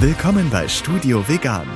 Willkommen 0.00 0.48
bei 0.48 0.66
Studio 0.66 1.28
Vegan, 1.28 1.66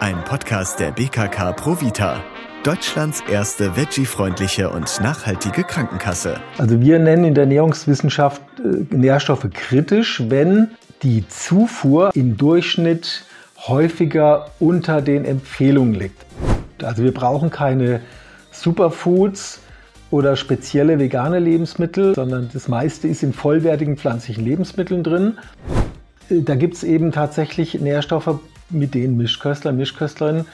ein 0.00 0.22
Podcast 0.24 0.78
der 0.80 0.90
BKK 0.90 1.52
Provita, 1.52 2.22
Deutschlands 2.62 3.22
erste 3.26 3.74
veggie-freundliche 3.74 4.68
und 4.68 5.00
nachhaltige 5.00 5.64
Krankenkasse. 5.64 6.38
Also 6.58 6.78
wir 6.78 6.98
nennen 6.98 7.24
in 7.24 7.32
der 7.32 7.44
Ernährungswissenschaft 7.44 8.42
äh, 8.58 8.94
Nährstoffe 8.94 9.48
kritisch, 9.54 10.22
wenn 10.28 10.72
die 11.02 11.26
Zufuhr 11.26 12.10
im 12.12 12.36
Durchschnitt 12.36 13.24
häufiger 13.66 14.50
unter 14.58 15.00
den 15.00 15.24
Empfehlungen 15.24 15.94
liegt. 15.94 16.26
Also 16.82 17.02
wir 17.02 17.14
brauchen 17.14 17.48
keine 17.48 18.02
Superfoods 18.50 19.62
oder 20.10 20.36
spezielle 20.36 20.98
vegane 20.98 21.38
Lebensmittel, 21.38 22.14
sondern 22.14 22.50
das 22.52 22.68
meiste 22.68 23.08
ist 23.08 23.22
in 23.22 23.32
vollwertigen 23.32 23.96
pflanzlichen 23.96 24.44
Lebensmitteln 24.44 25.02
drin. 25.02 25.38
Da 26.30 26.54
gibt 26.54 26.74
es 26.74 26.84
eben 26.84 27.10
tatsächlich 27.10 27.74
Nährstoffe, 27.74 28.38
mit 28.68 28.94
denen 28.94 29.16
Mischköstler, 29.16 29.72
Mischköstlerinnen 29.72 30.46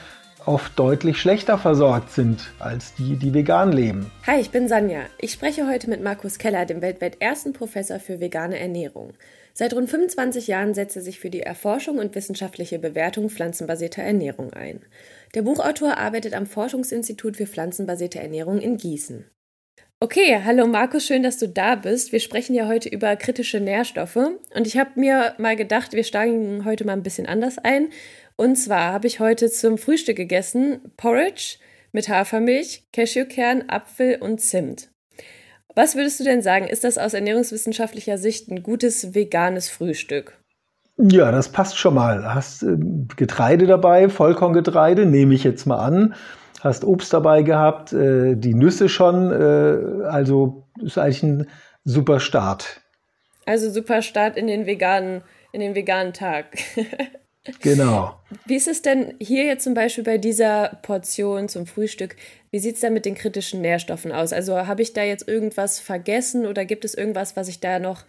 oft 0.46 0.78
deutlich 0.78 1.20
schlechter 1.20 1.58
versorgt 1.58 2.12
sind 2.12 2.40
als 2.58 2.94
die, 2.94 3.16
die 3.16 3.34
vegan 3.34 3.72
leben. 3.72 4.10
Hi, 4.26 4.40
ich 4.40 4.50
bin 4.50 4.68
Sanja. 4.68 5.00
Ich 5.18 5.32
spreche 5.32 5.68
heute 5.68 5.90
mit 5.90 6.02
Markus 6.02 6.38
Keller, 6.38 6.64
dem 6.64 6.80
weltweit 6.80 7.20
ersten 7.20 7.52
Professor 7.52 7.98
für 7.98 8.20
vegane 8.20 8.58
Ernährung. 8.58 9.12
Seit 9.52 9.74
rund 9.74 9.90
25 9.90 10.46
Jahren 10.46 10.72
setzt 10.72 10.96
er 10.96 11.02
sich 11.02 11.20
für 11.20 11.30
die 11.30 11.40
Erforschung 11.40 11.98
und 11.98 12.14
wissenschaftliche 12.14 12.78
Bewertung 12.78 13.28
pflanzenbasierter 13.28 14.02
Ernährung 14.02 14.52
ein. 14.52 14.80
Der 15.34 15.42
Buchautor 15.42 15.98
arbeitet 15.98 16.34
am 16.34 16.46
Forschungsinstitut 16.46 17.36
für 17.36 17.46
pflanzenbasierte 17.46 18.20
Ernährung 18.20 18.60
in 18.60 18.78
Gießen. 18.78 19.24
Okay, 19.98 20.42
hallo 20.44 20.66
Markus, 20.66 21.06
schön, 21.06 21.22
dass 21.22 21.38
du 21.38 21.48
da 21.48 21.74
bist. 21.74 22.12
Wir 22.12 22.20
sprechen 22.20 22.54
ja 22.54 22.68
heute 22.68 22.90
über 22.90 23.16
kritische 23.16 23.60
Nährstoffe 23.60 24.16
und 24.16 24.66
ich 24.66 24.76
habe 24.76 24.90
mir 24.96 25.32
mal 25.38 25.56
gedacht, 25.56 25.94
wir 25.94 26.04
steigen 26.04 26.66
heute 26.66 26.84
mal 26.84 26.92
ein 26.92 27.02
bisschen 27.02 27.26
anders 27.26 27.56
ein. 27.56 27.88
Und 28.36 28.56
zwar 28.56 28.92
habe 28.92 29.06
ich 29.06 29.20
heute 29.20 29.50
zum 29.50 29.78
Frühstück 29.78 30.16
gegessen 30.16 30.80
Porridge 30.98 31.56
mit 31.92 32.10
Hafermilch, 32.10 32.84
Cashewkern, 32.92 33.64
Apfel 33.68 34.18
und 34.20 34.42
Zimt. 34.42 34.90
Was 35.74 35.96
würdest 35.96 36.20
du 36.20 36.24
denn 36.24 36.42
sagen, 36.42 36.66
ist 36.66 36.84
das 36.84 36.98
aus 36.98 37.14
ernährungswissenschaftlicher 37.14 38.18
Sicht 38.18 38.50
ein 38.50 38.62
gutes 38.62 39.14
veganes 39.14 39.70
Frühstück? 39.70 40.38
Ja, 40.98 41.32
das 41.32 41.48
passt 41.48 41.78
schon 41.78 41.94
mal. 41.94 42.34
Hast 42.34 42.62
äh, 42.62 42.76
Getreide 43.16 43.66
dabei, 43.66 44.10
Vollkorngetreide, 44.10 45.06
nehme 45.06 45.34
ich 45.34 45.44
jetzt 45.44 45.64
mal 45.64 45.78
an 45.78 46.14
hast 46.66 46.84
Obst 46.84 47.12
dabei 47.12 47.42
gehabt, 47.42 47.92
äh, 47.92 48.34
die 48.36 48.54
Nüsse 48.54 48.88
schon. 48.88 49.32
Äh, 49.32 50.04
also 50.06 50.64
ist 50.82 50.98
eigentlich 50.98 51.22
ein 51.22 51.48
super 51.84 52.20
Start. 52.20 52.80
Also 53.46 53.70
super 53.70 54.02
Start 54.02 54.36
in 54.36 54.46
den 54.46 54.66
veganen, 54.66 55.22
in 55.52 55.60
den 55.60 55.74
veganen 55.74 56.12
Tag. 56.12 56.46
genau. 57.60 58.18
Wie 58.44 58.56
ist 58.56 58.68
es 58.68 58.82
denn 58.82 59.14
hier 59.20 59.44
jetzt 59.44 59.64
zum 59.64 59.74
Beispiel 59.74 60.04
bei 60.04 60.18
dieser 60.18 60.78
Portion 60.82 61.48
zum 61.48 61.66
Frühstück? 61.66 62.16
Wie 62.50 62.58
sieht 62.58 62.74
es 62.74 62.80
da 62.80 62.90
mit 62.90 63.06
den 63.06 63.14
kritischen 63.14 63.60
Nährstoffen 63.60 64.12
aus? 64.12 64.32
Also 64.32 64.66
habe 64.66 64.82
ich 64.82 64.92
da 64.92 65.02
jetzt 65.02 65.28
irgendwas 65.28 65.78
vergessen 65.78 66.46
oder 66.46 66.64
gibt 66.64 66.84
es 66.84 66.94
irgendwas, 66.94 67.36
was 67.36 67.48
ich 67.48 67.60
da 67.60 67.78
noch 67.78 68.04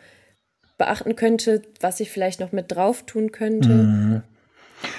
beachten 0.77 1.15
könnte, 1.15 1.61
was 1.79 1.99
ich 1.99 2.11
vielleicht 2.11 2.39
noch 2.39 2.51
mit 2.51 2.71
drauf 2.71 3.03
tun 3.03 3.31
könnte? 3.31 3.69
Mhm. 3.69 4.23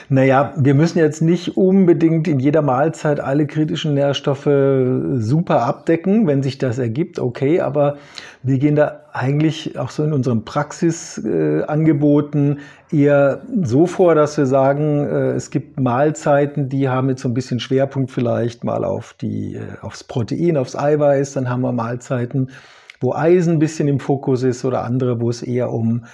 Naja, 0.08 0.54
wir 0.56 0.74
müssen 0.74 0.98
jetzt 0.98 1.22
nicht 1.22 1.56
unbedingt 1.56 2.26
in 2.28 2.40
jeder 2.40 2.62
Mahlzeit 2.62 3.20
alle 3.20 3.46
kritischen 3.46 3.94
Nährstoffe 3.94 4.50
super 5.16 5.62
abdecken, 5.62 6.26
wenn 6.26 6.42
sich 6.42 6.58
das 6.58 6.78
ergibt, 6.78 7.18
okay, 7.18 7.60
aber 7.60 7.96
wir 8.42 8.58
gehen 8.58 8.74
da 8.74 9.02
eigentlich 9.12 9.78
auch 9.78 9.90
so 9.90 10.02
in 10.04 10.12
unseren 10.12 10.44
Praxisangeboten 10.44 12.58
äh, 12.90 12.96
eher 12.96 13.42
so 13.62 13.86
vor, 13.86 14.14
dass 14.14 14.36
wir 14.38 14.46
sagen, 14.46 15.06
äh, 15.06 15.32
es 15.32 15.50
gibt 15.50 15.78
Mahlzeiten, 15.78 16.68
die 16.68 16.88
haben 16.88 17.10
jetzt 17.10 17.22
so 17.22 17.28
ein 17.28 17.34
bisschen 17.34 17.60
Schwerpunkt 17.60 18.10
vielleicht 18.10 18.64
mal 18.64 18.84
auf 18.84 19.14
die, 19.20 19.56
äh, 19.56 19.60
aufs 19.82 20.02
Protein, 20.04 20.56
aufs 20.56 20.74
Eiweiß, 20.76 21.34
dann 21.34 21.50
haben 21.50 21.60
wir 21.62 21.72
Mahlzeiten, 21.72 22.50
wo 23.00 23.14
Eisen 23.14 23.54
ein 23.54 23.58
bisschen 23.58 23.88
im 23.88 24.00
Fokus 24.00 24.42
ist 24.42 24.64
oder 24.64 24.84
andere, 24.84 25.20
wo 25.20 25.30
es 25.30 25.42
eher 25.42 25.72
um 25.72 26.04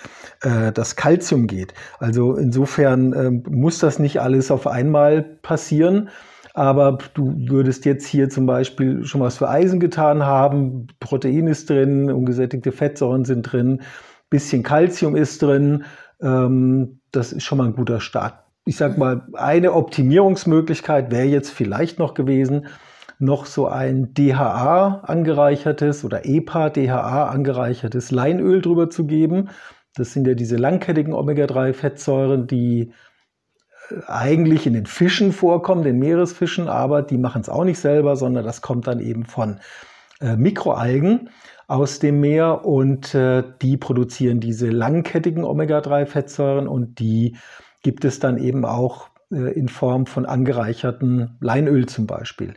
äh, 0.43 0.73
das 0.73 0.97
Kalzium 0.97 1.47
geht. 1.47 1.75
Also 1.99 2.37
insofern 2.37 3.13
äh, 3.13 3.31
muss 3.51 3.79
das 3.79 3.99
nicht 3.99 4.21
alles 4.21 4.51
auf 4.51 4.67
einmal 4.67 5.23
passieren. 5.23 6.11
Aber 6.55 6.99
du 7.15 7.35
würdest 7.49 7.85
jetzt 7.85 8.07
hier 8.07 8.29
zum 8.29 8.47
Beispiel 8.47 9.05
schon 9.05 9.21
was 9.21 9.39
für 9.39 9.49
Eisen 9.49 9.81
getan 9.81 10.25
haben. 10.25 10.87
Protein 11.01 11.49
ist 11.49 11.69
drin, 11.69 12.11
ungesättigte 12.13 12.71
Fettsäuren 12.71 13.25
sind 13.25 13.43
drin, 13.43 13.83
bisschen 14.31 14.63
Kalzium 14.63 15.17
ist 15.17 15.43
drin. 15.43 15.85
Ähm, 16.23 17.01
das 17.11 17.33
ist 17.33 17.43
schon 17.43 17.59
mal 17.59 17.67
ein 17.67 17.75
guter 17.75 18.01
Start. 18.01 18.35
Ich 18.67 18.77
sag 18.77 18.97
mal, 18.99 19.27
eine 19.35 19.73
Optimierungsmöglichkeit 19.73 21.11
wäre 21.11 21.27
jetzt 21.27 21.51
vielleicht 21.51 21.99
noch 21.99 22.15
gewesen, 22.15 22.69
noch 23.25 23.47
so 23.47 23.67
ein 23.67 24.15
DHA 24.15 25.01
angereichertes 25.05 26.05
oder 26.05 26.25
EPA 26.25 26.71
DHA 26.71 27.29
angereichertes 27.29 28.11
Leinöl 28.11 28.63
drüber 28.63 28.91
zu 28.91 29.07
geben. 29.07 29.51
Das 29.95 30.13
sind 30.13 30.27
ja 30.27 30.35
diese 30.35 30.57
langkettigen 30.57 31.13
Omega-3-Fettsäuren, 31.13 32.47
die 32.47 32.93
äh, 33.91 34.01
eigentlich 34.07 34.67
in 34.67 34.75
den 34.75 34.87
Fischen 34.87 35.33
vorkommen, 35.33 35.83
den 35.83 35.99
Meeresfischen, 35.99 36.69
aber 36.69 37.03
die 37.03 37.19
machen 37.19 37.43
es 37.43 37.49
auch 37.49 37.65
nicht 37.65 37.79
selber, 37.79 38.17
sondern 38.17 38.45
das 38.45 38.61
kommt 38.61 38.87
dann 38.87 39.01
eben 39.01 39.25
von 39.25 39.61
äh, 40.21 40.37
Mikroalgen 40.37 41.31
aus 41.67 41.99
dem 41.99 42.21
Meer 42.21 42.65
und 42.65 43.15
äh, 43.15 43.43
die 43.63 43.77
produzieren 43.77 44.41
diese 44.41 44.69
langkettigen 44.69 45.45
Omega-3-Fettsäuren 45.45 46.69
und 46.69 46.99
die 46.99 47.37
gibt 47.83 48.05
es 48.05 48.19
dann 48.19 48.39
eben 48.39 48.65
auch 48.65 49.09
äh, 49.31 49.53
in 49.53 49.69
Form 49.69 50.07
von 50.07 50.27
angereicherten 50.27 51.37
Leinöl 51.41 51.87
zum 51.87 52.07
Beispiel. 52.07 52.55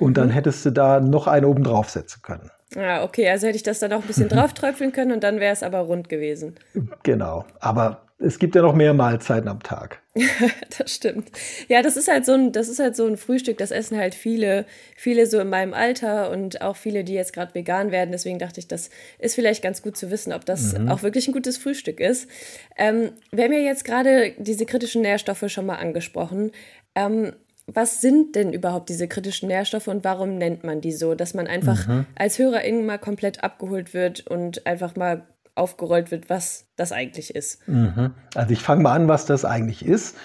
Und 0.00 0.16
dann 0.16 0.28
mhm. 0.28 0.32
hättest 0.32 0.64
du 0.66 0.70
da 0.70 1.00
noch 1.00 1.26
eine 1.26 1.46
oben 1.46 1.62
draufsetzen 1.62 2.22
können. 2.22 2.50
Ja, 2.74 3.04
okay, 3.04 3.28
also 3.28 3.46
hätte 3.46 3.56
ich 3.56 3.62
das 3.62 3.80
dann 3.80 3.92
auch 3.92 4.02
ein 4.02 4.06
bisschen 4.06 4.28
drauf 4.28 4.52
tröpfeln 4.54 4.92
können 4.92 5.12
und 5.12 5.24
dann 5.24 5.40
wäre 5.40 5.52
es 5.52 5.62
aber 5.62 5.80
rund 5.80 6.08
gewesen. 6.08 6.54
Genau, 7.02 7.44
aber 7.58 8.02
es 8.20 8.38
gibt 8.38 8.54
ja 8.54 8.62
noch 8.62 8.74
mehr 8.74 8.92
Mahlzeiten 8.92 9.48
am 9.48 9.62
Tag. 9.62 10.02
das 10.78 10.94
stimmt. 10.94 11.30
Ja, 11.68 11.82
das 11.82 11.96
ist 11.96 12.08
halt 12.08 12.26
so 12.26 12.32
ein, 12.32 12.52
das 12.52 12.68
ist 12.68 12.78
halt 12.78 12.94
so 12.94 13.06
ein 13.06 13.16
Frühstück, 13.16 13.58
das 13.58 13.70
essen 13.70 13.96
halt 13.96 14.14
viele, 14.14 14.66
viele 14.94 15.26
so 15.26 15.40
in 15.40 15.48
meinem 15.48 15.72
Alter 15.72 16.30
und 16.30 16.60
auch 16.60 16.76
viele, 16.76 17.02
die 17.02 17.14
jetzt 17.14 17.32
gerade 17.32 17.54
vegan 17.54 17.90
werden. 17.90 18.12
Deswegen 18.12 18.38
dachte 18.38 18.60
ich, 18.60 18.68
das 18.68 18.90
ist 19.18 19.34
vielleicht 19.34 19.62
ganz 19.62 19.82
gut 19.82 19.96
zu 19.96 20.10
wissen, 20.10 20.32
ob 20.32 20.44
das 20.44 20.78
mhm. 20.78 20.90
auch 20.90 21.02
wirklich 21.02 21.28
ein 21.28 21.32
gutes 21.32 21.56
Frühstück 21.56 21.98
ist. 21.98 22.28
Ähm, 22.76 23.12
wir 23.32 23.44
haben 23.44 23.52
ja 23.52 23.60
jetzt 23.60 23.84
gerade 23.84 24.34
diese 24.38 24.66
kritischen 24.66 25.02
Nährstoffe 25.02 25.44
schon 25.48 25.66
mal 25.66 25.76
angesprochen. 25.76 26.52
Ähm, 26.94 27.32
was 27.74 28.00
sind 28.00 28.34
denn 28.36 28.52
überhaupt 28.52 28.88
diese 28.88 29.08
kritischen 29.08 29.48
Nährstoffe 29.48 29.88
und 29.88 30.04
warum 30.04 30.36
nennt 30.36 30.64
man 30.64 30.80
die 30.80 30.92
so? 30.92 31.14
Dass 31.14 31.34
man 31.34 31.46
einfach 31.46 31.86
mhm. 31.86 32.06
als 32.16 32.38
Hörerin 32.38 32.86
mal 32.86 32.98
komplett 32.98 33.44
abgeholt 33.44 33.94
wird 33.94 34.26
und 34.26 34.66
einfach 34.66 34.96
mal 34.96 35.26
aufgerollt 35.54 36.10
wird, 36.10 36.30
was 36.30 36.66
das 36.76 36.92
eigentlich 36.92 37.34
ist. 37.34 37.66
Mhm. 37.68 38.12
Also 38.34 38.52
ich 38.52 38.60
fange 38.60 38.82
mal 38.82 38.94
an, 38.94 39.08
was 39.08 39.26
das 39.26 39.44
eigentlich 39.44 39.84
ist. 39.84 40.16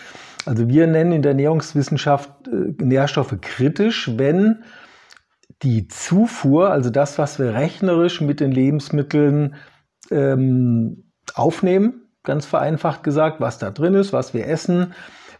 Also 0.45 0.69
wir 0.69 0.88
nennen 0.88 1.11
in 1.11 1.22
der 1.22 1.31
Ernährungswissenschaft 1.31 2.47
äh, 2.47 2.84
Nährstoffe 2.84 3.35
kritisch, 3.41 4.11
wenn 4.16 4.63
die 5.63 5.88
Zufuhr, 5.88 6.72
also 6.72 6.89
das, 6.89 7.17
was 7.17 7.39
wir 7.39 7.53
rechnerisch 7.53 8.22
mit 8.22 8.39
den 8.39 8.51
Lebensmitteln 8.51 9.55
ähm, 10.11 11.11
aufnehmen, 11.34 12.09
ganz 12.23 12.45
vereinfacht 12.45 13.03
gesagt, 13.03 13.39
was 13.39 13.57
da 13.57 13.72
drin 13.72 13.94
ist, 13.95 14.13
was 14.13 14.34
wir 14.34 14.47
essen, 14.47 14.94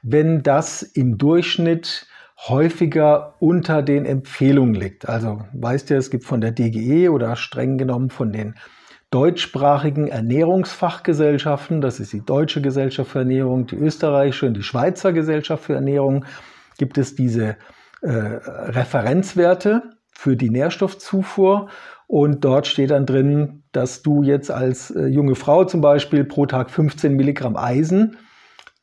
wenn 0.08 0.44
das 0.44 0.84
im 0.84 1.18
Durchschnitt 1.18 2.06
häufiger 2.38 3.34
unter 3.40 3.82
den 3.82 4.06
Empfehlungen 4.06 4.76
liegt. 4.76 5.10
Also 5.10 5.42
weißt 5.54 5.90
du, 5.90 5.96
es 5.96 6.12
gibt 6.12 6.26
von 6.26 6.42
der 6.42 6.52
DGE 6.52 7.10
oder 7.10 7.36
streng 7.36 7.78
genommen 7.78 8.12
von 8.12 8.32
den 8.32 8.54
deutschsprachigen 9.10 10.08
Ernährungsfachgesellschaften, 10.08 11.82
das 11.82 12.00
ist 12.00 12.14
die 12.14 12.24
Deutsche 12.24 12.62
Gesellschaft 12.62 13.12
für 13.12 13.20
Ernährung, 13.20 13.66
die 13.66 13.78
Österreichische 13.78 14.46
und 14.46 14.56
die 14.56 14.64
Schweizer 14.64 15.12
Gesellschaft 15.12 15.64
für 15.64 15.74
Ernährung, 15.74 16.26
gibt 16.78 16.98
es 16.98 17.16
diese 17.16 17.56
äh, 18.02 18.10
Referenzwerte 18.10 19.84
für 20.12 20.36
die 20.36 20.50
Nährstoffzufuhr 20.50 21.70
und 22.08 22.46
dort 22.46 22.68
steht 22.68 22.92
dann 22.92 23.06
drin, 23.06 23.64
dass 23.72 24.04
du 24.04 24.22
jetzt 24.22 24.52
als 24.52 24.92
äh, 24.92 25.08
junge 25.08 25.36
Frau 25.36 25.64
zum 25.64 25.82
Beispiel 25.82 26.26
pro 26.26 26.46
Tag 26.46 26.70
15 26.70 27.16
Milligramm 27.16 27.56
Eisen 27.56 28.18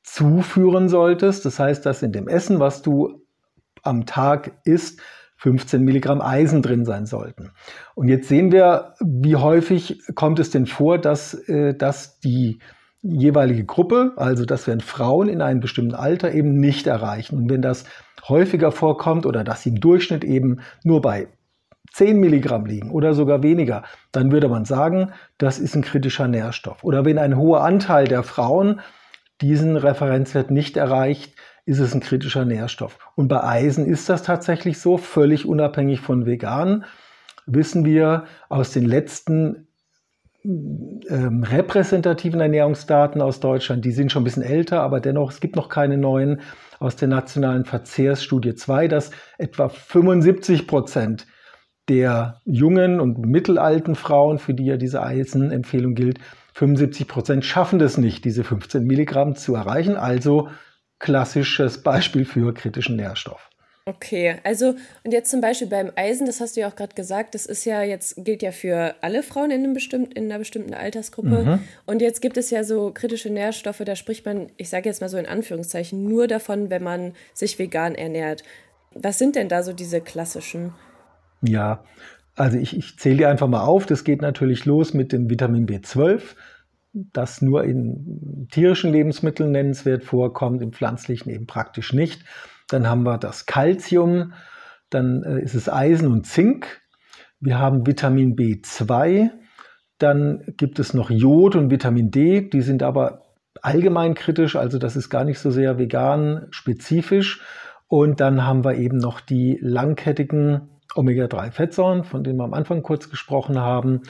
zuführen 0.02 0.88
solltest. 0.88 1.44
Das 1.44 1.58
heißt, 1.58 1.84
dass 1.87 2.02
in 2.02 2.12
dem 2.12 2.28
Essen, 2.28 2.60
was 2.60 2.82
du 2.82 3.22
am 3.82 4.06
Tag 4.06 4.52
isst, 4.64 5.00
15 5.37 5.82
Milligramm 5.82 6.20
Eisen 6.20 6.62
drin 6.62 6.84
sein 6.84 7.04
sollten. 7.04 7.50
Und 7.96 8.06
jetzt 8.08 8.28
sehen 8.28 8.52
wir, 8.52 8.94
wie 9.00 9.34
häufig 9.34 10.00
kommt 10.14 10.38
es 10.38 10.50
denn 10.50 10.66
vor, 10.66 10.99
dass, 10.99 11.34
äh, 11.49 11.75
dass 11.75 12.20
die 12.20 12.60
jeweilige 13.02 13.64
Gruppe, 13.64 14.12
also 14.16 14.44
das 14.44 14.69
werden 14.69 14.81
Frauen 14.81 15.28
in 15.28 15.43
einem 15.43 15.58
bestimmten 15.58 15.96
Alter 15.96 16.32
eben 16.32 16.55
nicht 16.55 16.87
erreichen. 16.87 17.37
Und 17.37 17.50
wenn 17.50 17.60
das 17.60 17.84
häufiger 18.28 18.70
vorkommt 18.70 19.26
oder 19.26 19.43
dass 19.43 19.62
sie 19.62 19.70
im 19.70 19.81
Durchschnitt 19.81 20.22
eben 20.22 20.60
nur 20.84 21.00
bei 21.00 21.26
10 21.93 22.20
Milligramm 22.20 22.64
liegen 22.64 22.93
oder 22.93 23.12
sogar 23.12 23.43
weniger, 23.43 23.82
dann 24.12 24.31
würde 24.31 24.48
man 24.48 24.64
sagen, 24.64 25.10
das 25.38 25.58
ist 25.58 25.75
ein 25.75 25.82
kritischer 25.82 26.28
Nährstoff. 26.28 26.84
Oder 26.84 27.05
wenn 27.05 27.19
ein 27.19 27.37
hoher 27.37 27.64
Anteil 27.64 28.06
der 28.06 28.22
Frauen 28.22 28.81
diesen 29.43 29.77
Referenzwert 29.77 30.50
nicht 30.50 30.77
erreicht, 30.77 31.35
ist 31.65 31.79
es 31.79 31.94
ein 31.94 32.00
kritischer 32.00 32.44
Nährstoff. 32.44 32.99
Und 33.15 33.29
bei 33.29 33.43
Eisen 33.43 33.87
ist 33.87 34.09
das 34.09 34.23
tatsächlich 34.23 34.79
so, 34.79 34.97
völlig 34.97 35.47
unabhängig 35.47 36.00
von 36.00 36.27
vegan, 36.27 36.85
wissen 37.47 37.85
wir 37.85 38.25
aus 38.49 38.73
den 38.73 38.85
letzten 38.85 39.69
ähm, 40.44 41.44
repräsentativen 41.44 42.41
Ernährungsdaten 42.41 43.21
aus 43.21 43.39
Deutschland, 43.39 43.85
die 43.85 43.93
sind 43.93 44.11
schon 44.11 44.23
ein 44.23 44.25
bisschen 44.25 44.43
älter, 44.43 44.83
aber 44.83 45.00
dennoch, 45.00 45.31
es 45.31 45.41
gibt 45.41 45.55
noch 45.55 45.69
keine 45.69 45.99
neuen 45.99 46.41
aus 46.81 46.97
der 46.97 47.09
nationalen 47.09 47.65
Verzehrsstudie 47.65 48.55
2, 48.55 48.89
dass 48.89 49.12
etwa 49.39 49.69
75 49.69 50.67
Prozent 50.67 51.27
der 51.89 52.41
jungen 52.44 53.00
und 53.00 53.19
mittelalten 53.19 53.94
Frauen, 53.94 54.39
für 54.39 54.55
die 54.55 54.67
ja 54.67 54.77
diese 54.77 55.03
Eisenempfehlung 55.03 55.94
gilt, 55.94 56.19
75 56.54 57.08
Prozent 57.08 57.44
schaffen 57.44 57.78
das 57.78 57.99
nicht, 57.99 58.25
diese 58.25 58.44
15 58.44 58.84
Milligramm 58.84 59.34
zu 59.37 59.54
erreichen. 59.54 59.96
Also 59.96 60.49
klassisches 60.99 61.82
Beispiel 61.82 62.25
für 62.25 62.54
kritischen 62.54 62.96
Nährstoff. 62.96 63.50
Okay, 63.84 64.37
also 64.44 64.76
und 65.02 65.12
jetzt 65.12 65.31
zum 65.31 65.40
Beispiel 65.40 65.66
beim 65.66 65.90
Eisen, 65.96 66.25
das 66.25 66.40
hast 66.40 66.56
du 66.56 66.60
ja 66.60 66.69
auch 66.69 66.76
gerade 66.76 66.94
gesagt, 66.94 67.34
das 67.34 67.46
ist 67.46 67.64
ja 67.64 67.82
jetzt, 67.82 68.14
gilt 68.25 68.40
ja 68.43 68.52
für 68.52 68.94
alle 69.00 69.25
Frauen 69.25 69.50
in, 69.50 69.64
einem 69.64 69.75
bestimmt, 69.75 70.14
in 70.14 70.26
einer 70.26 70.38
bestimmten 70.38 70.72
Altersgruppe. 70.72 71.28
Mhm. 71.44 71.60
Und 71.84 72.00
jetzt 72.00 72.22
gibt 72.22 72.37
es 72.37 72.50
ja 72.50 72.62
so 72.62 72.93
kritische 72.93 73.31
Nährstoffe, 73.31 73.82
da 73.84 73.96
spricht 73.96 74.25
man, 74.25 74.52
ich 74.56 74.69
sage 74.69 74.88
jetzt 74.88 75.00
mal 75.00 75.08
so 75.08 75.19
in 75.19 75.26
Anführungszeichen, 75.26 76.05
nur 76.05 76.28
davon, 76.28 76.70
wenn 76.70 76.84
man 76.84 77.14
sich 77.34 77.58
vegan 77.58 77.96
ernährt. 77.96 78.44
Was 78.94 79.19
sind 79.19 79.34
denn 79.34 79.48
da 79.48 79.64
so 79.64 79.72
diese 79.72 80.00
klassischen? 80.00 80.72
Ja, 81.40 81.82
also 82.37 82.58
ich, 82.58 82.76
ich 82.76 82.99
zähle 82.99 83.19
dir 83.19 83.29
einfach 83.29 83.49
mal 83.49 83.62
auf. 83.62 83.87
Das 83.87 84.05
geht 84.05 84.23
natürlich 84.23 84.64
los 84.64 84.94
mit 84.94 85.12
dem 85.12 85.29
Vitamin 85.29 85.67
B12, 85.67 86.23
das 86.93 87.43
nur 87.43 87.64
in 87.64 88.49
tierischen 88.50 88.93
Lebensmitteln 88.93 89.50
nennenswert 89.50 90.05
vorkommt, 90.05 90.62
im 90.62 90.73
pflanzlichen 90.73 91.31
eben 91.31 91.46
praktisch 91.46 91.93
nicht. 91.93 92.25
Dann 92.69 92.88
haben 92.88 93.02
wir 93.02 93.19
das 93.19 93.46
Calcium, 93.46 94.32
dann 94.90 95.23
äh, 95.23 95.43
ist 95.43 95.55
es 95.55 95.69
Eisen 95.69 96.08
und 96.08 96.26
Zink. 96.26 96.81
Wir 97.40 97.58
haben 97.58 97.87
Vitamin 97.87 98.37
B2, 98.37 99.31
dann 99.99 100.44
gibt 100.56 100.79
es 100.79 100.94
noch 100.94 101.11
Jod 101.11 101.56
und 101.56 101.70
Vitamin 101.70 102.11
D, 102.11 102.49
die 102.49 102.62
sind 102.62 102.82
aber 102.82 103.23
allgemein 103.61 104.14
kritisch, 104.14 104.56
also 104.56 104.79
das 104.79 104.96
ist 104.96 105.11
gar 105.11 105.25
nicht 105.25 105.38
so 105.38 105.50
sehr 105.50 105.79
vegan 105.79 106.46
spezifisch. 106.50 107.40
Und 107.88 108.20
dann 108.20 108.46
haben 108.46 108.64
wir 108.64 108.76
eben 108.76 108.96
noch 108.96 109.20
die 109.20 109.58
langkettigen 109.61 110.71
Omega-3-Fettsäuren, 110.94 112.05
von 112.05 112.25
denen 112.25 112.39
wir 112.39 112.44
am 112.44 112.55
Anfang 112.55 112.83
kurz 112.83 113.11
gesprochen 113.11 113.59
haben. 113.59 114.03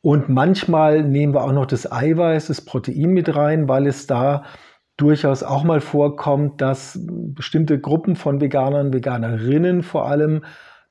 Und 0.00 0.28
manchmal 0.28 1.02
nehmen 1.02 1.34
wir 1.34 1.44
auch 1.44 1.52
noch 1.52 1.66
das 1.66 1.90
Eiweiß, 1.90 2.46
das 2.46 2.64
Protein 2.64 3.10
mit 3.10 3.34
rein, 3.34 3.68
weil 3.68 3.86
es 3.86 4.06
da 4.06 4.44
durchaus 4.96 5.42
auch 5.42 5.64
mal 5.64 5.80
vorkommt, 5.80 6.60
dass 6.60 6.98
bestimmte 7.02 7.78
Gruppen 7.80 8.16
von 8.16 8.40
Veganern, 8.40 8.92
Veganerinnen 8.92 9.82
vor 9.82 10.06
allem, 10.06 10.44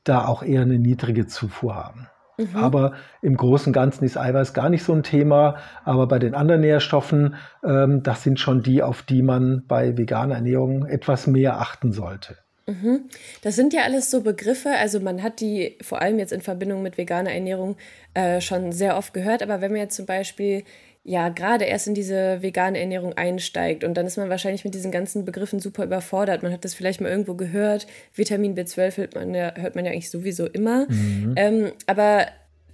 da 0.04 0.26
auch 0.26 0.44
eher 0.44 0.62
eine 0.62 0.80
niedrige 0.80 1.28
Zufuhr 1.28 1.76
haben. 1.76 2.08
Mhm. 2.38 2.56
Aber 2.56 2.94
im 3.22 3.36
Großen 3.36 3.70
und 3.70 3.74
Ganzen 3.74 4.06
ist 4.06 4.18
Eiweiß 4.18 4.54
gar 4.54 4.70
nicht 4.70 4.84
so 4.84 4.94
ein 4.94 5.04
Thema. 5.04 5.58
Aber 5.84 6.08
bei 6.08 6.20
den 6.20 6.36
anderen 6.36 6.62
Nährstoffen, 6.62 7.36
ähm, 7.64 8.04
das 8.04 8.24
sind 8.24 8.40
schon 8.40 8.62
die, 8.62 8.84
auf 8.84 9.02
die 9.02 9.22
man 9.22 9.66
bei 9.68 9.98
veganer 9.98 10.36
Ernährung 10.36 10.86
etwas 10.86 11.28
mehr 11.28 11.60
achten 11.60 11.92
sollte. 11.92 12.38
Mhm. 12.68 13.06
Das 13.42 13.56
sind 13.56 13.74
ja 13.74 13.84
alles 13.84 14.12
so 14.12 14.22
Begriffe, 14.22 14.72
also 14.72 15.00
man 15.00 15.24
hat 15.24 15.40
die 15.40 15.78
vor 15.82 16.02
allem 16.02 16.20
jetzt 16.20 16.34
in 16.34 16.42
Verbindung 16.42 16.84
mit 16.84 16.98
veganer 16.98 17.32
Ernährung 17.32 17.78
äh, 18.14 18.42
schon 18.42 18.74
sehr 18.74 18.98
oft 18.98 19.14
gehört, 19.14 19.42
aber 19.42 19.62
wenn 19.62 19.72
man 19.72 19.82
jetzt 19.82 19.96
zum 19.96 20.06
Beispiel 20.06 20.64
ja 21.08 21.30
gerade 21.30 21.64
erst 21.64 21.88
in 21.88 21.94
diese 21.94 22.42
vegane 22.42 22.78
Ernährung 22.78 23.14
einsteigt 23.14 23.86
und 23.86 23.94
dann 23.94 24.06
ist 24.06 24.18
man 24.18 24.30
wahrscheinlich 24.30 24.66
mit 24.66 24.74
diesen 24.74 24.92
ganzen 24.92 25.24
Begriffen 25.24 25.62
super 25.62 25.86
überfordert. 25.86 26.44
Man 26.44 26.52
hat 26.52 26.66
das 26.66 26.74
vielleicht 26.74 27.00
mal 27.00 27.10
irgendwo 27.10 27.36
gehört. 27.36 27.88
Vitamin 28.14 28.56
B12 28.56 28.98
hört 28.98 29.16
man 29.16 29.34
ja, 29.34 29.56
hört 29.56 29.76
man 29.76 29.86
ja 29.86 29.92
eigentlich 29.92 30.10
sowieso 30.10 30.48
immer. 30.48 30.86
Mhm. 30.90 31.34
Ähm, 31.38 31.72
aber 31.86 32.28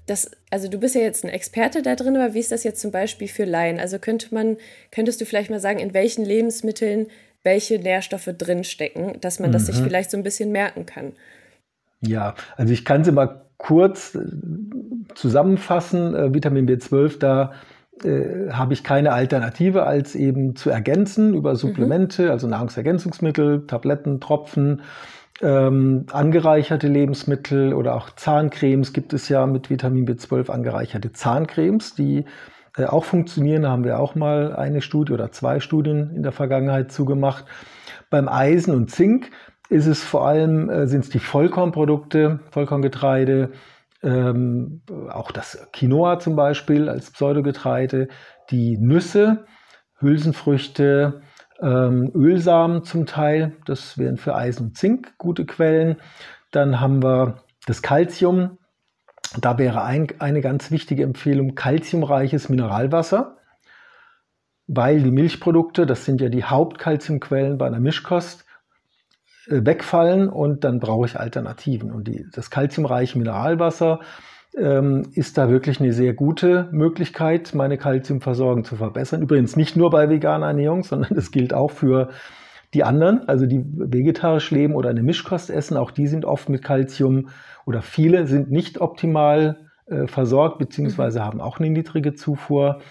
das, 0.08 0.32
also 0.50 0.68
du 0.68 0.80
bist 0.80 0.96
ja 0.96 1.02
jetzt 1.02 1.24
ein 1.24 1.30
Experte 1.30 1.84
da 1.84 1.96
drin, 1.96 2.18
aber 2.18 2.34
wie 2.34 2.40
ist 2.40 2.52
das 2.52 2.64
jetzt 2.64 2.82
zum 2.82 2.90
Beispiel 2.90 3.28
für 3.28 3.46
Laien? 3.46 3.80
Also 3.80 4.00
könnte 4.00 4.34
man, 4.34 4.58
könntest 4.90 5.22
du 5.22 5.26
vielleicht 5.26 5.52
mal 5.52 5.60
sagen, 5.60 5.78
in 5.78 5.94
welchen 5.94 6.26
Lebensmitteln 6.26 7.08
welche 7.44 7.80
Nährstoffe 7.80 8.30
drinstecken, 8.38 9.20
dass 9.22 9.40
man 9.40 9.50
mhm. 9.50 9.54
das 9.54 9.66
sich 9.68 9.80
mhm. 9.80 9.84
vielleicht 9.86 10.12
so 10.12 10.18
ein 10.18 10.24
bisschen 10.24 10.52
merken 10.52 10.86
kann? 10.86 11.14
Ja, 12.02 12.36
also 12.58 12.74
ich 12.74 12.86
kann 12.86 13.04
sie 13.04 13.12
mal 13.12 13.46
kurz 13.58 14.16
äh, 14.16 14.20
zusammenfassen. 15.16 16.16
Äh, 16.16 16.34
Vitamin 16.34 16.68
B12, 16.68 17.20
da 17.20 17.54
äh, 18.04 18.52
habe 18.52 18.74
ich 18.74 18.84
keine 18.84 19.14
Alternative 19.14 19.84
als 19.84 20.16
eben 20.16 20.56
zu 20.56 20.70
ergänzen 20.70 21.34
über 21.34 21.56
Supplemente, 21.56 22.24
mhm. 22.24 22.32
also 22.32 22.48
Nahrungsergänzungsmittel, 22.48 23.66
Tabletten, 23.68 24.20
Tropfen, 24.20 24.82
ähm, 25.42 26.06
angereicherte 26.12 26.88
Lebensmittel 26.88 27.74
oder 27.74 27.96
auch 27.96 28.12
Zahncremes 28.12 28.94
gibt 28.94 29.14
es 29.14 29.30
ja 29.30 29.46
mit 29.46 29.70
Vitamin 29.70 30.06
B12 30.08 30.50
angereicherte 30.50 31.12
Zahncremes, 31.12 31.96
die 31.96 32.26
äh, 32.78 32.86
auch 32.86 33.06
funktionieren. 33.06 33.64
Da 33.64 33.70
haben 33.70 33.84
wir 33.84 34.00
auch 34.00 34.16
mal 34.16 34.56
eine 34.56 34.82
Studie 34.82 35.14
oder 35.14 35.32
zwei 35.32 35.60
Studien 35.60 36.12
in 36.16 36.24
der 36.24 36.32
Vergangenheit 36.32 36.92
zugemacht. 36.92 37.46
Beim 38.10 38.28
Eisen 38.28 38.74
und 38.74 38.90
Zink 38.90 39.32
ist 39.70 39.88
es 39.88 40.04
vor 40.04 40.28
allem, 40.28 40.70
äh, 40.70 40.88
sind 40.88 41.04
es 41.04 41.10
die 41.10 41.20
Vollkornprodukte, 41.20 42.40
Vollkorngetreide, 42.52 43.52
ähm, 44.04 44.82
auch 45.10 45.32
das 45.32 45.68
Quinoa 45.72 46.20
zum 46.20 46.36
Beispiel 46.36 46.90
als 46.90 47.12
Pseudogetreide, 47.12 48.10
die 48.50 48.78
Nüsse, 48.78 49.46
Hülsenfrüchte, 50.00 51.22
ähm, 51.62 52.12
Ölsamen 52.14 52.84
zum 52.84 53.06
Teil, 53.06 53.54
das 53.66 53.98
wären 53.98 54.18
für 54.18 54.36
Eisen 54.36 54.68
und 54.68 54.78
Zink 54.78 55.18
gute 55.18 55.46
Quellen. 55.46 55.98
Dann 56.52 56.82
haben 56.82 57.02
wir 57.02 57.38
das 57.66 57.82
Calcium, 57.82 58.58
da 59.40 59.58
wäre 59.58 59.84
ein, 59.84 60.08
eine 60.20 60.42
ganz 60.42 60.72
wichtige 60.72 61.04
Empfehlung 61.04 61.56
kalziumreiches 61.56 62.50
Mineralwasser, 62.50 63.38
weil 64.68 65.02
die 65.02 65.12
Milchprodukte, 65.12 65.86
das 65.86 66.06
sind 66.06 66.22
ja 66.22 66.30
die 66.30 66.44
Hauptkalziumquellen 66.44 67.58
bei 67.58 67.68
einer 67.68 67.80
Mischkost, 67.80 68.46
äh, 69.48 69.66
wegfallen 69.66 70.30
und 70.30 70.64
dann 70.64 70.80
brauche 70.80 71.06
ich 71.06 71.20
Alternativen. 71.20 71.92
Und 71.92 72.08
die, 72.08 72.26
das 72.32 72.50
kalziumreiche 72.50 73.18
Mineralwasser 73.18 74.00
ähm, 74.56 75.10
ist 75.14 75.38
da 75.38 75.50
wirklich 75.50 75.80
eine 75.80 75.94
sehr 75.94 76.14
gute 76.14 76.70
Möglichkeit, 76.72 77.54
meine 77.54 77.78
Kalziumversorgung 77.78 78.64
zu 78.64 78.76
verbessern. 78.76 79.22
Übrigens 79.22 79.56
nicht 79.56 79.76
nur 79.76 79.90
bei 79.90 80.10
veganer 80.10 80.48
Ernährung, 80.48 80.84
sondern 80.84 81.14
das 81.16 81.32
gilt 81.32 81.54
auch 81.54 81.72
für 81.72 82.10
die 82.74 82.84
anderen, 82.84 83.28
also 83.28 83.46
die 83.46 83.64
vegetarisch 83.64 84.52
leben 84.52 84.76
oder 84.76 84.90
eine 84.90 85.04
Mischkost 85.04 85.50
essen. 85.50 85.78
Auch 85.78 85.92
die 85.92 86.08
sind 86.08 86.26
oft 86.26 86.50
mit 86.50 86.64
Kalzium 86.64 87.30
oder 87.66 87.82
viele 87.82 88.28
sind 88.28 88.52
nicht 88.52 88.82
optimal 88.82 89.58
äh, 89.86 90.08
versorgt, 90.08 90.58
beziehungsweise 90.60 91.20
mhm. 91.20 91.24
haben 91.24 91.42
auch 91.42 91.60
eine 91.60 91.70
niedrige 91.70 92.14
Zufuhr. 92.14 92.82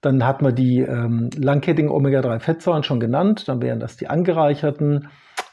Dann 0.00 0.24
hat 0.24 0.42
man 0.42 0.54
die 0.54 0.80
ähm, 0.80 1.30
langkettigen 1.36 1.90
Omega-3-Fettsäuren 1.90 2.82
schon 2.82 3.00
genannt. 3.00 3.48
Dann 3.48 3.60
wären 3.60 3.80
das 3.80 3.96
die 3.96 4.08
angereicherten 4.08 5.08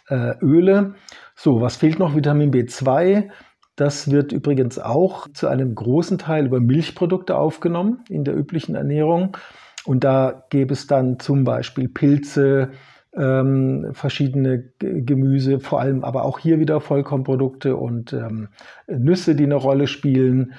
äh, 0.09 0.37
Öle. 0.41 0.95
So, 1.35 1.61
was 1.61 1.77
fehlt 1.77 1.99
noch? 1.99 2.15
Vitamin 2.15 2.51
B2. 2.51 3.29
Das 3.75 4.11
wird 4.11 4.31
übrigens 4.31 4.77
auch 4.77 5.27
zu 5.33 5.47
einem 5.47 5.73
großen 5.73 6.19
Teil 6.19 6.45
über 6.45 6.59
Milchprodukte 6.59 7.35
aufgenommen 7.35 8.03
in 8.09 8.23
der 8.23 8.35
üblichen 8.35 8.75
Ernährung. 8.75 9.35
Und 9.85 10.03
da 10.03 10.43
gäbe 10.49 10.73
es 10.73 10.87
dann 10.87 11.19
zum 11.19 11.43
Beispiel 11.43 11.89
Pilze, 11.89 12.69
ähm, 13.15 13.89
verschiedene 13.93 14.71
Gemüse, 14.79 15.59
vor 15.59 15.79
allem 15.79 16.03
aber 16.03 16.25
auch 16.25 16.39
hier 16.39 16.59
wieder 16.59 16.81
Vollkornprodukte 16.81 17.75
und 17.75 18.13
ähm, 18.13 18.49
Nüsse, 18.87 19.35
die 19.35 19.43
eine 19.43 19.55
Rolle 19.55 19.87
spielen. 19.87 20.53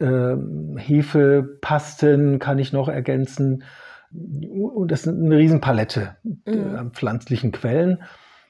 Ähm, 0.00 0.76
Hefe, 0.78 1.58
Pasten 1.60 2.38
kann 2.38 2.58
ich 2.58 2.72
noch 2.72 2.88
ergänzen. 2.88 3.64
Und 4.10 4.90
das 4.90 5.06
ist 5.06 5.08
eine 5.08 5.36
Riesenpalette 5.36 6.16
mhm. 6.22 6.34
äh, 6.46 6.84
pflanzlichen 6.92 7.52
Quellen. 7.52 7.98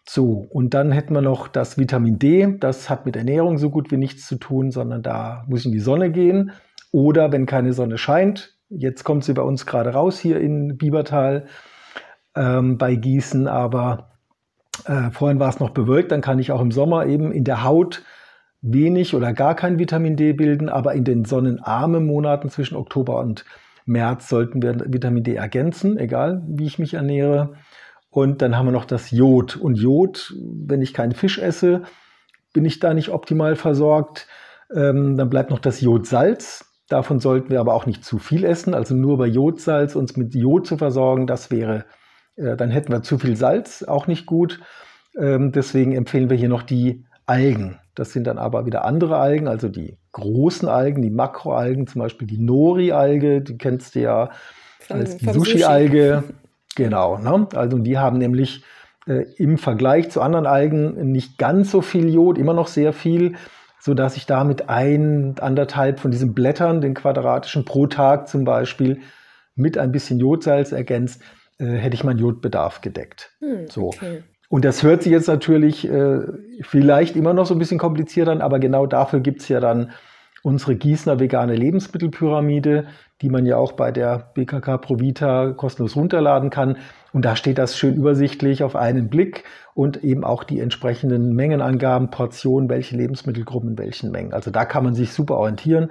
So, 0.09 0.47
und 0.50 0.73
dann 0.73 0.91
hätten 0.93 1.12
wir 1.12 1.21
noch 1.21 1.49
das 1.49 1.77
Vitamin 1.77 2.19
D. 2.19 2.57
Das 2.61 2.88
hat 2.88 3.05
mit 3.05 3.17
Ernährung 3.17 3.59
so 3.59 3.71
gut 3.71 3.91
wie 3.91 3.99
nichts 3.99 4.27
zu 4.27 4.37
tun, 4.37 4.71
sondern 4.71 5.03
da 5.03 5.45
muss 5.49 5.61
ich 5.61 5.67
in 5.67 5.73
die 5.73 5.81
Sonne 5.81 6.11
gehen. 6.11 6.53
Oder 6.93 7.33
wenn 7.33 7.45
keine 7.45 7.73
Sonne 7.75 7.99
scheint, 7.99 8.57
jetzt 8.71 9.05
kommt 9.05 9.25
sie 9.25 9.35
bei 9.35 9.43
uns 9.43 9.67
gerade 9.67 9.91
raus 9.91 10.19
hier 10.19 10.41
in 10.41 10.79
Biebertal 10.79 11.47
ähm, 12.38 12.78
bei 12.78 12.95
Gießen, 12.95 13.49
aber 13.49 14.11
äh, 14.87 15.11
vorhin 15.11 15.40
war 15.40 15.49
es 15.49 15.61
noch 15.61 15.71
bewölkt, 15.71 16.12
dann 16.12 16.21
kann 16.21 16.38
ich 16.38 16.52
auch 16.52 16.61
im 16.61 16.71
Sommer 16.71 17.07
eben 17.07 17.33
in 17.33 17.45
der 17.45 17.64
Haut 17.64 18.02
wenig 18.61 19.14
oder 19.14 19.33
gar 19.33 19.54
kein 19.54 19.78
Vitamin 19.78 20.16
D 20.16 20.33
bilden, 20.33 20.68
aber 20.68 20.95
in 20.95 21.04
den 21.04 21.25
sonnenarmen 21.25 22.07
Monaten 22.07 22.49
zwischen 22.49 22.76
Oktober 22.76 23.18
und 23.18 23.45
März 23.87 24.28
sollten 24.28 24.62
wir 24.62 24.76
Vitamin 24.87 25.25
D 25.25 25.35
ergänzen, 25.35 25.99
egal 25.99 26.42
wie 26.47 26.66
ich 26.66 26.78
mich 26.78 26.95
ernähre. 26.95 27.54
Und 28.11 28.42
dann 28.42 28.57
haben 28.57 28.66
wir 28.66 28.73
noch 28.73 28.85
das 28.85 29.11
Jod. 29.11 29.57
Und 29.57 29.76
Jod, 29.76 30.35
wenn 30.66 30.83
ich 30.83 30.95
keinen 30.95 31.12
Fisch 31.12 31.38
esse, 31.38 31.83
bin 32.52 32.64
ich 32.64 32.80
da 32.80 32.95
nicht 32.95 33.11
optimal 33.11 33.57
versorgt. 33.57 34.26
Ähm, 34.75 35.16
dann 35.16 35.30
bleibt 35.30 35.50
noch 35.50 35.59
das 35.59 35.80
Jodsalz. 35.80 36.66
Davon 36.88 37.21
sollten 37.21 37.50
wir 37.50 37.61
aber 37.61 37.75
auch 37.75 37.87
nicht 37.87 38.04
zu 38.04 38.18
viel 38.18 38.45
essen. 38.45 38.75
Also 38.75 38.95
nur 38.95 39.18
bei 39.18 39.26
Jodsalz 39.26 39.95
uns 39.95 40.16
mit 40.16 40.35
Jod 40.35 40.66
zu 40.66 40.76
versorgen, 40.76 41.26
das 41.26 41.50
wäre 41.50 41.85
dann 42.38 42.71
hätten 42.71 42.92
wir 42.92 43.02
zu 43.02 43.18
viel 43.18 43.37
Salz, 43.37 43.83
auch 43.83 44.07
nicht 44.07 44.26
gut. 44.26 44.61
Ähm, 45.18 45.52
deswegen 45.52 45.92
empfehlen 45.92 46.30
wir 46.30 46.37
hier 46.37 46.49
noch 46.49 46.62
die 46.62 47.04
Algen. 47.26 47.78
Das 47.95 48.12
sind 48.12 48.26
dann 48.26 48.38
aber 48.38 48.64
wieder 48.64 48.85
andere 48.85 49.18
Algen, 49.18 49.49
also 49.49 49.68
die 49.68 49.99
großen 50.12 50.68
Algen, 50.68 51.02
die 51.02 51.11
Makroalgen, 51.11 51.87
zum 51.87 52.00
Beispiel 52.00 52.28
die 52.28 52.38
Nori-Alge, 52.38 53.42
die 53.42 53.59
kennst 53.59 53.95
du 53.95 54.00
ja 54.00 54.30
als 54.88 55.16
die 55.16 55.26
Sushi-Alge. 55.26 56.23
Sushi. 56.23 56.35
Genau, 56.76 57.18
ne? 57.18 57.49
also 57.57 57.76
die 57.78 57.99
haben 57.99 58.18
nämlich 58.18 58.62
äh, 59.09 59.25
im 59.37 59.59
Vergleich 59.59 60.11
zu 60.11 60.21
anderen 60.21 60.47
Algen 60.47 61.11
nicht 61.11 61.37
ganz 61.37 61.73
so 61.73 61.80
viel 61.80 62.09
Jod, 62.09 62.38
immer 62.38 62.54
noch 62.54 62.68
sehr 62.68 62.92
viel, 62.92 63.35
sodass 63.80 64.16
ich 64.16 64.26
damit 64.26 64.68
ein, 64.68 65.35
anderthalb 65.40 65.99
von 65.99 66.12
diesen 66.12 66.35
Blättern, 66.35 66.80
den 66.80 66.95
quadratischen 66.95 67.64
pro 67.64 67.88
Tag 67.88 68.28
zum 68.28 68.45
Beispiel, 68.45 69.00
mit 69.57 69.76
ein 69.76 69.90
bisschen 69.90 70.21
Jodsalz 70.21 70.71
ergänzt, 70.71 71.21
äh, 71.59 71.67
hätte 71.67 71.95
ich 71.95 72.05
meinen 72.05 72.19
Jodbedarf 72.19 72.81
gedeckt. 72.81 73.33
Hm, 73.41 73.69
so. 73.69 73.88
Okay. 73.88 74.23
Und 74.49 74.65
das 74.65 74.83
hört 74.83 75.03
sich 75.03 75.12
jetzt 75.12 75.29
natürlich 75.29 75.87
äh, 75.88 76.21
vielleicht 76.62 77.17
immer 77.17 77.35
noch 77.35 77.47
so 77.47 77.55
ein 77.55 77.59
bisschen 77.59 77.79
kompliziert 77.79 78.29
an, 78.29 78.41
aber 78.41 78.59
genau 78.59 78.87
dafür 78.87 79.21
gibt 79.21 79.43
es 79.43 79.49
ja 79.49 79.61
dann 79.61 79.91
unsere 80.43 80.77
Gießener 80.77 81.21
vegane 81.21 81.55
Lebensmittelpyramide, 81.55 82.87
die 83.21 83.29
man 83.29 83.45
ja 83.45 83.57
auch 83.57 83.73
bei 83.73 83.91
der 83.91 84.31
BKK 84.35 84.79
Provita 84.79 85.50
kostenlos 85.53 85.97
runterladen 85.97 86.49
kann. 86.49 86.79
Und 87.12 87.25
da 87.25 87.37
steht 87.37 87.59
das 87.59 87.77
schön 87.77 87.95
übersichtlich 87.95 88.62
auf 88.62 88.77
einen 88.77 89.09
Blick 89.09 89.45
und 89.75 90.03
eben 90.05 90.25
auch 90.25 90.45
die 90.45 90.61
entsprechenden 90.61 91.35
Mengenangaben, 91.35 92.11
Portionen, 92.11 92.71
welche 92.71 92.97
Lebensmittelgruppen 92.97 93.71
in 93.71 93.79
welchen 93.79 94.11
Mengen. 94.11 94.33
Also 94.33 94.50
da 94.50 94.65
kann 94.65 94.85
man 94.85 94.95
sich 94.95 95.12
super 95.12 95.37
orientieren 95.37 95.91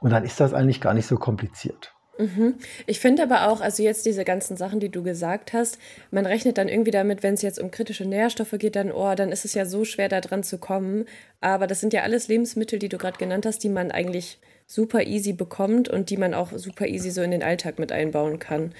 und 0.00 0.12
dann 0.12 0.24
ist 0.24 0.38
das 0.38 0.54
eigentlich 0.54 0.80
gar 0.80 0.94
nicht 0.94 1.06
so 1.06 1.16
kompliziert. 1.16 1.95
Mhm. 2.18 2.54
Ich 2.86 3.00
finde 3.00 3.22
aber 3.22 3.48
auch, 3.48 3.60
also 3.60 3.82
jetzt 3.82 4.06
diese 4.06 4.24
ganzen 4.24 4.56
Sachen, 4.56 4.80
die 4.80 4.88
du 4.88 5.02
gesagt 5.02 5.52
hast, 5.52 5.78
man 6.10 6.26
rechnet 6.26 6.58
dann 6.58 6.68
irgendwie 6.68 6.90
damit, 6.90 7.22
wenn 7.22 7.34
es 7.34 7.42
jetzt 7.42 7.58
um 7.58 7.70
kritische 7.70 8.06
Nährstoffe 8.06 8.54
geht, 8.58 8.76
dann, 8.76 8.90
oh, 8.90 9.14
dann 9.14 9.32
ist 9.32 9.44
es 9.44 9.54
ja 9.54 9.66
so 9.66 9.84
schwer, 9.84 10.08
da 10.08 10.20
dran 10.20 10.42
zu 10.42 10.58
kommen. 10.58 11.04
Aber 11.40 11.66
das 11.66 11.80
sind 11.80 11.92
ja 11.92 12.02
alles 12.02 12.28
Lebensmittel, 12.28 12.78
die 12.78 12.88
du 12.88 12.98
gerade 12.98 13.18
genannt 13.18 13.46
hast, 13.46 13.62
die 13.62 13.68
man 13.68 13.90
eigentlich 13.90 14.38
super 14.66 15.02
easy 15.04 15.32
bekommt 15.32 15.88
und 15.88 16.10
die 16.10 16.16
man 16.16 16.34
auch 16.34 16.52
super 16.52 16.86
easy 16.86 17.10
so 17.10 17.22
in 17.22 17.30
den 17.30 17.42
Alltag 17.42 17.78
mit 17.78 17.92
einbauen 17.92 18.38
kann. 18.38 18.72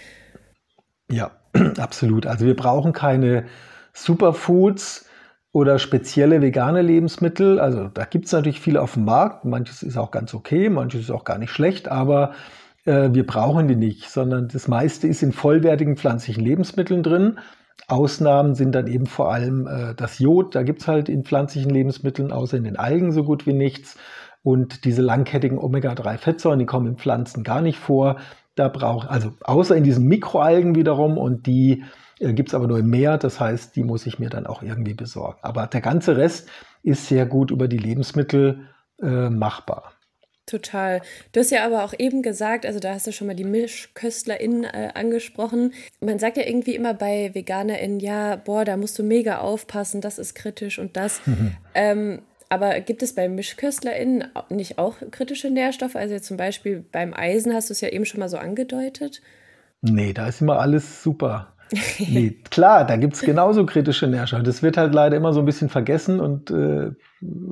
Ja, 1.10 1.32
absolut. 1.78 2.26
Also 2.26 2.46
wir 2.46 2.56
brauchen 2.56 2.92
keine 2.92 3.46
Superfoods 3.92 5.06
oder 5.52 5.78
spezielle 5.78 6.42
vegane 6.42 6.82
Lebensmittel. 6.82 7.60
Also 7.60 7.88
da 7.88 8.04
gibt 8.04 8.26
es 8.26 8.32
natürlich 8.32 8.60
viele 8.60 8.82
auf 8.82 8.94
dem 8.94 9.04
Markt. 9.04 9.44
Manches 9.44 9.82
ist 9.82 9.96
auch 9.96 10.10
ganz 10.10 10.34
okay, 10.34 10.68
manches 10.68 11.02
ist 11.02 11.10
auch 11.10 11.24
gar 11.24 11.38
nicht 11.38 11.50
schlecht, 11.50 11.88
aber 11.88 12.34
äh, 12.86 13.12
wir 13.12 13.26
brauchen 13.26 13.68
die 13.68 13.76
nicht, 13.76 14.10
sondern 14.10 14.48
das 14.48 14.68
meiste 14.68 15.06
ist 15.06 15.22
in 15.22 15.32
vollwertigen 15.32 15.96
pflanzlichen 15.96 16.44
Lebensmitteln 16.44 17.02
drin. 17.02 17.38
Ausnahmen 17.88 18.54
sind 18.54 18.74
dann 18.74 18.86
eben 18.86 19.06
vor 19.06 19.32
allem 19.32 19.66
äh, 19.66 19.94
das 19.94 20.18
Jod, 20.18 20.54
da 20.54 20.62
gibt 20.62 20.82
es 20.82 20.88
halt 20.88 21.08
in 21.08 21.24
pflanzlichen 21.24 21.70
Lebensmitteln, 21.70 22.32
außer 22.32 22.56
in 22.56 22.64
den 22.64 22.76
Algen 22.76 23.12
so 23.12 23.22
gut 23.22 23.46
wie 23.46 23.52
nichts. 23.52 23.96
Und 24.42 24.84
diese 24.84 25.02
langkettigen 25.02 25.58
Omega-3-Fettsäuren, 25.58 26.58
die 26.58 26.66
kommen 26.66 26.86
in 26.86 26.96
Pflanzen 26.96 27.42
gar 27.42 27.60
nicht 27.60 27.78
vor. 27.78 28.16
Da 28.54 28.68
braucht, 28.68 29.08
also 29.08 29.32
außer 29.42 29.76
in 29.76 29.84
diesen 29.84 30.06
Mikroalgen 30.06 30.74
wiederum 30.76 31.18
und 31.18 31.46
die 31.46 31.84
äh, 32.20 32.32
gibt 32.32 32.50
es 32.50 32.54
aber 32.54 32.66
nur 32.66 32.78
im 32.78 32.88
Meer, 32.88 33.18
das 33.18 33.40
heißt, 33.40 33.76
die 33.76 33.84
muss 33.84 34.06
ich 34.06 34.18
mir 34.18 34.30
dann 34.30 34.46
auch 34.46 34.62
irgendwie 34.62 34.94
besorgen. 34.94 35.38
Aber 35.42 35.66
der 35.66 35.80
ganze 35.80 36.16
Rest 36.16 36.48
ist 36.82 37.06
sehr 37.06 37.26
gut 37.26 37.50
über 37.50 37.68
die 37.68 37.78
Lebensmittel 37.78 38.68
äh, 39.02 39.28
machbar. 39.28 39.92
Total. 40.46 41.02
Du 41.32 41.40
hast 41.40 41.50
ja 41.50 41.66
aber 41.66 41.84
auch 41.84 41.92
eben 41.98 42.22
gesagt, 42.22 42.66
also 42.66 42.78
da 42.78 42.94
hast 42.94 43.08
du 43.08 43.12
schon 43.12 43.26
mal 43.26 43.34
die 43.34 43.42
MischköstlerInnen 43.42 44.62
äh, 44.62 44.90
angesprochen. 44.94 45.74
Man 46.00 46.20
sagt 46.20 46.36
ja 46.36 46.46
irgendwie 46.46 46.76
immer 46.76 46.94
bei 46.94 47.30
VeganerInnen, 47.34 47.98
ja, 47.98 48.36
boah, 48.36 48.64
da 48.64 48.76
musst 48.76 48.96
du 48.96 49.02
mega 49.02 49.38
aufpassen, 49.38 50.00
das 50.00 50.20
ist 50.20 50.34
kritisch 50.34 50.78
und 50.78 50.96
das. 50.96 51.20
Mhm. 51.26 51.56
Ähm, 51.74 52.22
aber 52.48 52.78
gibt 52.80 53.02
es 53.02 53.12
bei 53.12 53.28
MischköstlerInnen 53.28 54.28
nicht 54.48 54.78
auch 54.78 54.98
kritische 55.10 55.50
Nährstoffe? 55.50 55.96
Also 55.96 56.16
zum 56.20 56.36
Beispiel 56.36 56.84
beim 56.92 57.12
Eisen 57.12 57.52
hast 57.52 57.70
du 57.70 57.72
es 57.72 57.80
ja 57.80 57.88
eben 57.88 58.06
schon 58.06 58.20
mal 58.20 58.28
so 58.28 58.38
angedeutet. 58.38 59.20
Nee, 59.82 60.12
da 60.12 60.28
ist 60.28 60.40
immer 60.40 60.60
alles 60.60 61.02
super. 61.02 61.55
Nee, 61.98 62.30
klar, 62.50 62.86
da 62.86 62.96
gibt 62.96 63.14
es 63.14 63.22
genauso 63.22 63.66
kritische 63.66 64.06
Nährstoffe. 64.06 64.42
Das 64.42 64.62
wird 64.62 64.76
halt 64.76 64.94
leider 64.94 65.16
immer 65.16 65.32
so 65.32 65.40
ein 65.40 65.46
bisschen 65.46 65.68
vergessen 65.68 66.20
und 66.20 66.50
äh, 66.50 66.90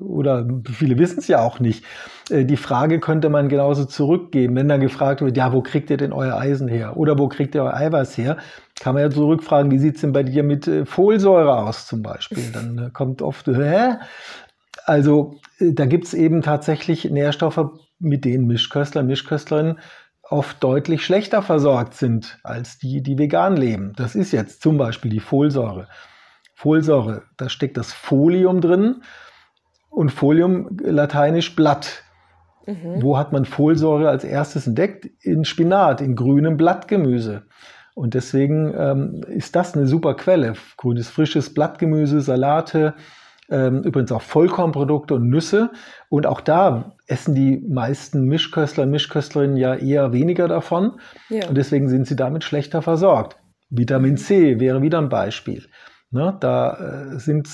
oder 0.00 0.46
viele 0.70 0.98
wissen 0.98 1.18
es 1.18 1.28
ja 1.28 1.40
auch 1.40 1.60
nicht. 1.60 1.84
Äh, 2.30 2.44
die 2.44 2.56
Frage 2.56 3.00
könnte 3.00 3.28
man 3.28 3.48
genauso 3.48 3.84
zurückgeben, 3.84 4.56
wenn 4.56 4.68
dann 4.68 4.80
gefragt 4.80 5.20
wird, 5.20 5.36
ja, 5.36 5.52
wo 5.52 5.62
kriegt 5.62 5.90
ihr 5.90 5.96
denn 5.96 6.12
euer 6.12 6.36
Eisen 6.36 6.68
her? 6.68 6.96
Oder 6.96 7.18
wo 7.18 7.28
kriegt 7.28 7.54
ihr 7.54 7.64
euer 7.64 7.74
Eiweiß 7.74 8.16
her? 8.18 8.36
Kann 8.80 8.94
man 8.94 9.02
ja 9.02 9.10
zurückfragen, 9.10 9.70
wie 9.70 9.78
sieht 9.78 9.96
es 9.96 10.00
denn 10.00 10.12
bei 10.12 10.22
dir 10.22 10.42
mit 10.42 10.68
äh, 10.68 10.84
Folsäure 10.84 11.56
aus 11.56 11.86
zum 11.86 12.02
Beispiel? 12.02 12.50
Dann 12.52 12.78
äh, 12.78 12.90
kommt 12.92 13.22
oft, 13.22 13.46
hä? 13.46 13.96
Also 14.84 15.40
äh, 15.58 15.72
da 15.72 15.86
gibt 15.86 16.06
es 16.06 16.14
eben 16.14 16.42
tatsächlich 16.42 17.10
Nährstoffe, 17.10 17.60
mit 17.98 18.24
denen 18.24 18.46
Mischköstler, 18.46 19.02
Mischköstlerinnen 19.02 19.78
oft 20.30 20.62
deutlich 20.62 21.04
schlechter 21.04 21.42
versorgt 21.42 21.94
sind 21.94 22.38
als 22.42 22.78
die, 22.78 23.02
die 23.02 23.18
vegan 23.18 23.56
leben. 23.56 23.92
Das 23.96 24.14
ist 24.14 24.32
jetzt 24.32 24.62
zum 24.62 24.78
Beispiel 24.78 25.10
die 25.10 25.20
Folsäure. 25.20 25.88
Folsäure, 26.54 27.22
da 27.36 27.48
steckt 27.48 27.76
das 27.76 27.92
Folium 27.92 28.60
drin 28.60 29.02
und 29.90 30.10
Folium 30.10 30.76
lateinisch 30.82 31.54
Blatt. 31.54 32.02
Mhm. 32.66 33.02
Wo 33.02 33.18
hat 33.18 33.32
man 33.32 33.44
Folsäure 33.44 34.08
als 34.08 34.24
erstes 34.24 34.66
entdeckt? 34.66 35.06
In 35.20 35.44
Spinat, 35.44 36.00
in 36.00 36.16
grünem 36.16 36.56
Blattgemüse. 36.56 37.42
Und 37.94 38.14
deswegen 38.14 38.74
ähm, 38.76 39.20
ist 39.28 39.54
das 39.54 39.74
eine 39.74 39.86
super 39.86 40.14
Quelle. 40.14 40.54
Grünes, 40.76 41.08
frisches 41.08 41.52
Blattgemüse, 41.54 42.20
Salate, 42.20 42.94
übrigens 43.48 44.10
auch 44.12 44.22
Vollkornprodukte 44.22 45.14
und 45.14 45.28
Nüsse. 45.28 45.70
Und 46.08 46.26
auch 46.26 46.40
da 46.40 46.96
essen 47.06 47.34
die 47.34 47.58
meisten 47.68 48.24
Mischköstler 48.24 48.84
und 48.84 48.90
Mischköstlerinnen 48.90 49.56
ja 49.56 49.74
eher 49.74 50.12
weniger 50.12 50.48
davon. 50.48 50.98
Ja. 51.28 51.48
Und 51.48 51.56
deswegen 51.56 51.88
sind 51.88 52.06
sie 52.06 52.16
damit 52.16 52.44
schlechter 52.44 52.82
versorgt. 52.82 53.36
Vitamin 53.70 54.16
C 54.16 54.60
wäre 54.60 54.82
wieder 54.82 54.98
ein 54.98 55.08
Beispiel. 55.08 55.66
Ne, 56.10 56.36
da 56.38 57.14
äh, 57.14 57.18
sind 57.18 57.48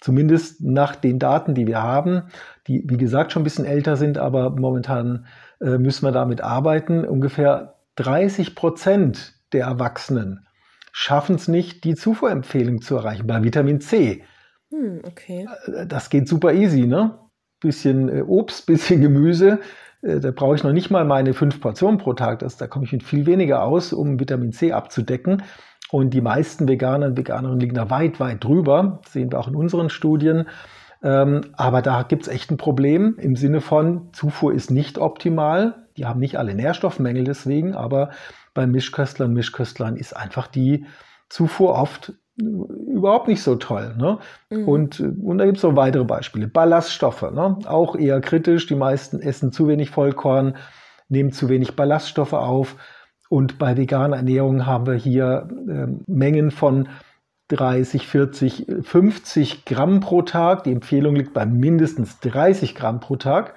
zumindest 0.00 0.62
nach 0.62 0.94
den 0.94 1.18
Daten, 1.18 1.54
die 1.54 1.66
wir 1.66 1.82
haben, 1.82 2.28
die 2.68 2.84
wie 2.86 2.96
gesagt 2.96 3.32
schon 3.32 3.42
ein 3.42 3.44
bisschen 3.44 3.64
älter 3.64 3.96
sind, 3.96 4.18
aber 4.18 4.50
momentan 4.50 5.26
äh, 5.60 5.78
müssen 5.78 6.04
wir 6.04 6.12
damit 6.12 6.40
arbeiten, 6.40 7.04
ungefähr 7.04 7.74
30 7.96 8.54
Prozent 8.54 9.34
der 9.52 9.66
Erwachsenen 9.66 10.46
schaffen 10.92 11.36
es 11.36 11.48
nicht, 11.48 11.84
die 11.84 11.94
Zufuhrempfehlung 11.94 12.80
zu 12.80 12.96
erreichen 12.96 13.26
bei 13.26 13.42
Vitamin 13.42 13.80
C. 13.80 14.22
Hm, 14.76 15.00
okay. 15.04 15.46
Äh, 15.66 15.86
das 15.86 16.10
geht 16.10 16.28
super 16.28 16.52
easy, 16.52 16.86
ne? 16.86 17.18
Bisschen 17.60 18.08
äh, 18.08 18.22
Obst, 18.22 18.66
bisschen 18.66 19.00
Gemüse. 19.00 19.60
Äh, 20.02 20.20
da 20.20 20.30
brauche 20.30 20.54
ich 20.54 20.62
noch 20.62 20.72
nicht 20.72 20.90
mal 20.90 21.04
meine 21.04 21.32
fünf 21.34 21.60
Portionen 21.60 21.98
pro 21.98 22.12
Tag. 22.12 22.40
Das, 22.40 22.56
da 22.56 22.66
komme 22.66 22.84
ich 22.84 22.92
mit 22.92 23.02
viel 23.02 23.26
weniger 23.26 23.62
aus, 23.62 23.92
um 23.92 24.20
Vitamin 24.20 24.52
C 24.52 24.72
abzudecken. 24.72 25.42
Und 25.90 26.10
die 26.10 26.20
meisten 26.20 26.68
Veganer 26.68 27.06
und 27.06 27.16
Veganerinnen 27.16 27.60
liegen 27.60 27.74
da 27.74 27.90
weit, 27.90 28.18
weit 28.18 28.42
drüber. 28.42 29.00
Das 29.04 29.12
sehen 29.12 29.30
wir 29.30 29.38
auch 29.38 29.48
in 29.48 29.54
unseren 29.54 29.88
Studien. 29.88 30.46
Ähm, 31.02 31.42
aber 31.52 31.82
da 31.82 32.02
gibt 32.02 32.22
es 32.22 32.28
echt 32.28 32.50
ein 32.50 32.56
Problem 32.56 33.16
im 33.18 33.36
Sinne 33.36 33.60
von, 33.60 34.12
Zufuhr 34.12 34.52
ist 34.52 34.70
nicht 34.70 34.98
optimal. 34.98 35.86
Die 35.96 36.04
haben 36.04 36.18
nicht 36.18 36.36
alle 36.36 36.54
Nährstoffmängel 36.54 37.24
deswegen, 37.24 37.74
aber 37.74 38.10
bei 38.52 38.66
Mischköstlern 38.66 39.28
und 39.28 39.34
Mischköstlern 39.34 39.96
ist 39.96 40.16
einfach 40.16 40.48
die 40.48 40.86
Zufuhr 41.28 41.74
oft 41.74 42.14
überhaupt 42.36 43.28
nicht 43.28 43.42
so 43.42 43.56
toll. 43.56 43.94
Ne? 43.96 44.18
Mhm. 44.50 44.68
Und, 44.68 45.00
und 45.00 45.38
da 45.38 45.46
gibt 45.46 45.58
es 45.58 45.62
noch 45.62 45.76
weitere 45.76 46.04
Beispiele. 46.04 46.48
Ballaststoffe, 46.48 47.30
ne? 47.30 47.58
auch 47.66 47.96
eher 47.96 48.20
kritisch. 48.20 48.66
Die 48.66 48.74
meisten 48.74 49.20
essen 49.20 49.52
zu 49.52 49.68
wenig 49.68 49.90
Vollkorn, 49.90 50.56
nehmen 51.08 51.32
zu 51.32 51.48
wenig 51.48 51.76
Ballaststoffe 51.76 52.34
auf. 52.34 52.76
Und 53.28 53.58
bei 53.58 53.76
veganer 53.76 54.16
Ernährung 54.16 54.66
haben 54.66 54.86
wir 54.86 54.94
hier 54.94 55.48
äh, 55.68 55.86
Mengen 56.06 56.50
von 56.50 56.88
30, 57.48 58.06
40, 58.06 58.66
50 58.82 59.64
Gramm 59.64 60.00
pro 60.00 60.22
Tag. 60.22 60.64
Die 60.64 60.72
Empfehlung 60.72 61.16
liegt 61.16 61.32
bei 61.32 61.46
mindestens 61.46 62.20
30 62.20 62.74
Gramm 62.74 63.00
pro 63.00 63.16
Tag. 63.16 63.54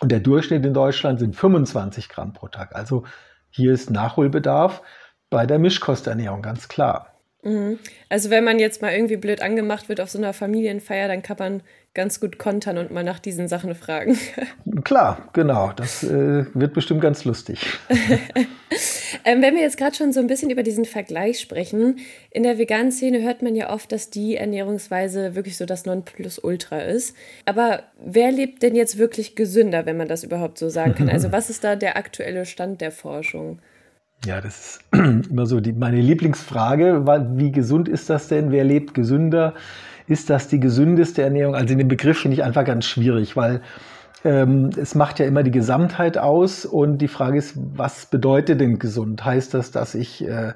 Und 0.00 0.12
der 0.12 0.20
Durchschnitt 0.20 0.64
in 0.64 0.74
Deutschland 0.74 1.18
sind 1.18 1.36
25 1.36 2.08
Gramm 2.08 2.32
pro 2.32 2.48
Tag. 2.48 2.74
Also 2.74 3.04
hier 3.50 3.72
ist 3.72 3.90
Nachholbedarf 3.90 4.82
bei 5.30 5.46
der 5.46 5.58
Mischkosternährung, 5.58 6.42
ganz 6.42 6.68
klar. 6.68 7.13
Mhm. 7.44 7.78
Also 8.08 8.30
wenn 8.30 8.44
man 8.44 8.58
jetzt 8.58 8.82
mal 8.82 8.92
irgendwie 8.92 9.16
blöd 9.16 9.42
angemacht 9.42 9.88
wird 9.88 10.00
auf 10.00 10.10
so 10.10 10.18
einer 10.18 10.32
Familienfeier, 10.32 11.08
dann 11.08 11.22
kann 11.22 11.36
man 11.38 11.62
ganz 11.94 12.18
gut 12.18 12.38
kontern 12.38 12.76
und 12.78 12.90
mal 12.90 13.04
nach 13.04 13.20
diesen 13.20 13.46
Sachen 13.46 13.74
fragen. 13.76 14.18
Klar, 14.84 15.28
genau. 15.32 15.72
Das 15.76 16.02
äh, 16.02 16.44
wird 16.52 16.74
bestimmt 16.74 17.00
ganz 17.00 17.24
lustig. 17.24 17.60
ähm, 19.24 19.42
wenn 19.42 19.54
wir 19.54 19.62
jetzt 19.62 19.76
gerade 19.76 19.94
schon 19.94 20.12
so 20.12 20.18
ein 20.18 20.26
bisschen 20.26 20.50
über 20.50 20.64
diesen 20.64 20.86
Vergleich 20.86 21.38
sprechen, 21.38 22.00
in 22.30 22.42
der 22.42 22.58
veganen 22.58 22.90
Szene 22.90 23.22
hört 23.22 23.42
man 23.42 23.54
ja 23.54 23.72
oft, 23.72 23.92
dass 23.92 24.10
die 24.10 24.34
Ernährungsweise 24.34 25.36
wirklich 25.36 25.56
so 25.56 25.66
das 25.66 25.86
Nonplusultra 25.86 26.80
ist. 26.80 27.16
Aber 27.44 27.84
wer 28.04 28.32
lebt 28.32 28.64
denn 28.64 28.74
jetzt 28.74 28.98
wirklich 28.98 29.36
gesünder, 29.36 29.86
wenn 29.86 29.96
man 29.96 30.08
das 30.08 30.24
überhaupt 30.24 30.58
so 30.58 30.68
sagen 30.68 30.96
kann? 30.96 31.08
Also 31.08 31.30
was 31.32 31.48
ist 31.48 31.62
da 31.62 31.76
der 31.76 31.96
aktuelle 31.96 32.44
Stand 32.44 32.80
der 32.80 32.90
Forschung? 32.90 33.60
Ja, 34.24 34.40
das 34.40 34.56
ist 34.66 34.84
immer 35.30 35.46
so 35.46 35.60
die, 35.60 35.72
meine 35.72 36.00
Lieblingsfrage. 36.00 37.04
Wie 37.36 37.52
gesund 37.52 37.88
ist 37.88 38.08
das 38.10 38.28
denn? 38.28 38.50
Wer 38.50 38.64
lebt 38.64 38.94
gesünder? 38.94 39.54
Ist 40.06 40.30
das 40.30 40.48
die 40.48 40.60
gesündeste 40.60 41.22
Ernährung? 41.22 41.54
Also 41.54 41.74
den 41.74 41.88
Begriff 41.88 42.20
finde 42.20 42.36
ich 42.36 42.44
einfach 42.44 42.64
ganz 42.64 42.84
schwierig, 42.86 43.36
weil 43.36 43.60
ähm, 44.24 44.70
es 44.76 44.94
macht 44.94 45.18
ja 45.18 45.26
immer 45.26 45.42
die 45.42 45.50
Gesamtheit 45.50 46.16
aus 46.16 46.64
und 46.64 46.98
die 46.98 47.08
Frage 47.08 47.36
ist, 47.36 47.58
was 47.76 48.06
bedeutet 48.06 48.58
denn 48.58 48.78
gesund? 48.78 49.22
Heißt 49.22 49.52
das, 49.52 49.70
dass 49.70 49.94
ich 49.94 50.26
äh, 50.26 50.54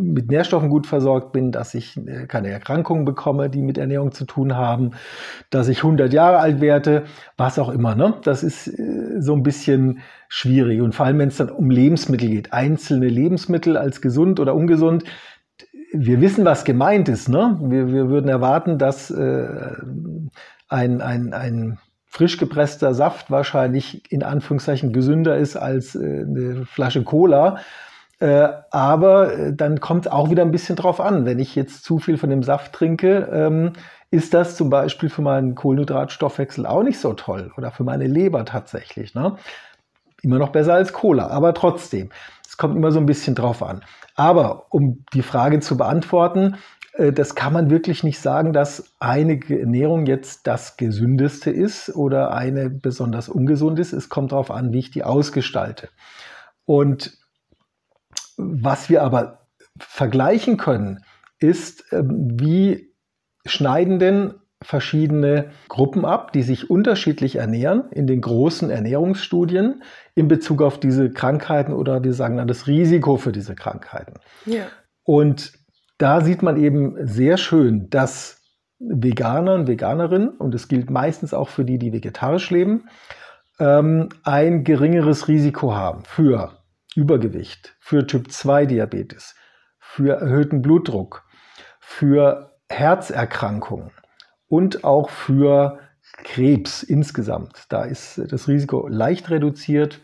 mit 0.00 0.30
Nährstoffen 0.30 0.70
gut 0.70 0.86
versorgt 0.86 1.30
bin, 1.32 1.52
dass 1.52 1.74
ich 1.74 1.98
äh, 1.98 2.26
keine 2.26 2.48
Erkrankungen 2.48 3.04
bekomme, 3.04 3.50
die 3.50 3.60
mit 3.60 3.76
Ernährung 3.76 4.12
zu 4.12 4.24
tun 4.24 4.56
haben, 4.56 4.92
dass 5.50 5.68
ich 5.68 5.78
100 5.78 6.10
Jahre 6.10 6.38
alt 6.38 6.62
werde, 6.62 7.04
was 7.36 7.58
auch 7.58 7.68
immer. 7.68 7.94
Ne? 7.94 8.14
Das 8.24 8.42
ist 8.42 8.66
äh, 8.66 9.20
so 9.20 9.34
ein 9.34 9.42
bisschen 9.42 10.00
schwierig 10.28 10.80
und 10.80 10.94
vor 10.94 11.04
allem, 11.04 11.18
wenn 11.18 11.28
es 11.28 11.36
dann 11.36 11.50
um 11.50 11.68
Lebensmittel 11.68 12.30
geht, 12.30 12.54
einzelne 12.54 13.08
Lebensmittel 13.08 13.76
als 13.76 14.00
gesund 14.00 14.40
oder 14.40 14.54
ungesund. 14.54 15.04
Wir 15.92 16.22
wissen, 16.22 16.46
was 16.46 16.64
gemeint 16.64 17.10
ist. 17.10 17.28
Ne? 17.28 17.58
Wir, 17.62 17.92
wir 17.92 18.08
würden 18.08 18.28
erwarten, 18.28 18.78
dass 18.78 19.10
äh, 19.10 19.74
ein, 20.68 21.02
ein, 21.02 21.34
ein 21.34 21.78
frisch 22.12 22.36
gepresster 22.36 22.92
Saft 22.92 23.30
wahrscheinlich 23.30 24.12
in 24.12 24.22
Anführungszeichen 24.22 24.92
gesünder 24.92 25.38
ist 25.38 25.56
als 25.56 25.94
äh, 25.94 25.98
eine 25.98 26.66
Flasche 26.66 27.04
Cola. 27.04 27.56
Äh, 28.20 28.48
aber 28.70 29.32
äh, 29.32 29.56
dann 29.56 29.80
kommt 29.80 30.04
es 30.04 30.12
auch 30.12 30.30
wieder 30.30 30.42
ein 30.42 30.50
bisschen 30.50 30.76
drauf 30.76 31.00
an. 31.00 31.24
Wenn 31.24 31.38
ich 31.38 31.56
jetzt 31.56 31.84
zu 31.84 31.98
viel 31.98 32.18
von 32.18 32.28
dem 32.28 32.42
Saft 32.42 32.74
trinke, 32.74 33.30
ähm, 33.32 33.72
ist 34.10 34.34
das 34.34 34.56
zum 34.56 34.68
Beispiel 34.68 35.08
für 35.08 35.22
meinen 35.22 35.54
Kohlenhydratstoffwechsel 35.54 36.66
auch 36.66 36.82
nicht 36.82 37.00
so 37.00 37.14
toll 37.14 37.50
oder 37.56 37.70
für 37.70 37.82
meine 37.82 38.06
Leber 38.06 38.44
tatsächlich. 38.44 39.14
Ne? 39.14 39.36
Immer 40.20 40.38
noch 40.38 40.50
besser 40.50 40.74
als 40.74 40.92
Cola, 40.92 41.28
aber 41.28 41.54
trotzdem. 41.54 42.10
Es 42.46 42.58
kommt 42.58 42.76
immer 42.76 42.92
so 42.92 43.00
ein 43.00 43.06
bisschen 43.06 43.34
drauf 43.34 43.62
an. 43.62 43.80
Aber 44.16 44.66
um 44.68 45.06
die 45.14 45.22
Frage 45.22 45.60
zu 45.60 45.78
beantworten, 45.78 46.56
das 46.98 47.34
kann 47.34 47.54
man 47.54 47.70
wirklich 47.70 48.04
nicht 48.04 48.20
sagen, 48.20 48.52
dass 48.52 48.92
eine 48.98 49.40
Ernährung 49.48 50.04
jetzt 50.06 50.46
das 50.46 50.76
gesündeste 50.76 51.50
ist 51.50 51.94
oder 51.94 52.32
eine 52.32 52.68
besonders 52.68 53.30
ungesund 53.30 53.78
ist. 53.78 53.94
Es 53.94 54.10
kommt 54.10 54.32
darauf 54.32 54.50
an, 54.50 54.72
wie 54.72 54.80
ich 54.80 54.90
die 54.90 55.02
ausgestalte. 55.02 55.88
Und 56.66 57.16
was 58.36 58.90
wir 58.90 59.02
aber 59.02 59.46
vergleichen 59.78 60.58
können, 60.58 61.02
ist, 61.38 61.84
ähm, 61.92 62.28
wie 62.38 62.92
schneiden 63.46 63.98
denn 63.98 64.34
verschiedene 64.62 65.50
Gruppen 65.68 66.04
ab, 66.04 66.32
die 66.32 66.42
sich 66.42 66.70
unterschiedlich 66.70 67.36
ernähren 67.36 67.90
in 67.90 68.06
den 68.06 68.20
großen 68.20 68.70
Ernährungsstudien 68.70 69.82
in 70.14 70.28
Bezug 70.28 70.62
auf 70.62 70.78
diese 70.78 71.10
Krankheiten 71.10 71.72
oder 71.72 72.04
wir 72.04 72.12
sagen 72.12 72.36
dann 72.36 72.46
das 72.46 72.68
Risiko 72.68 73.16
für 73.16 73.32
diese 73.32 73.56
Krankheiten. 73.56 74.14
Ja. 74.46 74.66
Und 75.02 75.52
da 75.98 76.20
sieht 76.20 76.42
man 76.42 76.56
eben 76.56 77.06
sehr 77.06 77.36
schön, 77.36 77.88
dass 77.90 78.40
Veganer 78.78 79.54
und 79.54 79.68
Veganerinnen, 79.68 80.30
und 80.30 80.54
es 80.54 80.68
gilt 80.68 80.90
meistens 80.90 81.34
auch 81.34 81.48
für 81.48 81.64
die, 81.64 81.78
die 81.78 81.92
vegetarisch 81.92 82.50
leben, 82.50 82.88
ähm, 83.60 84.08
ein 84.24 84.64
geringeres 84.64 85.28
Risiko 85.28 85.74
haben 85.74 86.04
für 86.04 86.58
Übergewicht, 86.96 87.76
für 87.80 88.06
Typ-2-Diabetes, 88.06 89.36
für 89.78 90.14
erhöhten 90.20 90.62
Blutdruck, 90.62 91.24
für 91.80 92.56
Herzerkrankungen 92.68 93.90
und 94.48 94.84
auch 94.84 95.10
für 95.10 95.78
Krebs 96.24 96.82
insgesamt. 96.82 97.66
Da 97.68 97.84
ist 97.84 98.20
das 98.30 98.48
Risiko 98.48 98.88
leicht 98.88 99.30
reduziert 99.30 100.00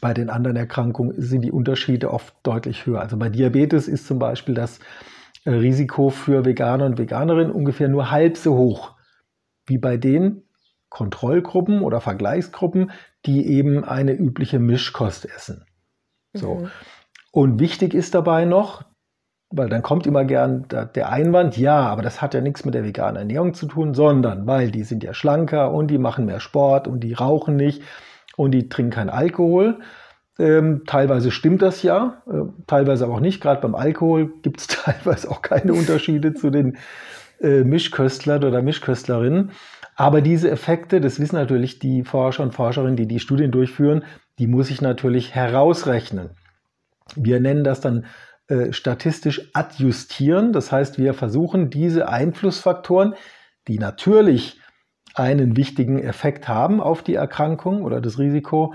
bei 0.00 0.14
den 0.14 0.30
anderen 0.30 0.56
Erkrankungen 0.56 1.14
sind 1.20 1.42
die 1.42 1.52
Unterschiede 1.52 2.12
oft 2.12 2.34
deutlich 2.42 2.86
höher. 2.86 3.00
Also 3.00 3.16
bei 3.16 3.28
Diabetes 3.28 3.88
ist 3.88 4.06
zum 4.06 4.18
Beispiel 4.18 4.54
das 4.54 4.78
äh, 5.44 5.50
Risiko 5.50 6.10
für 6.10 6.44
Veganer 6.44 6.86
und 6.86 6.98
Veganerinnen 6.98 7.52
ungefähr 7.52 7.88
nur 7.88 8.10
halb 8.10 8.36
so 8.36 8.56
hoch 8.56 8.96
wie 9.66 9.78
bei 9.78 9.96
den 9.96 10.42
Kontrollgruppen 10.88 11.82
oder 11.82 12.00
Vergleichsgruppen, 12.00 12.90
die 13.24 13.46
eben 13.46 13.84
eine 13.84 14.12
übliche 14.12 14.58
Mischkost 14.58 15.24
essen. 15.24 15.64
So. 16.32 16.56
Mhm. 16.56 16.70
Und 17.32 17.60
wichtig 17.60 17.94
ist 17.94 18.14
dabei 18.14 18.44
noch, 18.44 18.84
weil 19.50 19.68
dann 19.68 19.82
kommt 19.82 20.06
immer 20.06 20.24
gern 20.24 20.66
der 20.68 21.08
Einwand, 21.10 21.56
ja, 21.56 21.80
aber 21.80 22.02
das 22.02 22.22
hat 22.22 22.34
ja 22.34 22.40
nichts 22.40 22.64
mit 22.64 22.74
der 22.74 22.84
veganen 22.84 23.16
Ernährung 23.16 23.54
zu 23.54 23.66
tun, 23.66 23.94
sondern 23.94 24.46
weil 24.46 24.70
die 24.70 24.84
sind 24.84 25.02
ja 25.04 25.14
schlanker 25.14 25.72
und 25.72 25.88
die 25.88 25.98
machen 25.98 26.26
mehr 26.26 26.40
Sport 26.40 26.88
und 26.88 27.00
die 27.00 27.14
rauchen 27.14 27.56
nicht 27.56 27.82
und 28.40 28.52
die 28.52 28.68
trinken 28.68 28.92
keinen 28.92 29.10
Alkohol. 29.10 29.80
Ähm, 30.38 30.82
teilweise 30.86 31.30
stimmt 31.30 31.60
das 31.60 31.82
ja, 31.82 32.22
äh, 32.26 32.50
teilweise 32.66 33.04
aber 33.04 33.14
auch 33.14 33.20
nicht. 33.20 33.42
Gerade 33.42 33.60
beim 33.60 33.74
Alkohol 33.74 34.32
gibt 34.42 34.60
es 34.60 34.66
teilweise 34.68 35.30
auch 35.30 35.42
keine 35.42 35.74
Unterschiede 35.74 36.32
zu 36.32 36.50
den 36.50 36.78
äh, 37.40 37.64
Mischköstlern 37.64 38.42
oder 38.44 38.62
Mischköstlerinnen. 38.62 39.50
Aber 39.96 40.22
diese 40.22 40.50
Effekte, 40.50 41.02
das 41.02 41.20
wissen 41.20 41.36
natürlich 41.36 41.78
die 41.78 42.04
Forscher 42.04 42.42
und 42.42 42.54
Forscherinnen, 42.54 42.96
die 42.96 43.06
die 43.06 43.20
Studien 43.20 43.50
durchführen, 43.50 44.04
die 44.38 44.46
muss 44.46 44.70
ich 44.70 44.80
natürlich 44.80 45.34
herausrechnen. 45.34 46.30
Wir 47.16 47.40
nennen 47.40 47.64
das 47.64 47.82
dann 47.82 48.06
äh, 48.48 48.72
statistisch 48.72 49.50
adjustieren. 49.52 50.52
Das 50.52 50.72
heißt, 50.72 50.96
wir 50.96 51.12
versuchen 51.12 51.68
diese 51.68 52.08
Einflussfaktoren, 52.08 53.14
die 53.68 53.78
natürlich 53.78 54.59
einen 55.14 55.56
wichtigen 55.56 55.98
Effekt 55.98 56.48
haben 56.48 56.80
auf 56.80 57.02
die 57.02 57.14
Erkrankung 57.14 57.82
oder 57.82 58.00
das 58.00 58.18
Risiko 58.18 58.74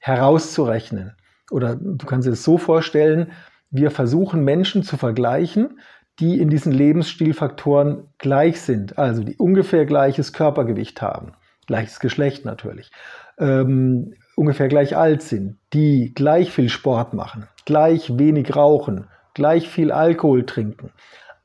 herauszurechnen. 0.00 1.16
Oder 1.50 1.76
du 1.76 2.06
kannst 2.06 2.28
es 2.28 2.42
so 2.42 2.58
vorstellen, 2.58 3.32
wir 3.70 3.90
versuchen 3.90 4.44
Menschen 4.44 4.82
zu 4.82 4.96
vergleichen, 4.96 5.80
die 6.20 6.40
in 6.40 6.48
diesen 6.48 6.72
Lebensstilfaktoren 6.72 8.08
gleich 8.18 8.60
sind, 8.60 8.98
also 8.98 9.24
die 9.24 9.36
ungefähr 9.36 9.84
gleiches 9.84 10.32
Körpergewicht 10.32 11.02
haben, 11.02 11.32
gleiches 11.66 11.98
Geschlecht 11.98 12.44
natürlich, 12.44 12.90
ähm, 13.38 14.14
ungefähr 14.36 14.68
gleich 14.68 14.96
alt 14.96 15.22
sind, 15.22 15.58
die 15.72 16.12
gleich 16.14 16.52
viel 16.52 16.68
Sport 16.68 17.14
machen, 17.14 17.48
gleich 17.64 18.16
wenig 18.16 18.54
rauchen, 18.54 19.08
gleich 19.34 19.68
viel 19.68 19.90
Alkohol 19.90 20.46
trinken, 20.46 20.92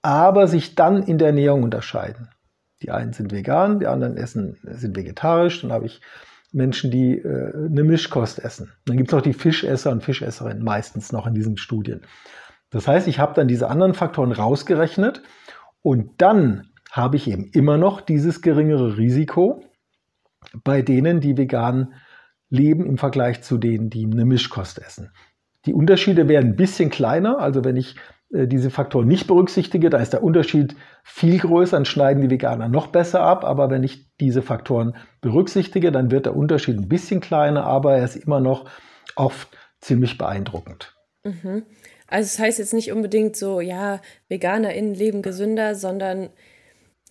aber 0.01 0.47
sich 0.47 0.75
dann 0.75 1.01
in 1.01 1.17
der 1.17 1.29
Ernährung 1.29 1.63
unterscheiden. 1.63 2.29
Die 2.81 2.91
einen 2.91 3.13
sind 3.13 3.31
vegan, 3.31 3.79
die 3.79 3.87
anderen 3.87 4.17
essen, 4.17 4.57
sind 4.63 4.95
vegetarisch. 4.95 5.61
Dann 5.61 5.71
habe 5.71 5.85
ich 5.85 6.01
Menschen, 6.51 6.91
die 6.91 7.17
äh, 7.17 7.53
eine 7.53 7.83
Mischkost 7.83 8.39
essen. 8.39 8.71
Dann 8.85 8.97
gibt 8.97 9.09
es 9.09 9.15
noch 9.15 9.21
die 9.21 9.33
Fischesser 9.33 9.91
und 9.91 10.03
Fischesserinnen 10.03 10.63
meistens 10.63 11.11
noch 11.11 11.27
in 11.27 11.33
diesen 11.33 11.57
Studien. 11.57 12.01
Das 12.69 12.87
heißt, 12.87 13.07
ich 13.07 13.19
habe 13.19 13.33
dann 13.33 13.47
diese 13.47 13.69
anderen 13.69 13.93
Faktoren 13.93 14.31
rausgerechnet 14.31 15.21
und 15.81 16.21
dann 16.21 16.69
habe 16.91 17.17
ich 17.17 17.29
eben 17.29 17.45
immer 17.53 17.77
noch 17.77 18.01
dieses 18.01 18.41
geringere 18.41 18.97
Risiko 18.97 19.63
bei 20.63 20.81
denen, 20.81 21.19
die 21.19 21.37
vegan 21.37 21.93
leben 22.49 22.85
im 22.85 22.97
Vergleich 22.97 23.41
zu 23.41 23.57
denen, 23.57 23.89
die 23.89 24.05
eine 24.05 24.25
Mischkost 24.25 24.79
essen. 24.79 25.11
Die 25.65 25.73
Unterschiede 25.73 26.27
werden 26.27 26.51
ein 26.51 26.55
bisschen 26.55 26.89
kleiner. 26.89 27.39
Also 27.39 27.63
wenn 27.63 27.75
ich 27.75 27.95
diese 28.31 28.69
Faktoren 28.69 29.07
nicht 29.07 29.27
berücksichtige, 29.27 29.89
da 29.89 29.97
ist 29.97 30.13
der 30.13 30.23
Unterschied 30.23 30.75
viel 31.03 31.39
größer, 31.39 31.77
dann 31.77 31.85
schneiden 31.85 32.21
die 32.21 32.29
Veganer 32.29 32.67
noch 32.67 32.87
besser 32.87 33.21
ab. 33.21 33.43
Aber 33.43 33.69
wenn 33.69 33.83
ich 33.83 34.15
diese 34.17 34.41
Faktoren 34.41 34.95
berücksichtige, 35.21 35.91
dann 35.91 36.11
wird 36.11 36.27
der 36.27 36.35
Unterschied 36.35 36.77
ein 36.77 36.87
bisschen 36.87 37.21
kleiner, 37.21 37.63
aber 37.65 37.97
er 37.97 38.05
ist 38.05 38.15
immer 38.15 38.39
noch 38.39 38.69
oft 39.15 39.49
ziemlich 39.81 40.17
beeindruckend. 40.17 40.95
Mhm. 41.23 41.63
Also 42.07 42.25
es 42.25 42.33
das 42.33 42.39
heißt 42.39 42.59
jetzt 42.59 42.73
nicht 42.73 42.91
unbedingt 42.91 43.35
so, 43.35 43.61
ja, 43.61 43.99
VeganerInnen 44.29 44.93
leben 44.93 45.21
gesünder, 45.21 45.75
sondern 45.75 46.29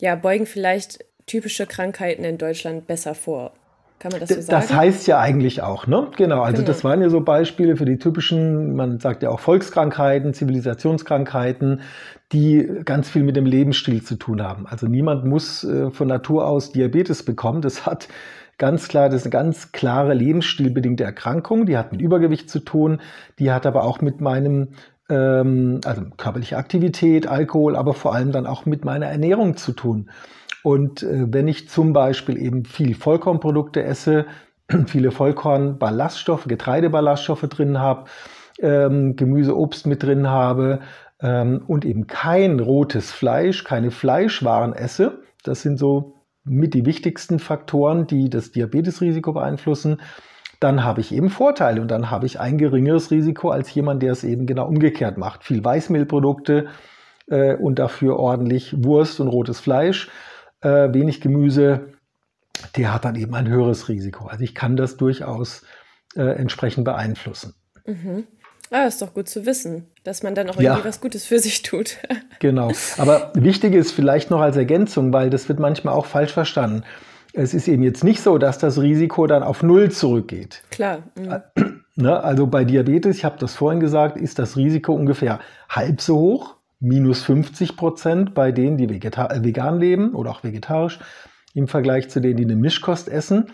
ja, 0.01 0.15
beugen 0.15 0.47
vielleicht 0.47 1.05
typische 1.27 1.67
Krankheiten 1.67 2.25
in 2.25 2.39
Deutschland 2.39 2.87
besser 2.87 3.15
vor. 3.15 3.55
Kann 3.99 4.13
man 4.13 4.21
das 4.21 4.29
so 4.29 4.35
sagen? 4.37 4.49
Das 4.49 4.73
heißt 4.73 5.07
ja 5.09 5.19
eigentlich 5.19 5.63
auch, 5.63 5.87
ne? 5.87 6.09
Genau, 6.17 6.43
also 6.43 6.59
genau. 6.59 6.67
das 6.67 6.85
waren 6.85 7.01
ja 7.03 7.11
so 7.11 7.21
Beispiele 7.21 7.77
für 7.77 7.85
die 7.85 7.99
typischen, 7.99 8.75
man 8.77 9.01
sagt 9.01 9.23
ja 9.23 9.31
auch 9.31 9.41
Volkskrankheiten, 9.41 10.35
Zivilisationskrankheiten, 10.35 11.81
die 12.33 12.69
ganz 12.85 13.09
viel 13.09 13.25
mit 13.25 13.37
dem 13.37 13.47
Lebensstil 13.47 14.03
zu 14.03 14.17
tun 14.17 14.43
haben. 14.43 14.67
Also 14.67 14.87
niemand 14.87 15.25
muss 15.25 15.65
äh, 15.65 15.91
von 15.91 16.09
Natur 16.09 16.47
aus 16.47 16.73
Diabetes 16.73 17.25
bekommen. 17.25 17.61
Das 17.61 17.87
hat 17.87 18.09
ganz 18.59 18.89
klar, 18.89 19.09
das 19.09 19.23
ist 19.23 19.27
eine 19.27 19.33
ganz 19.33 19.73
klare 19.73 20.15
lebensstilbedingte 20.15 21.05
Erkrankung. 21.05 21.67
Die 21.67 21.77
hat 21.77 21.91
mit 21.91 22.01
Übergewicht 22.01 22.51
zu 22.51 22.61
tun. 22.61 23.01
Die 23.39 23.51
hat 23.51 23.67
aber 23.67 23.85
auch 23.85 24.01
mit 24.01 24.21
meinem 24.21 24.69
ähm, 25.09 25.81
also 25.85 26.03
körperliche 26.17 26.57
Aktivität, 26.57 27.27
Alkohol, 27.27 27.77
aber 27.77 27.95
vor 27.95 28.15
allem 28.15 28.31
dann 28.31 28.47
auch 28.47 28.67
mit 28.67 28.85
meiner 28.85 29.07
Ernährung 29.07 29.57
zu 29.57 29.73
tun. 29.73 30.11
Und 30.63 31.03
äh, 31.03 31.27
wenn 31.33 31.49
ich 31.49 31.69
zum 31.69 31.93
Beispiel 31.93 32.39
eben 32.39 32.65
viel 32.65 32.95
Vollkornprodukte 32.95 33.83
esse, 33.83 34.27
viele 34.87 35.11
Vollkornballaststoffe, 35.11 36.47
Getreideballaststoffe 36.47 37.49
drin 37.49 37.79
habe, 37.79 38.05
ähm, 38.61 39.17
Gemüse, 39.17 39.57
Obst 39.57 39.87
mit 39.87 40.03
drin 40.03 40.29
habe 40.29 40.81
ähm, 41.21 41.63
und 41.67 41.85
eben 41.85 42.07
kein 42.07 42.61
rotes 42.61 43.13
Fleisch, 43.13 43.65
keine 43.65 43.91
Fleischwaren 43.91 44.73
esse, 44.73 45.23
das 45.45 45.63
sind 45.63 45.79
so 45.79 46.15
mit 46.45 46.75
die 46.75 46.87
wichtigsten 46.87 47.39
Faktoren, 47.39 48.07
die 48.07 48.31
das 48.31 48.53
Diabetesrisiko 48.53 49.33
beeinflussen, 49.33 50.01
dann 50.61 50.83
habe 50.83 51.01
ich 51.01 51.13
eben 51.13 51.31
Vorteile 51.31 51.81
und 51.81 51.89
dann 51.89 52.11
habe 52.11 52.27
ich 52.27 52.41
ein 52.41 52.59
geringeres 52.59 53.11
Risiko 53.11 53.51
als 53.51 53.73
jemand, 53.73 54.03
der 54.03 54.13
es 54.13 54.25
eben 54.25 54.47
genau 54.47 54.67
umgekehrt 54.67 55.17
macht. 55.17 55.45
Viel 55.45 55.65
Weißmehlprodukte 55.65 56.67
äh, 57.29 57.55
und 57.55 57.79
dafür 57.79 58.19
ordentlich 58.19 58.75
Wurst 58.85 59.21
und 59.21 59.29
rotes 59.29 59.61
Fleisch, 59.61 60.11
äh, 60.61 60.93
wenig 60.93 61.21
Gemüse, 61.21 61.93
der 62.77 62.93
hat 62.93 63.05
dann 63.05 63.17
eben 63.17 63.35
ein 63.35 63.49
höheres 63.49 63.89
Risiko. 63.89 64.27
Also 64.27 64.45
ich 64.45 64.55
kann 64.55 64.77
das 64.77 64.97
durchaus 64.97 65.65
äh, 66.17 66.23
entsprechend 66.23 66.85
beeinflussen. 66.85 67.55
Mhm. 67.87 68.25
Ah, 68.71 68.85
ist 68.85 69.01
doch 69.01 69.15
gut 69.15 69.29
zu 69.29 69.47
wissen, 69.47 69.87
dass 70.05 70.23
man 70.23 70.35
dann 70.35 70.51
auch 70.51 70.57
irgendwie 70.57 70.65
ja. 70.65 70.85
was 70.85 71.01
Gutes 71.01 71.25
für 71.25 71.39
sich 71.39 71.63
tut. 71.63 71.97
genau. 72.39 72.71
Aber 72.99 73.33
wichtig 73.35 73.75
ist 73.75 73.93
vielleicht 73.93 74.31
noch 74.31 74.41
als 74.41 74.57
Ergänzung, 74.57 75.13
weil 75.13 75.31
das 75.31 75.49
wird 75.49 75.59
manchmal 75.59 75.95
auch 75.95 76.07
falsch 76.07 76.33
verstanden. 76.33 76.85
Es 77.33 77.55
ist 77.55 77.69
eben 77.69 77.83
jetzt 77.83 78.05
nicht 78.05 78.21
so, 78.21 78.37
dass 78.37 78.59
das 78.59 78.81
Risiko 78.81 79.27
dann 79.27 79.43
auf 79.43 79.63
Null 79.63 79.91
zurückgeht. 79.91 80.63
Klar. 80.71 81.03
Mhm. 81.17 81.43
Ne, 82.01 82.23
also 82.23 82.47
bei 82.47 82.65
Diabetes, 82.65 83.17
ich 83.17 83.25
habe 83.25 83.41
das 83.41 83.57
vorhin 83.57 83.81
gesagt, 83.81 84.17
ist 84.17 84.39
das 84.39 84.57
Risiko 84.57 84.93
ungefähr 84.93 85.41
halb 85.69 86.01
so 86.01 86.17
hoch, 86.17 86.55
minus 86.81 87.23
50 87.23 87.77
Prozent 87.77 88.35
bei 88.35 88.53
denen, 88.53 88.77
die 88.77 88.85
äh, 88.85 89.45
vegan 89.45 89.79
leben 89.79 90.15
oder 90.15 90.31
auch 90.31 90.45
vegetarisch, 90.45 90.99
im 91.55 91.69
Vergleich 91.69 92.09
zu 92.09 92.21
denen, 92.21 92.37
die 92.37 92.45
eine 92.45 92.57
Mischkost 92.57 93.09
essen. 93.09 93.53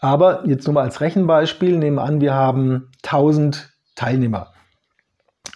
Aber 0.00 0.46
jetzt 0.46 0.66
nur 0.66 0.74
mal 0.74 0.84
als 0.84 1.00
Rechenbeispiel, 1.00 1.76
nehmen 1.76 1.96
wir 1.96 2.04
an, 2.04 2.20
wir 2.20 2.34
haben 2.34 2.90
1000 3.04 3.70
Teilnehmer. 3.96 4.52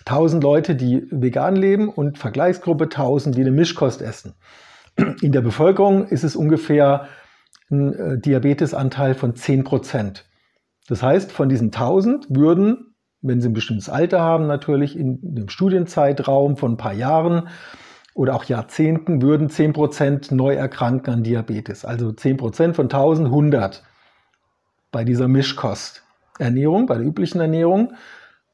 1000 0.07 0.43
Leute, 0.43 0.75
die 0.75 1.07
vegan 1.11 1.57
leben 1.57 1.89
und 1.89 2.19
Vergleichsgruppe 2.19 2.85
1000, 2.85 3.37
die 3.37 3.41
eine 3.41 3.53
Mischkost 3.53 4.03
essen. 4.03 4.35
In 5.23 5.33
der 5.33 5.41
Bevölkerung 5.41 6.07
ist 6.09 6.25
es 6.25 6.37
ungefähr 6.37 7.09
ein 7.71 7.95
äh, 7.95 8.19
Diabetesanteil 8.19 9.15
von 9.15 9.35
10 9.35 9.65
Prozent. 9.65 10.27
Das 10.89 11.03
heißt, 11.03 11.33
von 11.33 11.49
diesen 11.49 11.69
1000 11.69 12.27
würden, 12.29 12.94
wenn 13.25 13.41
sie 13.41 13.49
ein 13.49 13.55
bestimmtes 13.55 13.89
Alter 13.89 14.21
haben, 14.21 14.47
natürlich 14.47 14.99
in 14.99 15.19
dem 15.23 15.49
Studienzeitraum 15.49 16.57
von 16.57 16.73
ein 16.73 16.77
paar 16.77 16.93
Jahren 16.93 17.49
oder 18.15 18.37
auch 18.37 18.45
Jahrzehnten, 18.45 19.23
würden 19.23 19.49
10 19.49 19.73
Prozent 19.73 20.31
neu 20.31 20.55
erkranken 20.55 21.15
an 21.15 21.23
Diabetes. 21.25 21.85
Also 21.85 22.13
10 22.13 22.37
Prozent 22.37 22.77
von 22.77 22.85
1000, 22.85 23.29
100 23.29 23.83
bei 24.93 25.05
dieser 25.05 25.27
Mischkosternährung, 25.27 26.87
bei 26.87 26.97
der 26.99 27.07
üblichen 27.07 27.41
Ernährung. 27.41 27.95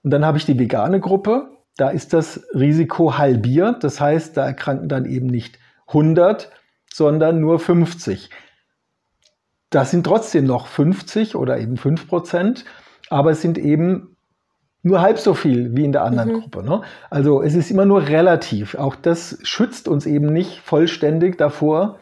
Und 0.02 0.10
dann 0.12 0.24
habe 0.24 0.38
ich 0.38 0.46
die 0.46 0.58
vegane 0.58 1.00
Gruppe. 1.00 1.50
Da 1.76 1.90
ist 1.90 2.12
das 2.12 2.46
Risiko 2.54 3.18
halbiert. 3.18 3.82
Das 3.82 4.00
heißt, 4.00 4.36
da 4.36 4.46
erkranken 4.46 4.88
dann 4.88 5.04
eben 5.04 5.26
nicht 5.26 5.58
100, 5.88 6.50
sondern 6.92 7.40
nur 7.40 7.58
50. 7.58 8.30
Das 9.68 9.90
sind 9.90 10.04
trotzdem 10.04 10.44
noch 10.44 10.68
50 10.68 11.34
oder 11.34 11.58
eben 11.58 11.76
5 11.76 12.06
Prozent, 12.08 12.64
aber 13.08 13.32
es 13.32 13.42
sind 13.42 13.58
eben 13.58 14.16
nur 14.82 15.00
halb 15.00 15.18
so 15.18 15.34
viel 15.34 15.76
wie 15.76 15.84
in 15.84 15.92
der 15.92 16.04
anderen 16.04 16.32
mhm. 16.32 16.40
Gruppe. 16.40 16.62
Ne? 16.64 16.82
Also 17.10 17.42
es 17.42 17.54
ist 17.54 17.70
immer 17.70 17.84
nur 17.84 18.08
relativ. 18.08 18.74
Auch 18.74 18.96
das 18.96 19.38
schützt 19.42 19.88
uns 19.88 20.06
eben 20.06 20.32
nicht 20.32 20.60
vollständig 20.60 21.36
davor. 21.36 21.98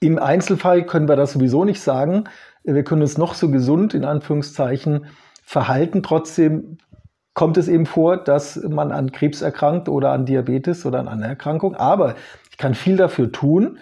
Im 0.00 0.18
Einzelfall 0.18 0.84
können 0.84 1.08
wir 1.08 1.16
das 1.16 1.32
sowieso 1.32 1.64
nicht 1.64 1.80
sagen. 1.80 2.24
Wir 2.64 2.82
können 2.82 3.02
uns 3.02 3.18
noch 3.18 3.34
so 3.34 3.50
gesund 3.50 3.94
in 3.94 4.04
Anführungszeichen 4.04 5.06
verhalten. 5.42 6.02
Trotzdem 6.02 6.78
kommt 7.34 7.58
es 7.58 7.68
eben 7.68 7.86
vor, 7.86 8.16
dass 8.16 8.56
man 8.56 8.92
an 8.92 9.12
Krebs 9.12 9.42
erkrankt 9.42 9.88
oder 9.88 10.12
an 10.12 10.24
Diabetes 10.24 10.86
oder 10.86 11.00
an 11.00 11.08
einer 11.08 11.26
Erkrankung. 11.26 11.74
Aber 11.74 12.14
ich 12.50 12.56
kann 12.56 12.74
viel 12.74 12.96
dafür 12.96 13.30
tun, 13.30 13.78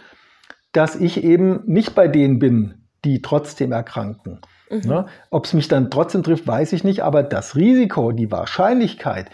dass 0.72 0.96
ich 0.96 1.22
eben 1.22 1.60
nicht 1.66 1.94
bei 1.94 2.08
denen 2.08 2.40
bin, 2.40 2.88
die 3.04 3.22
trotzdem 3.22 3.70
erkranken. 3.70 4.40
Mhm. 4.70 4.80
Ne? 4.88 5.06
Ob 5.30 5.46
es 5.46 5.52
mich 5.52 5.68
dann 5.68 5.90
trotzdem 5.90 6.22
trifft, 6.22 6.46
weiß 6.46 6.72
ich 6.72 6.84
nicht, 6.84 7.02
aber 7.02 7.22
das 7.22 7.56
Risiko, 7.56 8.12
die 8.12 8.30
Wahrscheinlichkeit, 8.30 9.30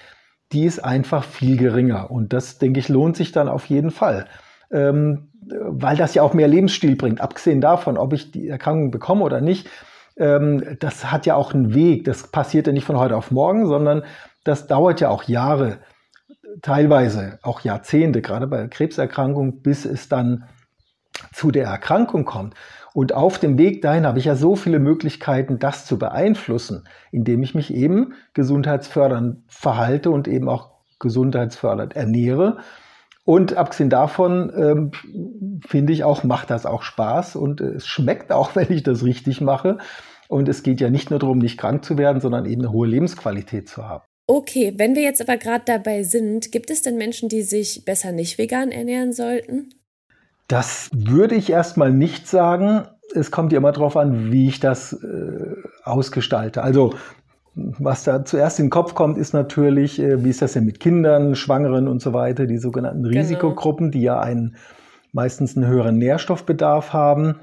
die 0.52 0.64
ist 0.64 0.80
einfach 0.80 1.24
viel 1.24 1.56
geringer. 1.56 2.10
Und 2.10 2.32
das, 2.32 2.58
denke 2.58 2.80
ich, 2.80 2.88
lohnt 2.88 3.16
sich 3.16 3.32
dann 3.32 3.48
auf 3.48 3.66
jeden 3.66 3.90
Fall. 3.90 4.26
Ähm, 4.70 5.30
weil 5.42 5.96
das 5.96 6.14
ja 6.14 6.22
auch 6.22 6.34
mehr 6.34 6.48
Lebensstil 6.48 6.96
bringt. 6.96 7.20
Abgesehen 7.20 7.60
davon, 7.60 7.96
ob 7.96 8.12
ich 8.12 8.30
die 8.30 8.48
Erkrankung 8.48 8.90
bekomme 8.90 9.24
oder 9.24 9.40
nicht, 9.40 9.68
ähm, 10.16 10.76
das 10.80 11.10
hat 11.10 11.26
ja 11.26 11.34
auch 11.34 11.54
einen 11.54 11.74
Weg. 11.74 12.04
Das 12.04 12.28
passiert 12.28 12.66
ja 12.66 12.72
nicht 12.72 12.84
von 12.84 12.98
heute 12.98 13.16
auf 13.16 13.30
morgen, 13.30 13.66
sondern 13.66 14.04
das 14.44 14.66
dauert 14.66 15.00
ja 15.00 15.08
auch 15.08 15.24
Jahre, 15.24 15.78
teilweise 16.62 17.38
auch 17.42 17.60
Jahrzehnte, 17.60 18.22
gerade 18.22 18.46
bei 18.46 18.66
Krebserkrankungen, 18.68 19.62
bis 19.62 19.84
es 19.84 20.08
dann 20.08 20.44
zu 21.32 21.50
der 21.50 21.66
Erkrankung 21.66 22.24
kommt. 22.24 22.54
Und 22.92 23.14
auf 23.14 23.38
dem 23.38 23.58
Weg 23.58 23.82
dahin 23.82 24.06
habe 24.06 24.18
ich 24.18 24.24
ja 24.24 24.34
so 24.34 24.56
viele 24.56 24.78
Möglichkeiten, 24.78 25.58
das 25.58 25.86
zu 25.86 25.98
beeinflussen, 25.98 26.84
indem 27.12 27.42
ich 27.42 27.54
mich 27.54 27.72
eben 27.72 28.14
gesundheitsfördernd 28.34 29.44
verhalte 29.48 30.10
und 30.10 30.26
eben 30.26 30.48
auch 30.48 30.70
gesundheitsfördernd 30.98 31.94
ernähre. 31.94 32.58
Und 33.24 33.56
abgesehen 33.56 33.90
davon 33.90 34.52
ähm, 34.56 35.60
finde 35.66 35.92
ich 35.92 36.04
auch, 36.04 36.24
macht 36.24 36.50
das 36.50 36.66
auch 36.66 36.82
Spaß 36.82 37.36
und 37.36 37.60
es 37.60 37.86
schmeckt 37.86 38.32
auch, 38.32 38.54
wenn 38.56 38.72
ich 38.72 38.82
das 38.82 39.04
richtig 39.04 39.40
mache. 39.40 39.78
Und 40.28 40.48
es 40.48 40.62
geht 40.62 40.80
ja 40.80 40.90
nicht 40.90 41.10
nur 41.10 41.18
darum, 41.18 41.38
nicht 41.38 41.58
krank 41.58 41.84
zu 41.84 41.98
werden, 41.98 42.20
sondern 42.20 42.46
eben 42.46 42.62
eine 42.62 42.72
hohe 42.72 42.86
Lebensqualität 42.86 43.68
zu 43.68 43.88
haben. 43.88 44.04
Okay, 44.28 44.74
wenn 44.76 44.94
wir 44.94 45.02
jetzt 45.02 45.20
aber 45.20 45.36
gerade 45.36 45.64
dabei 45.66 46.04
sind, 46.04 46.52
gibt 46.52 46.70
es 46.70 46.82
denn 46.82 46.96
Menschen, 46.96 47.28
die 47.28 47.42
sich 47.42 47.84
besser 47.84 48.12
nicht 48.12 48.38
vegan 48.38 48.70
ernähren 48.70 49.12
sollten? 49.12 49.70
Das 50.50 50.90
würde 50.92 51.36
ich 51.36 51.48
erstmal 51.50 51.92
nicht 51.92 52.26
sagen. 52.26 52.82
Es 53.14 53.30
kommt 53.30 53.52
ja 53.52 53.58
immer 53.58 53.70
darauf 53.70 53.96
an, 53.96 54.32
wie 54.32 54.48
ich 54.48 54.58
das 54.58 54.92
äh, 54.92 55.54
ausgestalte. 55.84 56.64
Also 56.64 56.94
was 57.54 58.02
da 58.02 58.24
zuerst 58.24 58.58
in 58.58 58.66
den 58.66 58.70
Kopf 58.70 58.94
kommt, 58.94 59.16
ist 59.16 59.32
natürlich, 59.32 60.00
äh, 60.00 60.24
wie 60.24 60.30
ist 60.30 60.42
das 60.42 60.54
denn 60.54 60.64
mit 60.64 60.80
Kindern, 60.80 61.36
Schwangeren 61.36 61.86
und 61.86 62.02
so 62.02 62.12
weiter, 62.12 62.46
die 62.46 62.58
sogenannten 62.58 63.04
genau. 63.04 63.20
Risikogruppen, 63.20 63.92
die 63.92 64.02
ja 64.02 64.18
einen 64.18 64.56
meistens 65.12 65.56
einen 65.56 65.68
höheren 65.68 65.98
Nährstoffbedarf 65.98 66.92
haben 66.92 67.36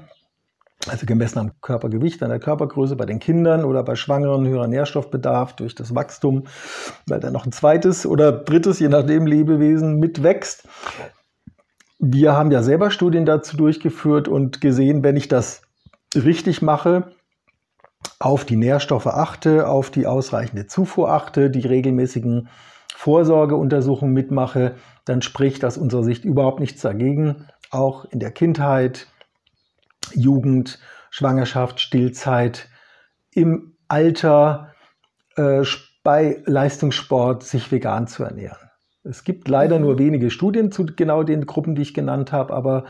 also 0.86 1.06
gemessen 1.06 1.38
am 1.38 1.52
Körpergewicht, 1.60 2.22
an 2.22 2.30
der 2.30 2.38
Körpergröße 2.38 2.96
bei 2.96 3.04
den 3.04 3.18
Kindern 3.18 3.64
oder 3.64 3.82
bei 3.82 3.96
Schwangeren 3.96 4.46
höherer 4.46 4.68
Nährstoffbedarf 4.68 5.56
durch 5.56 5.74
das 5.74 5.94
Wachstum, 5.94 6.44
weil 7.06 7.20
dann 7.20 7.32
noch 7.32 7.46
ein 7.46 7.52
zweites 7.52 8.06
oder 8.06 8.32
drittes, 8.32 8.78
je 8.78 8.88
nachdem, 8.88 9.26
Lebewesen 9.26 9.98
mitwächst. 9.98 10.68
Wir 11.98 12.34
haben 12.34 12.52
ja 12.52 12.62
selber 12.62 12.90
Studien 12.90 13.26
dazu 13.26 13.56
durchgeführt 13.56 14.28
und 14.28 14.60
gesehen, 14.60 15.02
wenn 15.02 15.16
ich 15.16 15.28
das 15.28 15.62
richtig 16.14 16.62
mache, 16.62 17.12
auf 18.20 18.44
die 18.44 18.56
Nährstoffe 18.56 19.06
achte, 19.06 19.68
auf 19.68 19.90
die 19.90 20.06
ausreichende 20.06 20.66
Zufuhr 20.66 21.10
achte, 21.10 21.50
die 21.50 21.66
regelmäßigen 21.66 22.48
Vorsorgeuntersuchungen 22.94 24.14
mitmache, 24.14 24.76
dann 25.04 25.22
spricht 25.22 25.64
aus 25.64 25.78
unserer 25.78 26.04
Sicht 26.04 26.24
überhaupt 26.24 26.60
nichts 26.60 26.82
dagegen, 26.82 27.48
auch 27.70 28.04
in 28.06 28.20
der 28.20 28.30
Kindheit, 28.30 29.08
Jugend, 30.12 30.78
Schwangerschaft, 31.10 31.80
Stillzeit, 31.80 32.68
im 33.32 33.76
Alter 33.88 34.74
äh, 35.36 35.64
bei 36.02 36.42
Leistungssport 36.44 37.42
sich 37.42 37.70
vegan 37.70 38.06
zu 38.06 38.24
ernähren. 38.24 38.67
Es 39.08 39.24
gibt 39.24 39.48
leider 39.48 39.78
nur 39.78 39.98
wenige 39.98 40.30
Studien 40.30 40.70
zu 40.70 40.84
genau 40.84 41.22
den 41.22 41.46
Gruppen, 41.46 41.74
die 41.74 41.82
ich 41.82 41.94
genannt 41.94 42.30
habe, 42.32 42.52
aber 42.52 42.84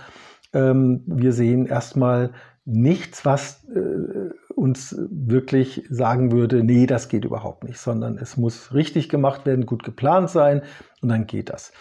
ähm, 0.52 1.02
wir 1.06 1.32
sehen 1.32 1.66
erstmal 1.66 2.32
nichts, 2.64 3.24
was 3.24 3.64
äh, 3.68 4.34
uns 4.54 4.96
wirklich 5.10 5.86
sagen 5.88 6.32
würde, 6.32 6.64
nee, 6.64 6.86
das 6.86 7.08
geht 7.08 7.24
überhaupt 7.24 7.64
nicht, 7.64 7.78
sondern 7.78 8.18
es 8.18 8.36
muss 8.36 8.74
richtig 8.74 9.08
gemacht 9.08 9.46
werden, 9.46 9.64
gut 9.64 9.84
geplant 9.84 10.28
sein 10.28 10.62
und 11.00 11.08
dann 11.08 11.26
geht 11.26 11.48
das. 11.48 11.72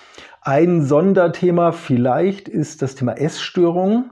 Ein 0.41 0.85
Sonderthema 0.85 1.71
vielleicht 1.71 2.47
ist 2.47 2.81
das 2.81 2.95
Thema 2.95 3.13
Essstörungen. 3.13 4.11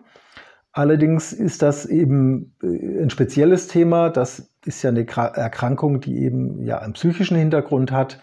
Allerdings 0.73 1.31
ist 1.31 1.61
das 1.61 1.85
eben 1.85 2.55
äh, 2.61 3.03
ein 3.03 3.09
spezielles 3.09 3.67
Thema. 3.67 4.09
Das 4.09 4.51
ist 4.65 4.83
ja 4.83 4.89
eine 4.89 5.07
Erkrankung, 5.07 6.01
die 6.01 6.17
eben 6.17 6.61
ja 6.63 6.79
einen 6.79 6.93
psychischen 6.93 7.37
Hintergrund 7.37 7.91
hat. 7.91 8.19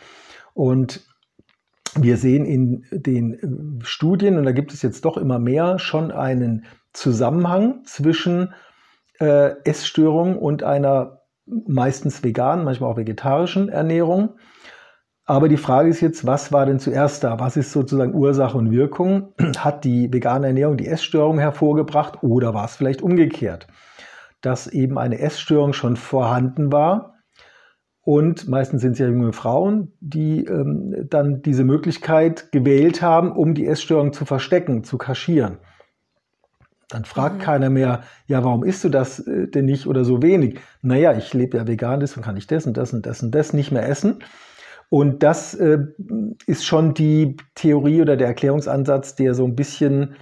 Und 0.53 1.07
wir 1.99 2.17
sehen 2.17 2.45
in 2.45 2.85
den 2.91 3.35
äh, 3.35 3.85
Studien, 3.85 4.39
und 4.39 4.45
da 4.45 4.53
gibt 4.53 4.73
es 4.73 4.83
jetzt 4.83 5.05
doch 5.05 5.17
immer 5.17 5.39
mehr, 5.39 5.79
schon 5.79 6.11
einen 6.11 6.65
Zusammenhang 6.93 7.83
zwischen 7.85 8.55
äh, 9.19 9.55
Essstörung 9.65 10.39
und 10.39 10.63
einer 10.63 11.23
meistens 11.47 12.23
veganen, 12.23 12.65
manchmal 12.65 12.91
auch 12.91 12.97
vegetarischen 12.97 13.69
Ernährung. 13.69 14.37
Aber 15.25 15.49
die 15.49 15.57
Frage 15.57 15.89
ist 15.89 16.01
jetzt, 16.01 16.27
was 16.27 16.53
war 16.53 16.67
denn 16.67 16.79
zuerst 16.79 17.25
da? 17.25 17.39
Was 17.39 17.57
ist 17.57 17.73
sozusagen 17.73 18.15
Ursache 18.15 18.59
und 18.59 18.71
Wirkung? 18.71 19.35
Hat 19.59 19.85
die 19.85 20.13
vegane 20.13 20.49
Ernährung 20.49 20.77
die 20.77 20.89
Essstörung 20.89 21.39
hervorgebracht 21.39 22.23
oder 22.23 22.55
war 22.55 22.65
es 22.65 22.77
vielleicht 22.77 23.03
umgekehrt? 23.03 23.67
Dass 24.41 24.67
eben 24.67 24.99
eine 24.99 25.21
Essstörung 25.21 25.73
schon 25.73 25.97
vorhanden 25.97 26.73
war 26.73 27.12
und 28.05 28.49
meistens 28.49 28.83
sind 28.83 28.93
es 28.93 28.99
ja 28.99 29.07
junge 29.07 29.33
Frauen, 29.33 29.93
die 30.01 30.45
ähm, 30.45 31.07
dann 31.09 31.43
diese 31.43 31.63
Möglichkeit 31.63 32.51
gewählt 32.51 33.01
haben, 33.01 33.31
um 33.33 33.55
die 33.55 33.67
Essstörung 33.67 34.13
zu 34.13 34.25
verstecken, 34.25 34.83
zu 34.83 34.99
kaschieren. 34.99 35.59
Dann 36.89 37.05
fragt 37.05 37.39
mhm. 37.39 37.43
keiner 37.43 37.71
mehr, 37.71 38.03
ja, 38.27 38.43
warum 38.45 38.65
isst 38.65 38.83
du 38.83 38.89
das 38.89 39.21
äh, 39.21 39.47
denn 39.47 39.67
nicht 39.67 39.87
oder 39.87 40.05
so 40.05 40.21
wenig? 40.21 40.59
Naja, 40.83 41.17
ich 41.17 41.33
lebe 41.33 41.57
ja 41.57 41.67
vegan, 41.67 42.01
deswegen 42.01 42.25
kann 42.25 42.37
ich 42.37 42.49
das 42.49 42.67
und 42.67 42.77
das 42.77 42.93
und 42.93 43.07
das 43.07 43.23
und 43.23 43.33
das 43.33 43.53
nicht 43.53 43.71
mehr 43.71 43.89
essen. 43.89 44.19
Und 44.91 45.23
das 45.23 45.55
äh, 45.55 45.79
ist 46.47 46.67
schon 46.67 46.95
die 46.95 47.37
Theorie 47.55 48.03
oder 48.03 48.17
der 48.17 48.27
Erklärungsansatz, 48.27 49.15
der 49.15 49.35
so 49.35 49.47
ein 49.47 49.57
bisschen 49.57 50.17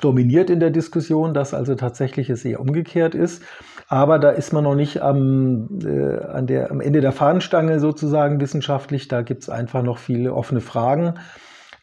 dominiert 0.00 0.50
in 0.50 0.58
der 0.58 0.70
Diskussion, 0.70 1.34
dass 1.34 1.54
also 1.54 1.74
tatsächlich 1.74 2.30
es 2.30 2.44
eher 2.44 2.60
umgekehrt 2.60 3.14
ist. 3.14 3.42
Aber 3.88 4.18
da 4.18 4.30
ist 4.30 4.52
man 4.52 4.64
noch 4.64 4.74
nicht 4.74 5.02
am, 5.02 5.80
äh, 5.84 6.18
an 6.24 6.46
der, 6.46 6.70
am 6.70 6.80
Ende 6.80 7.00
der 7.00 7.12
Fahnenstange 7.12 7.80
sozusagen 7.80 8.40
wissenschaftlich. 8.40 9.08
Da 9.08 9.22
gibt 9.22 9.42
es 9.42 9.48
einfach 9.50 9.82
noch 9.82 9.98
viele 9.98 10.34
offene 10.34 10.60
Fragen. 10.60 11.14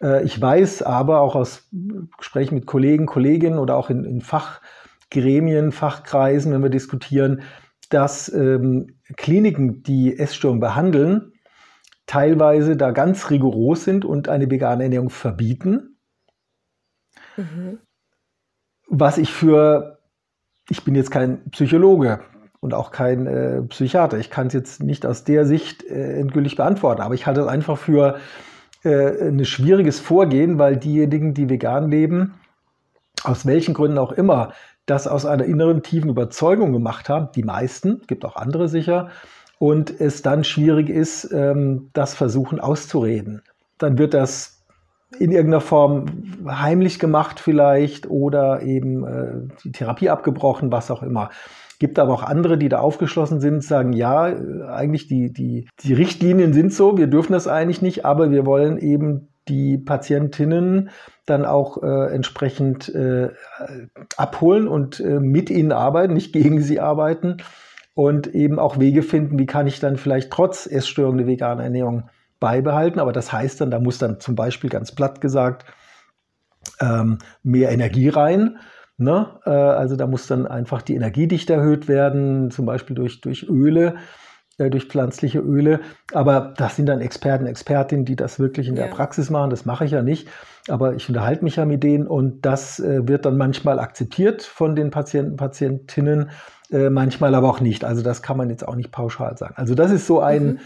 Äh, 0.01 0.23
ich 0.23 0.39
weiß 0.41 0.81
aber 0.83 1.21
auch 1.21 1.35
aus 1.35 1.69
Gesprächen 2.17 2.55
mit 2.55 2.65
Kollegen, 2.65 3.05
Kolleginnen 3.05 3.59
oder 3.59 3.75
auch 3.75 3.89
in, 3.89 4.05
in 4.05 4.21
Fachgremien, 4.21 5.71
Fachkreisen, 5.71 6.51
wenn 6.51 6.63
wir 6.63 6.69
diskutieren, 6.69 7.43
dass 7.89 8.31
ähm, 8.31 8.99
Kliniken, 9.17 9.83
die 9.83 10.17
Essstörungen 10.17 10.59
behandeln, 10.59 11.33
teilweise 12.05 12.77
da 12.77 12.91
ganz 12.91 13.29
rigoros 13.29 13.83
sind 13.83 14.05
und 14.05 14.29
eine 14.29 14.49
vegane 14.49 14.83
Ernährung 14.83 15.09
verbieten. 15.09 15.97
Mhm. 17.37 17.79
Was 18.87 19.17
ich 19.17 19.31
für, 19.31 19.98
ich 20.69 20.83
bin 20.83 20.95
jetzt 20.95 21.11
kein 21.11 21.49
Psychologe 21.51 22.19
und 22.59 22.73
auch 22.73 22.91
kein 22.91 23.27
äh, 23.27 23.61
Psychiater, 23.63 24.17
ich 24.17 24.29
kann 24.29 24.47
es 24.47 24.53
jetzt 24.53 24.83
nicht 24.83 25.05
aus 25.05 25.23
der 25.23 25.45
Sicht 25.45 25.83
äh, 25.83 26.19
endgültig 26.19 26.55
beantworten, 26.55 27.01
aber 27.01 27.13
ich 27.13 27.25
halte 27.25 27.41
es 27.41 27.47
einfach 27.47 27.77
für 27.77 28.19
äh, 28.83 29.27
ein 29.27 29.43
schwieriges 29.45 29.99
Vorgehen, 29.99 30.59
weil 30.59 30.77
diejenigen, 30.77 31.33
die 31.33 31.49
vegan 31.49 31.89
leben, 31.89 32.35
aus 33.23 33.45
welchen 33.45 33.73
Gründen 33.73 33.97
auch 33.97 34.11
immer, 34.11 34.53
das 34.85 35.07
aus 35.07 35.25
einer 35.25 35.45
inneren 35.45 35.83
tiefen 35.83 36.09
Überzeugung 36.09 36.73
gemacht 36.73 37.09
haben, 37.09 37.29
die 37.35 37.43
meisten, 37.43 38.01
gibt 38.07 38.25
auch 38.25 38.35
andere 38.35 38.67
sicher, 38.67 39.09
und 39.57 39.99
es 39.99 40.21
dann 40.21 40.43
schwierig 40.43 40.89
ist, 40.89 41.31
ähm, 41.31 41.89
das 41.93 42.13
versuchen 42.13 42.59
auszureden. 42.59 43.41
Dann 43.77 43.97
wird 43.97 44.13
das 44.13 44.58
in 45.17 45.31
irgendeiner 45.31 45.61
Form 45.61 46.05
heimlich 46.47 46.99
gemacht 46.99 47.39
vielleicht 47.39 48.09
oder 48.09 48.61
eben 48.61 49.05
äh, 49.05 49.53
die 49.63 49.71
Therapie 49.71 50.09
abgebrochen, 50.09 50.71
was 50.71 50.91
auch 50.91 51.01
immer. 51.01 51.29
Gibt 51.79 51.97
aber 51.97 52.13
auch 52.13 52.23
andere, 52.23 52.57
die 52.57 52.69
da 52.69 52.79
aufgeschlossen 52.79 53.39
sind, 53.39 53.63
sagen, 53.63 53.93
ja, 53.93 54.23
eigentlich 54.67 55.07
die, 55.07 55.31
die, 55.31 55.69
die 55.81 55.93
Richtlinien 55.93 56.53
sind 56.53 56.73
so, 56.73 56.97
wir 56.97 57.07
dürfen 57.07 57.31
das 57.31 57.47
eigentlich 57.47 57.81
nicht, 57.81 58.05
aber 58.05 58.31
wir 58.31 58.45
wollen 58.45 58.77
eben 58.77 59.29
die 59.47 59.77
Patientinnen 59.77 60.89
dann 61.25 61.45
auch 61.45 61.81
äh, 61.81 62.13
entsprechend 62.13 62.93
äh, 62.93 63.29
abholen 64.17 64.67
und 64.67 64.99
äh, 64.99 65.19
mit 65.19 65.49
ihnen 65.49 65.71
arbeiten, 65.71 66.13
nicht 66.13 66.33
gegen 66.33 66.61
sie 66.61 66.79
arbeiten 66.79 67.37
und 67.95 68.27
eben 68.35 68.59
auch 68.59 68.79
Wege 68.79 69.01
finden, 69.01 69.39
wie 69.39 69.45
kann 69.45 69.65
ich 69.65 69.79
dann 69.79 69.97
vielleicht 69.97 70.31
trotz 70.31 70.67
Essstörung 70.67 71.17
eine 71.17 71.27
vegane 71.27 71.63
Ernährung 71.63 72.09
beibehalten. 72.39 72.99
Aber 72.99 73.13
das 73.13 73.31
heißt 73.31 73.61
dann, 73.61 73.71
da 73.71 73.79
muss 73.79 73.97
dann 73.97 74.19
zum 74.19 74.35
Beispiel 74.35 74.69
ganz 74.69 74.93
platt 74.93 75.21
gesagt 75.21 75.65
ähm, 76.79 77.19
mehr 77.43 77.71
Energie 77.71 78.09
rein. 78.09 78.57
Ne? 78.97 79.39
Äh, 79.45 79.49
also 79.49 79.95
da 79.95 80.07
muss 80.07 80.27
dann 80.27 80.45
einfach 80.45 80.81
die 80.81 80.95
Energiedichte 80.95 81.53
erhöht 81.53 81.87
werden, 81.87 82.51
zum 82.51 82.65
Beispiel 82.65 82.95
durch, 82.95 83.21
durch 83.21 83.47
Öle, 83.49 83.95
äh, 84.57 84.69
durch 84.69 84.85
pflanzliche 84.85 85.39
Öle. 85.39 85.79
Aber 86.13 86.53
das 86.57 86.75
sind 86.75 86.87
dann 86.87 86.99
Experten, 86.99 87.45
Expertinnen, 87.45 88.05
die 88.05 88.15
das 88.15 88.39
wirklich 88.39 88.67
in 88.67 88.75
ja. 88.75 88.83
der 88.83 88.91
Praxis 88.91 89.29
machen. 89.29 89.49
Das 89.49 89.65
mache 89.65 89.85
ich 89.85 89.91
ja 89.91 90.01
nicht. 90.01 90.27
Aber 90.67 90.93
ich 90.95 91.07
unterhalte 91.07 91.43
mich 91.43 91.55
ja 91.55 91.65
mit 91.65 91.83
denen 91.83 92.07
und 92.07 92.45
das 92.45 92.79
äh, 92.79 93.07
wird 93.07 93.25
dann 93.25 93.37
manchmal 93.37 93.79
akzeptiert 93.79 94.43
von 94.43 94.75
den 94.75 94.91
Patienten, 94.91 95.37
Patientinnen 95.37 96.31
äh, 96.71 96.89
manchmal 96.89 97.33
aber 97.35 97.49
auch 97.49 97.61
nicht. 97.61 97.83
Also 97.83 98.03
das 98.03 98.21
kann 98.21 98.37
man 98.37 98.49
jetzt 98.49 98.67
auch 98.67 98.75
nicht 98.75 98.91
pauschal 98.91 99.37
sagen. 99.37 99.55
Also 99.57 99.75
das 99.75 99.91
ist 99.91 100.05
so 100.05 100.19
ein 100.19 100.45
mhm. 100.45 100.59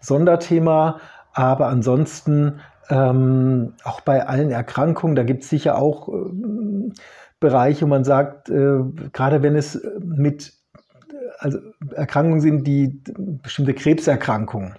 Sonderthema, 0.00 1.00
aber 1.36 1.66
ansonsten 1.68 2.60
ähm, 2.88 3.74
auch 3.84 4.00
bei 4.00 4.26
allen 4.26 4.50
Erkrankungen, 4.50 5.16
da 5.16 5.22
gibt 5.22 5.44
es 5.44 5.50
sicher 5.50 5.76
auch 5.76 6.08
äh, 6.08 6.92
Bereiche, 7.40 7.84
wo 7.84 7.88
man 7.88 8.04
sagt, 8.04 8.48
äh, 8.48 8.78
gerade 9.12 9.42
wenn 9.42 9.54
es 9.54 9.80
mit 10.00 10.54
also 11.38 11.58
Erkrankungen 11.94 12.40
sind, 12.40 12.66
die 12.66 13.02
bestimmte 13.42 13.74
Krebserkrankungen 13.74 14.76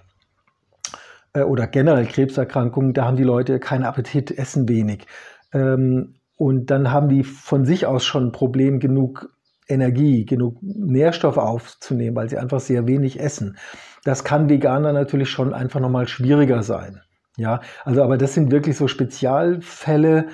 äh, 1.32 1.42
oder 1.42 1.68
generell 1.68 2.06
Krebserkrankungen, 2.06 2.92
da 2.92 3.04
haben 3.04 3.16
die 3.16 3.22
Leute 3.22 3.60
keinen 3.60 3.84
Appetit, 3.84 4.36
essen 4.36 4.68
wenig. 4.68 5.06
Ähm, 5.52 6.16
und 6.34 6.72
dann 6.72 6.90
haben 6.90 7.08
die 7.08 7.22
von 7.22 7.64
sich 7.64 7.86
aus 7.86 8.04
schon 8.04 8.28
ein 8.28 8.32
Problem 8.32 8.80
genug 8.80 9.30
Energie, 9.68 10.24
genug 10.24 10.56
Nährstoffe 10.62 11.36
aufzunehmen, 11.36 12.16
weil 12.16 12.28
sie 12.28 12.38
einfach 12.38 12.60
sehr 12.60 12.86
wenig 12.86 13.20
essen. 13.20 13.56
Das 14.04 14.24
kann 14.24 14.48
Veganer 14.48 14.92
natürlich 14.92 15.30
schon 15.30 15.52
einfach 15.52 15.80
nochmal 15.80 16.08
schwieriger 16.08 16.62
sein. 16.62 17.02
Ja, 17.36 17.60
also 17.84 18.02
aber 18.02 18.18
das 18.18 18.34
sind 18.34 18.50
wirklich 18.50 18.76
so 18.76 18.88
Spezialfälle, 18.88 20.26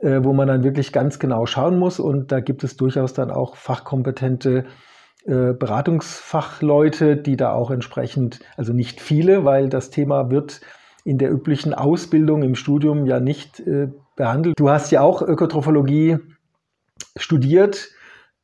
äh, 0.00 0.20
wo 0.22 0.32
man 0.32 0.48
dann 0.48 0.64
wirklich 0.64 0.92
ganz 0.92 1.18
genau 1.18 1.46
schauen 1.46 1.78
muss 1.78 2.00
und 2.00 2.32
da 2.32 2.40
gibt 2.40 2.64
es 2.64 2.76
durchaus 2.76 3.12
dann 3.12 3.30
auch 3.30 3.56
fachkompetente 3.56 4.64
äh, 5.24 5.52
Beratungsfachleute, 5.52 7.16
die 7.16 7.36
da 7.36 7.52
auch 7.52 7.70
entsprechend, 7.70 8.40
also 8.56 8.72
nicht 8.72 9.00
viele, 9.00 9.44
weil 9.44 9.68
das 9.68 9.90
Thema 9.90 10.30
wird 10.30 10.60
in 11.04 11.18
der 11.18 11.30
üblichen 11.30 11.74
Ausbildung 11.74 12.42
im 12.42 12.54
Studium 12.54 13.06
ja 13.06 13.20
nicht 13.20 13.60
äh, 13.60 13.88
behandelt. 14.16 14.58
Du 14.58 14.68
hast 14.70 14.90
ja 14.90 15.00
auch 15.00 15.22
Ökotrophologie 15.22 16.18
studiert 17.16 17.90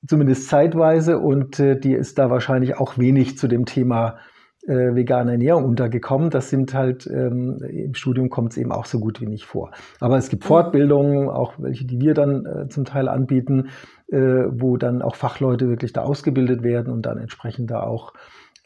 zumindest 0.07 0.49
zeitweise 0.49 1.19
und 1.19 1.59
äh, 1.61 1.79
die 1.79 1.95
ist 1.95 2.19
da 2.19 2.31
wahrscheinlich 2.31 2.77
auch 2.77 2.99
wenig 2.99 3.38
zu 3.38 3.49
dem 3.49 3.64
Thema 3.64 4.19
äh, 4.67 4.95
vegane 4.95 5.33
Ernährung 5.33 5.64
untergekommen. 5.64 6.31
Das 6.31 6.51
sind 6.51 6.75
halt, 6.75 7.07
ähm, 7.07 7.59
im 7.69 7.95
Studium 7.95 8.31
kommt 8.31 8.53
es 8.53 8.57
eben 8.57 8.73
auch 8.73 8.87
so 8.87 8.99
gut 8.99 9.21
wie 9.21 9.27
nicht 9.27 9.45
vor. 9.45 9.73
Aber 10.01 10.17
es 10.17 10.29
gibt 10.29 10.45
mhm. 10.45 10.49
Fortbildungen, 10.49 11.29
auch 11.29 11.55
welche, 11.59 11.85
die 11.85 12.01
wir 12.01 12.14
dann 12.14 12.47
äh, 12.47 12.69
zum 12.69 12.85
Teil 12.85 13.09
anbieten, 13.09 13.69
äh, 14.09 14.19
wo 14.19 14.77
dann 14.77 15.03
auch 15.03 15.17
Fachleute 15.17 15.69
wirklich 15.69 15.93
da 15.93 16.03
ausgebildet 16.03 16.62
werden 16.62 16.93
und 16.93 17.03
dann 17.03 17.19
entsprechend 17.19 17.71
da 17.71 17.83
auch 17.83 18.14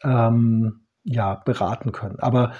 ähm, 0.03 0.85
ja, 1.03 1.41
beraten 1.45 1.91
können. 1.91 2.19
Aber 2.19 2.53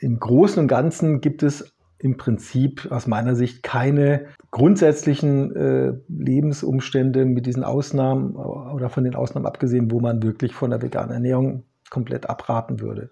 im 0.00 0.18
Großen 0.18 0.60
und 0.60 0.68
Ganzen 0.68 1.20
gibt 1.20 1.42
es 1.42 1.73
im 2.04 2.18
Prinzip 2.18 2.86
aus 2.90 3.06
meiner 3.06 3.34
Sicht 3.34 3.62
keine 3.62 4.26
grundsätzlichen 4.50 5.56
äh, 5.56 5.94
Lebensumstände 6.08 7.24
mit 7.24 7.46
diesen 7.46 7.64
Ausnahmen 7.64 8.36
oder 8.36 8.90
von 8.90 9.04
den 9.04 9.14
Ausnahmen 9.14 9.46
abgesehen, 9.46 9.90
wo 9.90 10.00
man 10.00 10.22
wirklich 10.22 10.52
von 10.52 10.68
der 10.68 10.82
veganen 10.82 11.12
Ernährung 11.12 11.64
komplett 11.88 12.28
abraten 12.28 12.80
würde. 12.80 13.10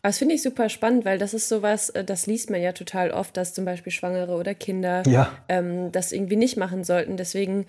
Das 0.00 0.18
finde 0.18 0.36
ich 0.36 0.42
super 0.42 0.68
spannend, 0.68 1.04
weil 1.04 1.18
das 1.18 1.34
ist 1.34 1.48
sowas, 1.48 1.90
äh, 1.90 2.04
das 2.04 2.28
liest 2.28 2.50
man 2.50 2.62
ja 2.62 2.70
total 2.70 3.10
oft, 3.10 3.36
dass 3.36 3.52
zum 3.52 3.64
Beispiel 3.64 3.90
Schwangere 3.90 4.36
oder 4.36 4.54
Kinder 4.54 5.02
ja. 5.08 5.32
ähm, 5.48 5.90
das 5.90 6.12
irgendwie 6.12 6.36
nicht 6.36 6.56
machen 6.56 6.84
sollten. 6.84 7.16
Deswegen 7.16 7.66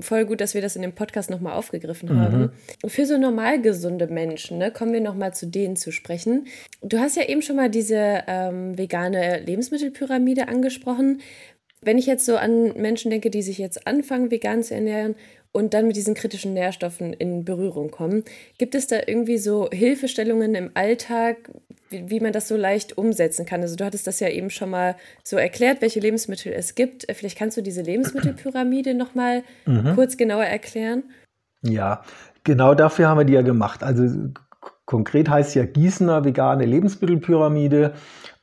voll 0.00 0.26
gut, 0.26 0.40
dass 0.40 0.54
wir 0.54 0.60
das 0.60 0.76
in 0.76 0.82
dem 0.82 0.94
Podcast 0.94 1.30
nochmal 1.30 1.54
aufgegriffen 1.54 2.12
mhm. 2.12 2.20
haben. 2.20 2.52
Für 2.86 3.06
so 3.06 3.18
normal 3.18 3.60
gesunde 3.60 4.06
Menschen, 4.06 4.58
ne, 4.58 4.70
kommen 4.70 4.92
wir 4.92 5.00
nochmal 5.00 5.34
zu 5.34 5.46
denen 5.46 5.76
zu 5.76 5.92
sprechen. 5.92 6.46
Du 6.82 6.98
hast 6.98 7.16
ja 7.16 7.22
eben 7.22 7.42
schon 7.42 7.56
mal 7.56 7.70
diese 7.70 8.24
ähm, 8.26 8.76
vegane 8.76 9.40
Lebensmittelpyramide 9.40 10.48
angesprochen. 10.48 11.20
Wenn 11.82 11.98
ich 11.98 12.06
jetzt 12.06 12.26
so 12.26 12.36
an 12.36 12.72
Menschen 12.76 13.10
denke, 13.10 13.30
die 13.30 13.42
sich 13.42 13.58
jetzt 13.58 13.86
anfangen, 13.86 14.30
vegan 14.30 14.62
zu 14.62 14.74
ernähren 14.74 15.14
und 15.56 15.72
dann 15.72 15.86
mit 15.86 15.96
diesen 15.96 16.12
kritischen 16.12 16.52
Nährstoffen 16.52 17.14
in 17.14 17.46
Berührung 17.46 17.90
kommen, 17.90 18.24
gibt 18.58 18.74
es 18.74 18.88
da 18.88 18.96
irgendwie 19.06 19.38
so 19.38 19.70
Hilfestellungen 19.72 20.54
im 20.54 20.70
Alltag, 20.74 21.50
wie, 21.88 22.10
wie, 22.10 22.20
man 22.20 22.34
das 22.34 22.46
so 22.46 22.58
leicht 22.58 22.98
umsetzen 22.98 23.46
kann. 23.46 23.62
Also 23.62 23.74
du 23.74 23.86
hattest 23.86 24.06
das 24.06 24.20
ja 24.20 24.28
eben 24.28 24.50
schon 24.50 24.68
mal 24.68 24.96
so 25.24 25.38
erklärt, 25.38 25.80
welche 25.80 25.98
Lebensmittel 25.98 26.52
es 26.52 26.74
gibt. 26.74 27.08
Äh, 27.08 27.14
vielleicht 27.14 27.38
kannst 27.38 27.56
du 27.56 27.62
diese 27.62 27.80
Lebensmittelpyramide 27.80 28.92
noch 28.92 29.14
mal 29.14 29.44
mhm. 29.64 29.94
kurz 29.94 30.18
genauer 30.18 30.44
erklären. 30.44 31.04
Ja, 31.62 32.02
genau 32.44 32.74
dafür 32.74 33.08
haben 33.08 33.18
wir 33.18 33.24
die 33.24 33.32
ja 33.32 33.40
gemacht. 33.40 33.82
Also 33.82 34.04
konkret 34.84 35.30
heißt 35.30 35.54
ja 35.54 35.64
Gießener 35.64 36.26
vegane 36.26 36.66
Lebensmittelpyramide 36.66 37.94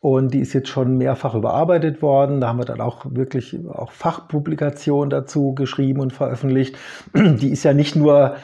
und 0.04 0.34
die 0.34 0.42
ist 0.42 0.52
jetzt 0.52 0.68
schon 0.68 0.98
mehrfach 0.98 1.34
überarbeitet 1.34 2.02
worden. 2.02 2.42
Da 2.42 2.50
haben 2.50 2.60
wir 2.60 2.66
dann 2.66 2.82
auch 2.82 3.06
wirklich 3.10 3.58
auch 3.70 3.94
Fachpublikationen 3.94 5.10
dazu 5.10 5.56
geschrieben 5.56 6.02
und 6.02 6.12
veröffentlicht. 6.12 6.76
Die 7.16 7.50
ist 7.50 7.64
ja 7.64 7.74
nicht 7.74 7.96
nur 7.96 8.36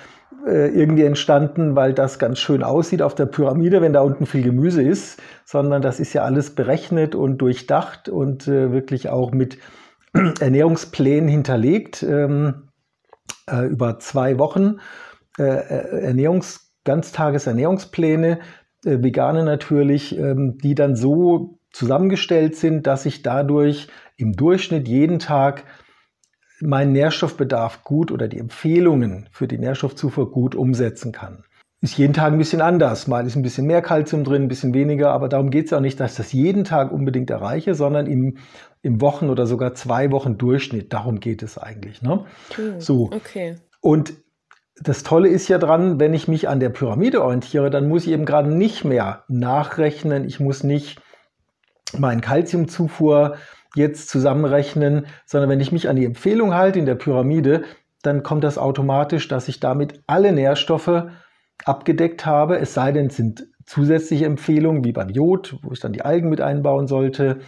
äh, 0.47 0.69
irgendwie 0.69 1.03
entstanden, 1.03 1.75
weil 1.75 1.93
das 1.93 2.17
ganz 2.17 2.39
schön 2.39 2.63
aussieht 2.63 3.01
auf 3.01 3.13
der 3.13 3.25
Pyramide, 3.25 3.81
wenn 3.81 3.91
da 3.91 3.99
unten 3.99 4.25
viel 4.25 4.41
Gemüse 4.41 4.81
ist, 4.81 5.21
sondern 5.43 5.81
das 5.81 5.99
ist 5.99 6.13
ja 6.13 6.23
alles 6.23 6.55
berechnet 6.55 7.13
und 7.13 7.39
durchdacht 7.39 8.07
und 8.07 8.47
äh, 8.47 8.71
wirklich 8.71 9.09
auch 9.09 9.33
mit 9.33 9.57
Ernährungsplänen 10.39 11.27
hinterlegt 11.27 12.03
ähm, 12.03 12.69
äh, 13.51 13.65
über 13.65 13.99
zwei 13.99 14.39
Wochen. 14.39 14.77
Äh, 15.37 15.43
äh, 15.43 16.05
Ernährungs 16.05 16.69
Ganztagesernährungspläne, 16.85 18.39
äh, 18.85 19.01
vegane 19.01 19.43
natürlich, 19.43 20.17
ähm, 20.17 20.57
die 20.61 20.75
dann 20.75 20.95
so 20.95 21.59
zusammengestellt 21.71 22.55
sind, 22.55 22.87
dass 22.87 23.05
ich 23.05 23.21
dadurch 23.21 23.87
im 24.17 24.33
Durchschnitt 24.33 24.87
jeden 24.87 25.19
Tag 25.19 25.63
meinen 26.61 26.91
Nährstoffbedarf 26.91 27.83
gut 27.83 28.11
oder 28.11 28.27
die 28.27 28.39
Empfehlungen 28.39 29.29
für 29.31 29.47
die 29.47 29.57
Nährstoffzufuhr 29.57 30.31
gut 30.31 30.55
umsetzen 30.55 31.11
kann. 31.11 31.43
Ist 31.81 31.97
jeden 31.97 32.11
Tag 32.11 32.33
ein 32.33 32.37
bisschen 32.37 32.59
anders. 32.59 33.07
Mal 33.07 33.25
ist 33.25 33.37
ein 33.37 33.41
bisschen 33.41 33.65
mehr 33.65 33.81
Kalzium 33.81 34.25
drin, 34.25 34.43
ein 34.43 34.47
bisschen 34.49 34.73
weniger, 34.73 35.11
aber 35.11 35.29
darum 35.29 35.49
geht 35.49 35.67
es 35.67 35.73
auch 35.73 35.79
nicht, 35.79 35.97
dass 35.99 36.11
ich 36.11 36.17
das 36.17 36.33
jeden 36.33 36.65
Tag 36.65 36.91
unbedingt 36.91 37.29
erreiche, 37.29 37.73
sondern 37.73 38.05
im, 38.05 38.37
im 38.81 38.99
Wochen- 38.99 39.29
oder 39.29 39.45
sogar 39.45 39.73
zwei 39.75 40.11
Wochen 40.11 40.37
Durchschnitt. 40.37 40.91
Darum 40.91 41.21
geht 41.21 41.41
es 41.41 41.57
eigentlich. 41.57 42.01
Ne? 42.01 42.25
Hm, 42.55 42.81
so. 42.81 43.03
Okay. 43.13 43.55
Und 43.79 44.13
das 44.81 45.03
Tolle 45.03 45.29
ist 45.29 45.47
ja 45.47 45.57
dran, 45.57 45.99
wenn 45.99 46.13
ich 46.13 46.27
mich 46.27 46.47
an 46.47 46.59
der 46.59 46.69
Pyramide 46.69 47.23
orientiere, 47.23 47.69
dann 47.69 47.87
muss 47.87 48.05
ich 48.05 48.13
eben 48.13 48.25
gerade 48.25 48.49
nicht 48.49 48.85
mehr 48.85 49.23
nachrechnen. 49.27 50.25
Ich 50.25 50.39
muss 50.39 50.63
nicht 50.63 51.01
meinen 51.97 52.21
Kalziumzufuhr 52.21 53.37
jetzt 53.75 54.09
zusammenrechnen, 54.09 55.07
sondern 55.25 55.49
wenn 55.49 55.59
ich 55.59 55.71
mich 55.71 55.89
an 55.89 55.95
die 55.95 56.05
Empfehlung 56.05 56.53
halte 56.53 56.79
in 56.79 56.85
der 56.85 56.95
Pyramide, 56.95 57.63
dann 58.01 58.23
kommt 58.23 58.43
das 58.43 58.57
automatisch, 58.57 59.27
dass 59.27 59.47
ich 59.47 59.59
damit 59.59 60.01
alle 60.07 60.31
Nährstoffe 60.31 61.07
abgedeckt 61.65 62.25
habe. 62.25 62.57
Es 62.59 62.73
sei 62.73 62.91
denn, 62.91 63.07
es 63.07 63.17
sind 63.17 63.47
zusätzliche 63.65 64.25
Empfehlungen 64.25 64.83
wie 64.83 64.93
beim 64.93 65.09
Jod, 65.09 65.57
wo 65.61 65.71
ich 65.73 65.79
dann 65.79 65.93
die 65.93 66.03
Algen 66.03 66.29
mit 66.29 66.41
einbauen 66.41 66.87
sollte. 66.87 67.39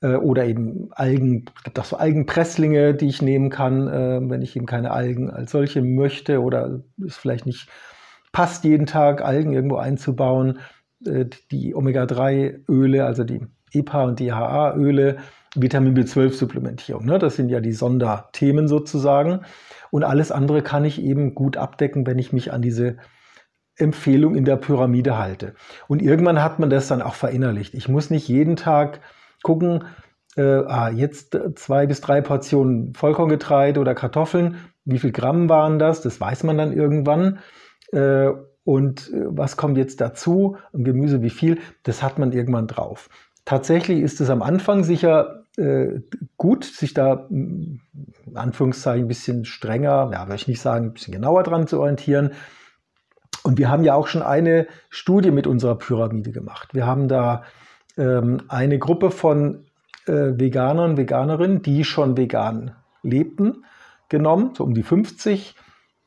Äh, 0.00 0.16
oder 0.16 0.44
eben 0.44 0.90
Algen, 0.92 1.46
gibt 1.64 1.78
auch 1.78 1.84
so 1.84 1.96
Algenpresslinge, 1.96 2.94
die 2.94 3.08
ich 3.08 3.22
nehmen 3.22 3.50
kann, 3.50 3.88
äh, 3.88 4.20
wenn 4.22 4.42
ich 4.42 4.56
eben 4.56 4.66
keine 4.66 4.90
Algen 4.90 5.30
als 5.30 5.50
solche 5.50 5.82
möchte 5.82 6.42
oder 6.42 6.82
es 7.04 7.16
vielleicht 7.16 7.46
nicht 7.46 7.68
passt, 8.32 8.64
jeden 8.64 8.86
Tag 8.86 9.22
Algen 9.22 9.52
irgendwo 9.52 9.76
einzubauen. 9.76 10.58
Äh, 11.04 11.26
die 11.50 11.74
Omega-3-Öle, 11.74 13.04
also 13.04 13.24
die 13.24 13.46
EPA 13.72 14.04
und 14.04 14.20
DHA-Öle, 14.20 15.16
Vitamin 15.54 15.96
B12-Supplementierung. 15.96 17.04
Ne? 17.06 17.18
Das 17.18 17.36
sind 17.36 17.48
ja 17.48 17.60
die 17.60 17.72
Sonderthemen 17.72 18.68
sozusagen. 18.68 19.40
Und 19.90 20.04
alles 20.04 20.30
andere 20.30 20.62
kann 20.62 20.84
ich 20.84 21.02
eben 21.02 21.34
gut 21.34 21.56
abdecken, 21.56 22.06
wenn 22.06 22.18
ich 22.18 22.32
mich 22.32 22.52
an 22.52 22.60
diese 22.60 22.96
Empfehlung 23.76 24.34
in 24.34 24.44
der 24.44 24.56
Pyramide 24.56 25.18
halte. 25.18 25.54
Und 25.88 26.02
irgendwann 26.02 26.42
hat 26.42 26.58
man 26.58 26.70
das 26.70 26.88
dann 26.88 27.02
auch 27.02 27.14
verinnerlicht. 27.14 27.74
Ich 27.74 27.88
muss 27.88 28.10
nicht 28.10 28.28
jeden 28.28 28.56
Tag 28.56 29.00
gucken, 29.42 29.84
äh, 30.36 30.42
ah, 30.42 30.90
jetzt 30.90 31.38
zwei 31.54 31.86
bis 31.86 32.00
drei 32.00 32.20
Portionen 32.20 32.94
Vollkorngetreide 32.94 33.80
oder 33.80 33.94
Kartoffeln. 33.94 34.56
Wie 34.84 34.98
viel 34.98 35.12
Gramm 35.12 35.48
waren 35.48 35.78
das? 35.78 36.02
Das 36.02 36.20
weiß 36.20 36.44
man 36.44 36.58
dann 36.58 36.72
irgendwann. 36.72 37.38
Äh, 37.92 38.30
und 38.64 39.12
äh, 39.12 39.24
was 39.28 39.56
kommt 39.56 39.78
jetzt 39.78 40.00
dazu? 40.00 40.56
Und 40.72 40.84
Gemüse 40.84 41.22
wie 41.22 41.30
viel? 41.30 41.58
Das 41.84 42.02
hat 42.02 42.18
man 42.18 42.32
irgendwann 42.32 42.66
drauf. 42.66 43.08
Tatsächlich 43.44 44.00
ist 44.00 44.20
es 44.20 44.28
am 44.28 44.42
Anfang 44.42 44.84
sicher 44.84 45.44
äh, 45.56 46.00
gut, 46.36 46.64
sich 46.64 46.92
da 46.92 47.26
in 47.30 47.80
Anführungszeichen 48.34 49.04
ein 49.04 49.08
bisschen 49.08 49.44
strenger, 49.44 50.10
ja, 50.12 50.26
würde 50.26 50.34
ich 50.34 50.48
nicht 50.48 50.60
sagen, 50.60 50.86
ein 50.86 50.92
bisschen 50.92 51.14
genauer 51.14 51.44
dran 51.44 51.66
zu 51.66 51.80
orientieren. 51.80 52.32
Und 53.42 53.58
wir 53.58 53.70
haben 53.70 53.84
ja 53.84 53.94
auch 53.94 54.08
schon 54.08 54.22
eine 54.22 54.66
Studie 54.90 55.30
mit 55.30 55.46
unserer 55.46 55.78
Pyramide 55.78 56.32
gemacht. 56.32 56.74
Wir 56.74 56.86
haben 56.86 57.08
da 57.08 57.44
ähm, 57.96 58.42
eine 58.48 58.78
Gruppe 58.78 59.10
von 59.10 59.66
äh, 60.06 60.12
Veganern, 60.12 60.96
Veganerinnen, 60.96 61.62
die 61.62 61.84
schon 61.84 62.16
vegan 62.16 62.72
lebten, 63.02 63.64
genommen, 64.08 64.54
so 64.54 64.64
um 64.64 64.74
die 64.74 64.82
50, 64.82 65.54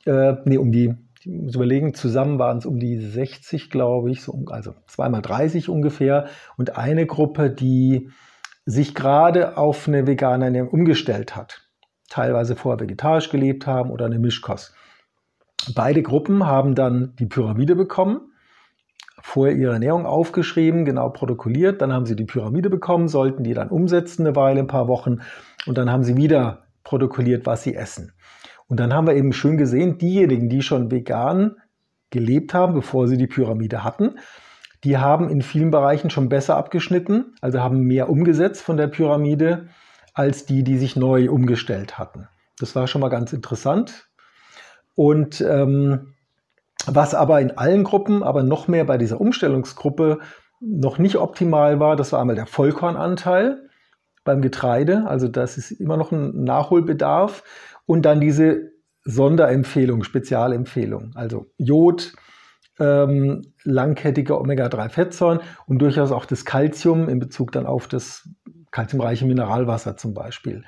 äh, 0.06 0.36
nee, 0.46 0.58
um 0.58 0.72
die, 0.72 0.96
ich 1.20 1.28
muss 1.28 1.56
überlegen, 1.56 1.94
zusammen 1.94 2.40
waren 2.40 2.60
es 2.60 2.66
um 2.66 2.80
die 2.80 2.98
60, 2.98 3.70
glaube 3.70 4.12
ich, 4.12 4.24
so, 4.24 4.46
also 4.48 4.74
zweimal 4.88 5.22
30 5.22 5.70
ungefähr. 5.70 6.28
Und 6.56 6.78
eine 6.78 7.06
Gruppe, 7.06 7.50
die 7.50 8.10
sich 8.66 8.96
gerade 8.96 9.58
auf 9.58 9.88
eine 9.88 10.08
vegane 10.08 10.46
Ernährung 10.46 10.70
umgestellt 10.70 11.36
hat, 11.36 11.68
teilweise 12.10 12.56
vorher 12.56 12.80
vegetarisch 12.80 13.30
gelebt 13.30 13.68
haben 13.68 13.92
oder 13.92 14.06
eine 14.06 14.20
Mischkost. 14.20 14.74
Beide 15.76 16.02
Gruppen 16.02 16.46
haben 16.46 16.76
dann 16.76 17.16
die 17.20 17.26
Pyramide 17.26 17.76
bekommen, 17.76 18.32
vorher 19.22 19.56
ihre 19.56 19.74
Ernährung 19.74 20.06
aufgeschrieben, 20.06 20.86
genau 20.86 21.10
protokolliert, 21.10 21.82
dann 21.82 21.94
haben 21.94 22.06
sie 22.06 22.16
die 22.16 22.26
Pyramide 22.26 22.70
bekommen, 22.70 23.08
sollten 23.08 23.44
die 23.44 23.54
dann 23.54 23.70
umsetzen 23.70 24.26
eine 24.26 24.36
Weile, 24.36 24.60
ein 24.60 24.68
paar 24.68 24.88
Wochen 24.88 25.20
und 25.66 25.78
dann 25.78 25.92
haben 25.92 26.04
sie 26.04 26.18
wieder 26.18 26.64
protokolliert, 26.84 27.46
was 27.46 27.64
sie 27.64 27.76
essen. 27.76 28.14
Und 28.68 28.80
dann 28.80 28.94
haben 28.94 29.08
wir 29.08 29.16
eben 29.16 29.34
schön 29.34 29.58
gesehen, 29.58 29.98
diejenigen, 29.98 30.50
die 30.50 30.62
schon 30.62 30.92
vegan 30.92 31.56
gelebt 32.12 32.54
haben, 32.54 32.74
bevor 32.74 33.08
sie 33.08 33.18
die 33.18 33.28
Pyramide 33.28 33.84
hatten, 33.84 34.16
die 34.84 34.98
haben 34.98 35.30
in 35.30 35.42
vielen 35.42 35.72
Bereichen 35.72 36.10
schon 36.10 36.30
besser 36.30 36.56
abgeschnitten, 36.56 37.36
also 37.42 37.60
haben 37.60 37.82
mehr 37.82 38.10
umgesetzt 38.10 38.62
von 38.62 38.78
der 38.78 38.88
Pyramide, 38.88 39.68
als 40.14 40.46
die, 40.46 40.64
die 40.64 40.78
sich 40.78 40.96
neu 40.96 41.30
umgestellt 41.30 41.98
hatten. 41.98 42.28
Das 42.60 42.76
war 42.76 42.88
schon 42.88 43.02
mal 43.02 43.10
ganz 43.10 43.34
interessant. 43.34 44.10
Und 44.96 45.42
ähm, 45.42 46.14
was 46.86 47.14
aber 47.14 47.42
in 47.42 47.58
allen 47.58 47.84
Gruppen, 47.84 48.24
aber 48.24 48.44
noch 48.44 48.68
mehr 48.68 48.86
bei 48.86 48.98
dieser 48.98 49.20
Umstellungsgruppe 49.20 50.20
noch 50.60 50.98
nicht 50.98 51.18
optimal 51.18 51.80
war, 51.80 51.96
das 51.96 52.12
war 52.12 52.22
einmal 52.22 52.36
der 52.36 52.46
Vollkornanteil 52.46 53.70
beim 54.24 54.42
Getreide. 54.42 55.06
Also 55.08 55.28
das 55.28 55.58
ist 55.58 55.72
immer 55.72 55.98
noch 55.98 56.12
ein 56.12 56.44
Nachholbedarf. 56.44 57.44
Und 57.86 58.04
dann 58.04 58.20
diese 58.20 58.72
Sonderempfehlung, 59.04 60.04
Spezialempfehlung. 60.04 61.12
Also 61.16 61.48
Jod, 61.58 62.14
ähm, 62.80 63.54
langkettige 63.64 64.40
Omega-3-Fettsäuren 64.40 65.40
und 65.68 65.80
durchaus 65.80 66.12
auch 66.12 66.26
das 66.26 66.46
Calcium 66.46 67.10
in 67.10 67.20
Bezug 67.20 67.52
dann 67.52 67.66
auf 67.66 67.88
das 67.88 68.30
kalziumreiche 68.72 69.26
Mineralwasser 69.26 69.98
zum 69.98 70.14
Beispiel. 70.14 70.64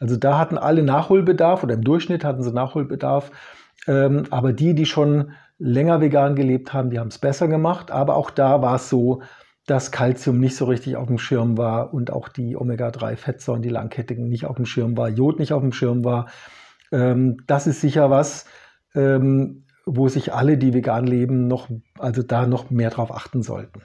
Also 0.00 0.16
da 0.16 0.38
hatten 0.38 0.58
alle 0.58 0.82
Nachholbedarf 0.82 1.62
oder 1.62 1.74
im 1.74 1.82
Durchschnitt 1.82 2.24
hatten 2.24 2.42
sie 2.42 2.52
Nachholbedarf. 2.52 3.30
Ähm, 3.86 4.24
aber 4.30 4.52
die, 4.52 4.74
die 4.74 4.86
schon 4.86 5.32
länger 5.58 6.00
vegan 6.00 6.36
gelebt 6.36 6.72
haben, 6.72 6.90
die 6.90 6.98
haben 6.98 7.08
es 7.08 7.18
besser 7.18 7.48
gemacht. 7.48 7.90
Aber 7.90 8.16
auch 8.16 8.30
da 8.30 8.62
war 8.62 8.76
es 8.76 8.88
so, 8.88 9.22
dass 9.66 9.90
Calcium 9.90 10.38
nicht 10.38 10.56
so 10.56 10.66
richtig 10.66 10.96
auf 10.96 11.08
dem 11.08 11.18
Schirm 11.18 11.58
war 11.58 11.92
und 11.92 12.12
auch 12.12 12.28
die 12.28 12.56
Omega-3-Fettsäuren, 12.56 13.62
die 13.62 13.68
langkettigen, 13.68 14.28
nicht 14.28 14.46
auf 14.46 14.56
dem 14.56 14.66
Schirm 14.66 14.96
war, 14.96 15.08
Jod 15.08 15.38
nicht 15.38 15.52
auf 15.52 15.62
dem 15.62 15.72
Schirm 15.72 16.04
war. 16.04 16.28
Ähm, 16.92 17.38
das 17.46 17.66
ist 17.66 17.80
sicher 17.80 18.10
was, 18.10 18.46
ähm, 18.94 19.64
wo 19.84 20.08
sich 20.08 20.32
alle, 20.32 20.56
die 20.56 20.72
vegan 20.72 21.06
leben, 21.06 21.48
noch, 21.48 21.68
also 21.98 22.22
da 22.22 22.46
noch 22.46 22.70
mehr 22.70 22.90
drauf 22.90 23.10
achten 23.10 23.42
sollten. 23.42 23.82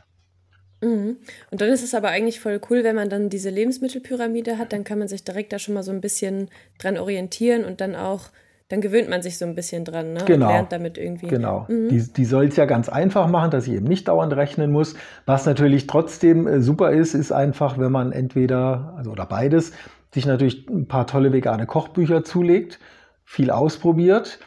Mhm. 0.82 1.18
Und 1.52 1.62
dann 1.62 1.70
ist 1.70 1.84
es 1.84 1.94
aber 1.94 2.10
eigentlich 2.10 2.40
voll 2.40 2.60
cool, 2.70 2.84
wenn 2.84 2.96
man 2.96 3.10
dann 3.10 3.30
diese 3.30 3.50
Lebensmittelpyramide 3.50 4.58
hat, 4.58 4.74
dann 4.74 4.84
kann 4.84 5.00
man 5.00 5.08
sich 5.08 5.24
direkt 5.24 5.54
da 5.54 5.60
schon 5.60 5.76
mal 5.76 5.84
so 5.84 5.92
ein 5.92 6.02
bisschen 6.02 6.50
dran 6.80 6.98
orientieren 6.98 7.64
und 7.64 7.82
dann 7.82 7.96
auch, 7.96 8.30
dann 8.72 8.82
gewöhnt 8.82 9.10
man 9.10 9.22
sich 9.22 9.38
so 9.38 9.46
ein 9.46 9.56
bisschen 9.56 9.86
dran 9.86 10.14
ne? 10.14 10.24
genau. 10.26 10.48
und 10.48 10.52
lernt 10.54 10.72
damit 10.72 10.98
irgendwie. 10.98 11.28
Genau. 11.28 11.66
Mhm. 11.68 11.90
Die, 11.90 12.14
die 12.14 12.26
soll 12.26 12.46
es 12.46 12.56
ja 12.56 12.66
ganz 12.66 12.90
einfach 12.90 13.28
machen, 13.28 13.52
dass 13.52 13.68
ich 13.68 13.74
eben 13.74 13.88
nicht 13.88 14.08
dauernd 14.08 14.34
rechnen 14.34 14.72
muss. 14.72 14.96
Was 15.26 15.46
natürlich 15.46 15.88
trotzdem 15.88 16.48
äh, 16.48 16.62
super 16.62 16.92
ist, 16.92 17.14
ist 17.14 17.32
einfach, 17.32 17.78
wenn 17.78 17.92
man 17.92 18.12
entweder, 18.12 18.94
also 18.98 19.12
oder 19.12 19.26
beides, 19.26 19.74
sich 20.14 20.26
natürlich 20.26 20.68
ein 20.70 20.88
paar 20.88 21.08
tolle 21.08 21.32
vegane 21.32 21.66
Kochbücher 21.66 22.24
zulegt, 22.24 22.80
viel 23.24 23.50
ausprobiert 23.50 24.40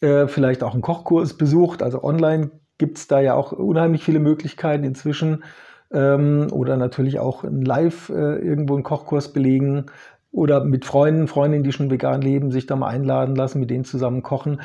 äh, 0.00 0.28
vielleicht 0.28 0.62
auch 0.62 0.72
einen 0.72 0.82
Kochkurs 0.82 1.34
besucht. 1.36 1.82
Also 1.82 2.02
online 2.02 2.50
gibt 2.78 2.98
es 2.98 3.08
da 3.08 3.20
ja 3.20 3.34
auch 3.34 3.52
unheimlich 3.52 4.04
viele 4.04 4.20
Möglichkeiten 4.20 4.84
inzwischen. 4.84 5.44
Ähm, 5.90 6.48
oder 6.52 6.76
natürlich 6.76 7.18
auch 7.18 7.44
live 7.48 8.10
äh, 8.10 8.12
irgendwo 8.12 8.74
einen 8.74 8.82
Kochkurs 8.82 9.32
belegen 9.32 9.86
oder 10.38 10.64
mit 10.64 10.84
Freunden, 10.84 11.26
Freundinnen, 11.26 11.64
die 11.64 11.72
schon 11.72 11.90
vegan 11.90 12.22
leben, 12.22 12.50
sich 12.50 12.66
da 12.66 12.76
mal 12.76 12.88
einladen 12.88 13.34
lassen, 13.34 13.60
mit 13.60 13.70
denen 13.70 13.84
zusammen 13.84 14.22
kochen. 14.22 14.60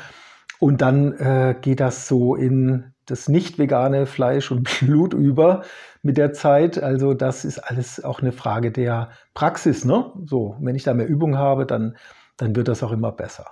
Und 0.60 0.80
dann 0.80 1.12
äh, 1.14 1.56
geht 1.60 1.80
das 1.80 2.06
so 2.06 2.36
in 2.36 2.92
das 3.06 3.28
nicht 3.28 3.58
vegane 3.58 4.06
Fleisch 4.06 4.50
und 4.50 4.62
Blut 4.80 5.12
über 5.12 5.64
mit 6.02 6.16
der 6.16 6.32
Zeit. 6.32 6.82
Also 6.82 7.12
das 7.12 7.44
ist 7.44 7.58
alles 7.58 8.02
auch 8.02 8.20
eine 8.20 8.32
Frage 8.32 8.70
der 8.70 9.10
Praxis. 9.34 9.84
Ne? 9.84 10.12
So, 10.24 10.56
wenn 10.60 10.76
ich 10.76 10.84
da 10.84 10.94
mehr 10.94 11.08
Übung 11.08 11.36
habe, 11.36 11.66
dann, 11.66 11.96
dann 12.36 12.54
wird 12.54 12.68
das 12.68 12.82
auch 12.82 12.92
immer 12.92 13.10
besser. 13.12 13.46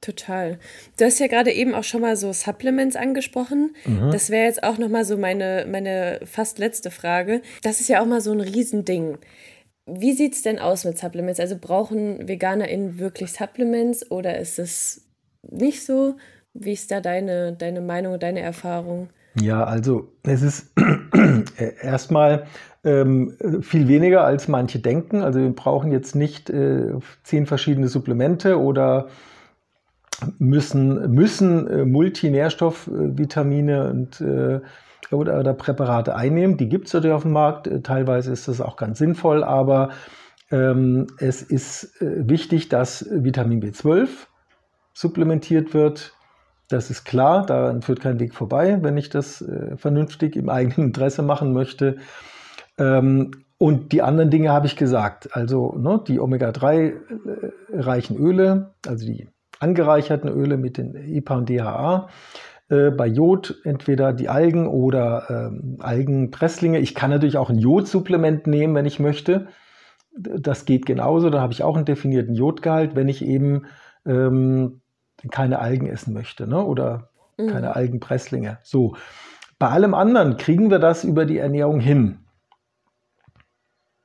Total. 0.00 0.58
Du 0.98 1.04
hast 1.04 1.18
ja 1.20 1.26
gerade 1.26 1.52
eben 1.52 1.74
auch 1.74 1.84
schon 1.84 2.02
mal 2.02 2.16
so 2.16 2.32
Supplements 2.32 2.96
angesprochen. 2.96 3.74
Mhm. 3.86 4.10
Das 4.10 4.30
wäre 4.30 4.44
jetzt 4.46 4.62
auch 4.62 4.78
noch 4.78 4.88
mal 4.88 5.04
so 5.04 5.16
meine, 5.16 5.66
meine 5.70 6.20
fast 6.24 6.58
letzte 6.58 6.90
Frage. 6.90 7.40
Das 7.62 7.80
ist 7.80 7.88
ja 7.88 8.02
auch 8.02 8.06
mal 8.06 8.20
so 8.20 8.32
ein 8.32 8.40
Riesending. 8.40 9.18
Wie 9.86 10.12
sieht 10.12 10.34
es 10.34 10.42
denn 10.42 10.58
aus 10.58 10.84
mit 10.84 10.98
Supplements? 10.98 11.38
Also 11.38 11.56
brauchen 11.60 12.26
VeganerInnen 12.26 12.98
wirklich 12.98 13.32
Supplements 13.32 14.10
oder 14.10 14.38
ist 14.38 14.58
es 14.58 15.06
nicht 15.42 15.84
so? 15.84 16.16
Wie 16.54 16.72
ist 16.72 16.90
da 16.90 17.00
deine, 17.00 17.52
deine 17.52 17.80
Meinung, 17.80 18.18
deine 18.18 18.40
Erfahrung? 18.40 19.10
Ja, 19.40 19.64
also 19.64 20.12
es 20.24 20.42
ist 20.42 20.72
erstmal 21.82 22.46
ähm, 22.84 23.36
viel 23.60 23.86
weniger 23.86 24.24
als 24.24 24.48
manche 24.48 24.78
denken. 24.78 25.22
Also 25.22 25.40
wir 25.40 25.50
brauchen 25.50 25.92
jetzt 25.92 26.16
nicht 26.16 26.50
äh, 26.50 26.92
zehn 27.22 27.46
verschiedene 27.46 27.88
Supplemente 27.88 28.58
oder 28.58 29.08
müssen, 30.38 31.12
müssen 31.12 31.68
äh, 31.68 31.84
Multinährstoffvitamine 31.84 33.90
und 33.90 34.20
äh, 34.20 34.60
oder, 35.10 35.38
oder 35.38 35.54
Präparate 35.54 36.14
einnehmen. 36.16 36.56
Die 36.56 36.68
gibt 36.68 36.86
es 36.88 36.94
natürlich 36.94 37.14
auf 37.14 37.22
dem 37.22 37.32
Markt. 37.32 37.66
Äh, 37.66 37.80
teilweise 37.82 38.32
ist 38.32 38.48
das 38.48 38.60
auch 38.60 38.76
ganz 38.76 38.98
sinnvoll, 38.98 39.44
aber 39.44 39.90
Ähm, 40.50 41.08
es 41.18 41.42
ist 41.42 42.00
äh, 42.00 42.28
wichtig, 42.28 42.68
dass 42.68 43.04
Vitamin 43.10 43.60
B12 43.60 44.08
supplementiert 44.92 45.74
wird. 45.74 46.14
Das 46.68 46.90
ist 46.90 47.04
klar, 47.04 47.44
daran 47.46 47.82
führt 47.82 48.00
kein 48.00 48.20
Weg 48.20 48.34
vorbei, 48.34 48.78
wenn 48.82 48.96
ich 48.96 49.08
das 49.08 49.42
äh, 49.42 49.76
vernünftig 49.76 50.36
im 50.36 50.48
eigenen 50.48 50.88
Interesse 50.88 51.22
machen 51.22 51.52
möchte. 51.52 51.96
Ähm, 52.78 53.32
und 53.58 53.92
die 53.92 54.02
anderen 54.02 54.30
Dinge 54.30 54.52
habe 54.52 54.66
ich 54.66 54.76
gesagt. 54.76 55.34
Also 55.34 55.74
ne, 55.76 56.00
die 56.06 56.20
Omega-3-reichen 56.20 58.16
äh, 58.16 58.20
Öle, 58.20 58.74
also 58.86 59.04
die 59.04 59.28
angereicherten 59.58 60.30
Öle 60.30 60.58
mit 60.58 60.76
den 60.76 60.94
EPA 60.94 61.38
und 61.38 61.48
DHA. 61.48 62.08
Äh, 62.68 62.90
bei 62.90 63.06
Jod 63.06 63.60
entweder 63.62 64.12
die 64.12 64.28
Algen 64.28 64.66
oder 64.66 65.30
ähm, 65.30 65.76
Algenpresslinge. 65.78 66.80
Ich 66.80 66.96
kann 66.96 67.10
natürlich 67.10 67.38
auch 67.38 67.48
ein 67.48 67.58
Jodsupplement 67.58 68.48
nehmen, 68.48 68.74
wenn 68.74 68.86
ich 68.86 68.98
möchte. 68.98 69.46
Das 70.18 70.64
geht 70.64 70.84
genauso. 70.84 71.30
Da 71.30 71.40
habe 71.40 71.52
ich 71.52 71.62
auch 71.62 71.76
einen 71.76 71.84
definierten 71.84 72.34
Jodgehalt, 72.34 72.96
wenn 72.96 73.08
ich 73.08 73.24
eben 73.24 73.66
ähm, 74.04 74.80
keine 75.30 75.60
Algen 75.60 75.86
essen 75.86 76.12
möchte 76.12 76.48
ne? 76.48 76.64
oder 76.64 77.10
mhm. 77.38 77.48
keine 77.48 77.76
Algenpresslinge. 77.76 78.58
So. 78.64 78.96
Bei 79.60 79.68
allem 79.68 79.94
anderen 79.94 80.36
kriegen 80.36 80.70
wir 80.70 80.80
das 80.80 81.04
über 81.04 81.24
die 81.24 81.38
Ernährung 81.38 81.78
hin. 81.78 82.18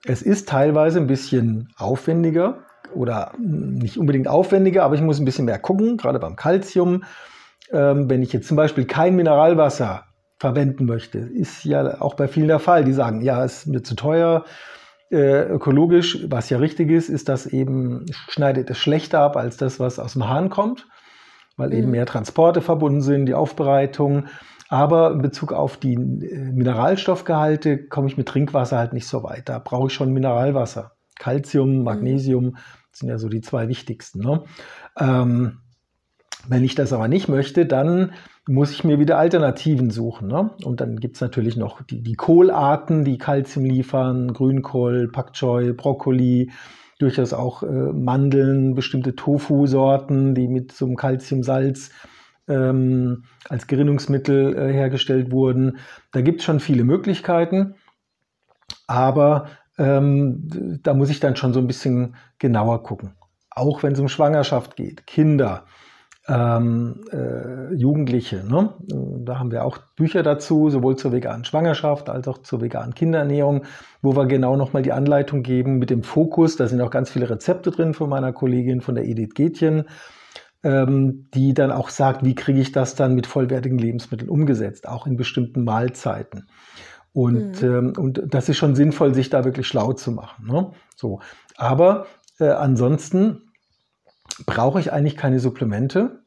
Es 0.06 0.22
ist 0.22 0.48
teilweise 0.48 1.00
ein 1.00 1.08
bisschen 1.08 1.74
aufwendiger 1.78 2.64
oder 2.94 3.34
nicht 3.40 3.98
unbedingt 3.98 4.28
aufwendiger, 4.28 4.84
aber 4.84 4.96
ich 4.96 5.02
muss 5.02 5.20
ein 5.20 5.26
bisschen 5.26 5.46
mehr 5.46 5.60
gucken, 5.60 5.98
gerade 5.98 6.20
beim 6.20 6.36
Kalzium. 6.36 7.04
Ähm, 7.72 8.10
wenn 8.10 8.22
ich 8.22 8.34
jetzt 8.34 8.48
zum 8.48 8.58
Beispiel 8.58 8.86
kein 8.86 9.16
Mineralwasser 9.16 10.06
verwenden 10.38 10.86
möchte, 10.86 11.20
ist 11.20 11.64
ja 11.64 12.02
auch 12.02 12.16
bei 12.16 12.28
vielen 12.28 12.48
der 12.48 12.60
Fall. 12.60 12.84
Die 12.84 12.94
sagen, 12.94 13.22
ja, 13.22 13.44
ist 13.44 13.68
mir 13.68 13.84
zu 13.84 13.96
teuer. 13.96 14.46
Äh, 15.12 15.44
ökologisch, 15.44 16.26
was 16.30 16.50
ja 16.50 16.58
richtig 16.58 16.90
ist, 16.90 17.10
ist 17.10 17.30
das 17.30 17.46
eben, 17.46 18.06
schneidet 18.30 18.70
es 18.70 18.78
schlechter 18.78 19.20
ab 19.20 19.36
als 19.36 19.58
das, 19.58 19.80
was 19.80 20.00
aus 20.00 20.14
dem 20.14 20.30
Hahn 20.30 20.50
kommt, 20.50 20.88
weil 21.58 21.70
mhm. 21.70 21.76
eben 21.76 21.92
mehr 21.92 22.06
Transporte 22.06 22.62
verbunden 22.62 23.02
sind, 23.02 23.26
die 23.26 23.34
Aufbereitung. 23.34 24.28
Aber 24.70 25.12
in 25.12 25.22
Bezug 25.22 25.52
auf 25.52 25.76
die 25.76 25.96
äh, 25.96 26.52
Mineralstoffgehalte 26.54 27.88
komme 27.88 28.08
ich 28.08 28.18
mit 28.18 28.30
Trinkwasser 28.30 28.78
halt 28.78 28.94
nicht 28.94 29.08
so 29.08 29.22
weit. 29.22 29.50
Da 29.50 29.60
brauche 29.60 29.88
ich 29.88 29.94
schon 29.94 30.14
Mineralwasser. 30.14 30.94
Calcium, 31.20 31.80
mhm. 31.80 31.84
Magnesium 31.84 32.58
sind 32.94 33.10
ja 33.10 33.18
so 33.18 33.28
die 33.28 33.42
zwei 33.42 33.68
wichtigsten. 33.68 34.20
Ne? 34.20 34.44
Ähm, 34.98 35.60
wenn 36.48 36.64
ich 36.64 36.76
das 36.76 36.94
aber 36.94 37.08
nicht 37.08 37.28
möchte, 37.28 37.66
dann 37.66 38.14
muss 38.48 38.72
ich 38.72 38.84
mir 38.84 39.00
wieder 39.00 39.18
Alternativen 39.18 39.92
suchen. 39.92 40.28
Ne? 40.28 40.52
Und 40.64 40.82
dann 40.82 40.98
gibt 40.98 41.16
es 41.16 41.22
natürlich 41.22 41.58
noch 41.58 41.82
die, 41.84 42.02
die 42.02 42.16
Kohlarten, 42.16 43.06
die 43.06 43.18
Calcium 43.18 43.66
liefern, 43.66 44.34
Grünkohl, 44.34 45.10
Pak 45.12 45.34
Choi, 45.34 45.74
Brokkoli, 45.74 46.52
durchaus 47.00 47.34
auch 47.34 47.64
äh, 47.64 47.68
Mandeln, 47.68 48.76
bestimmte 48.76 49.16
Tofu-Sorten, 49.16 50.36
die 50.36 50.48
mit 50.48 50.72
so 50.72 50.86
einem 50.86 50.96
Calciumsalz 50.96 51.92
ähm, 52.48 53.24
als 53.50 53.68
Gerinnungsmittel 53.68 54.58
äh, 54.58 54.74
hergestellt 54.74 55.32
wurden. 55.32 55.78
Da 56.12 56.22
gibt 56.22 56.40
es 56.40 56.46
schon 56.46 56.60
viele 56.60 56.84
Möglichkeiten, 56.84 57.76
aber 58.88 59.48
ähm, 59.78 60.80
da 60.84 60.94
muss 60.94 61.10
ich 61.10 61.20
dann 61.20 61.36
schon 61.36 61.54
so 61.54 61.60
ein 61.60 61.68
bisschen 61.68 62.16
genauer 62.40 62.84
gucken. 62.84 63.14
Auch 63.50 63.84
wenn 63.84 63.94
es 63.94 64.00
um 64.00 64.08
Schwangerschaft 64.08 64.76
geht, 64.76 65.08
Kinder, 65.08 65.66
ähm, 66.28 67.04
äh, 67.12 67.74
Jugendliche. 67.74 68.44
Ne? 68.48 68.74
Da 69.26 69.40
haben 69.40 69.52
wir 69.52 69.66
auch 69.66 69.78
Bücher 69.96 70.24
dazu, 70.24 70.70
sowohl 70.70 70.96
zur 70.96 71.12
veganen 71.12 71.46
Schwangerschaft 71.46 72.10
als 72.10 72.28
auch 72.28 72.40
zur 72.40 72.62
veganen 72.62 72.94
Kinderernährung, 72.94 73.64
wo 74.02 74.16
wir 74.16 74.26
genau 74.28 74.56
nochmal 74.56 74.84
die 74.84 74.92
Anleitung 74.92 75.44
geben 75.44 75.78
mit 75.78 75.90
dem 75.90 76.04
Fokus. 76.04 76.56
Da 76.56 76.68
sind 76.68 76.82
auch 76.82 76.92
ganz 76.92 77.10
viele 77.10 77.30
Rezepte 77.30 77.72
drin 77.72 77.94
von 77.94 78.10
meiner 78.10 78.34
Kollegin 78.34 78.82
von 78.82 78.96
der 78.96 79.06
Edith 79.06 79.34
Gätjen 79.34 79.86
ähm, 80.64 81.28
die 81.34 81.54
dann 81.54 81.72
auch 81.72 81.90
sagt, 81.90 82.24
wie 82.24 82.36
kriege 82.36 82.60
ich 82.60 82.72
das 82.72 82.96
dann 82.96 83.16
mit 83.16 83.28
vollwertigen 83.28 83.78
Lebensmitteln 83.78 84.30
umgesetzt, 84.30 84.88
auch 84.88 85.08
in 85.08 85.18
bestimmten 85.18 85.64
Mahlzeiten. 85.64 86.48
Und, 87.14 87.62
mhm. 87.62 87.68
ähm, 87.68 87.94
und 87.98 88.22
das 88.28 88.48
ist 88.48 88.58
schon 88.58 88.76
sinnvoll, 88.76 89.14
sich 89.14 89.30
da 89.30 89.44
wirklich 89.44 89.68
schlau 89.68 89.94
zu 89.94 90.12
machen. 90.12 90.48
Ne? 90.48 90.72
So. 90.96 91.20
Aber 91.58 92.06
äh, 92.40 92.50
ansonsten 92.50 93.51
brauche 94.46 94.80
ich 94.80 94.92
eigentlich 94.92 95.18
keine 95.18 95.40
Supplemente. 95.40 96.22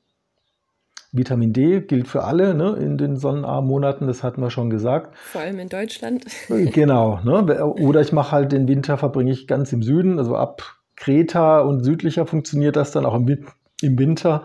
Vitamin 1.13 1.53
D 1.53 1.81
gilt 1.81 2.09
für 2.09 2.25
alle 2.25 2.55
ne, 2.55 2.77
in 2.77 2.99
den 2.99 3.17
sonnenarmen 3.17 3.69
Monaten, 3.69 4.09
das 4.09 4.25
hatten 4.25 4.43
wir 4.43 4.51
schon 4.51 4.69
gesagt. 4.69 5.17
Vor 5.17 5.43
allem 5.43 5.61
in 5.61 5.69
Deutschland. 5.69 6.25
Äh, 6.49 6.67
genau. 6.67 7.21
Ne? 7.23 7.65
Oder 7.65 8.01
ich 8.01 8.13
mache 8.13 8.33
halt 8.33 8.51
den 8.51 8.67
Winter, 8.67 8.99
verbringe 8.99 9.31
ich 9.31 9.47
ganz 9.47 9.73
im 9.73 9.83
Süden, 9.83 10.19
also 10.19 10.37
ab 10.37 10.77
Kreta 10.97 11.61
und 11.61 11.85
südlicher 11.85 12.27
funktioniert 12.27 12.77
das 12.77 12.91
dann 12.91 13.07
auch 13.07 13.15
im, 13.15 13.47
im 13.81 13.99
Winter. 13.99 14.45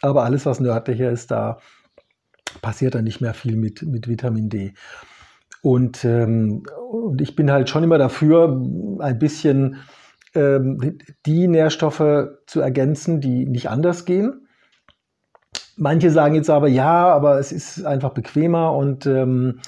Aber 0.00 0.24
alles, 0.24 0.46
was 0.46 0.60
nördlicher 0.60 1.10
ist, 1.10 1.30
da 1.30 1.58
passiert 2.62 2.94
dann 2.94 3.04
nicht 3.04 3.20
mehr 3.20 3.34
viel 3.34 3.56
mit, 3.56 3.82
mit 3.82 4.08
Vitamin 4.08 4.48
D. 4.48 4.74
Und, 5.60 6.04
ähm, 6.04 6.62
und 6.90 7.20
ich 7.20 7.36
bin 7.36 7.50
halt 7.50 7.68
schon 7.68 7.82
immer 7.82 7.98
dafür, 7.98 8.48
ein 9.00 9.18
bisschen 9.18 9.76
ähm, 10.34 10.98
die 11.26 11.48
Nährstoffe 11.48 12.28
zu 12.46 12.60
ergänzen, 12.60 13.20
die 13.20 13.46
nicht 13.46 13.70
anders 13.70 14.04
gehen. 14.04 14.46
Manche 15.76 16.10
sagen 16.10 16.34
jetzt 16.34 16.50
aber, 16.50 16.68
ja, 16.68 17.08
aber 17.08 17.38
es 17.38 17.52
ist 17.52 17.84
einfach 17.84 18.10
bequemer 18.10 18.74
und 18.74 19.06
ähm, 19.06 19.60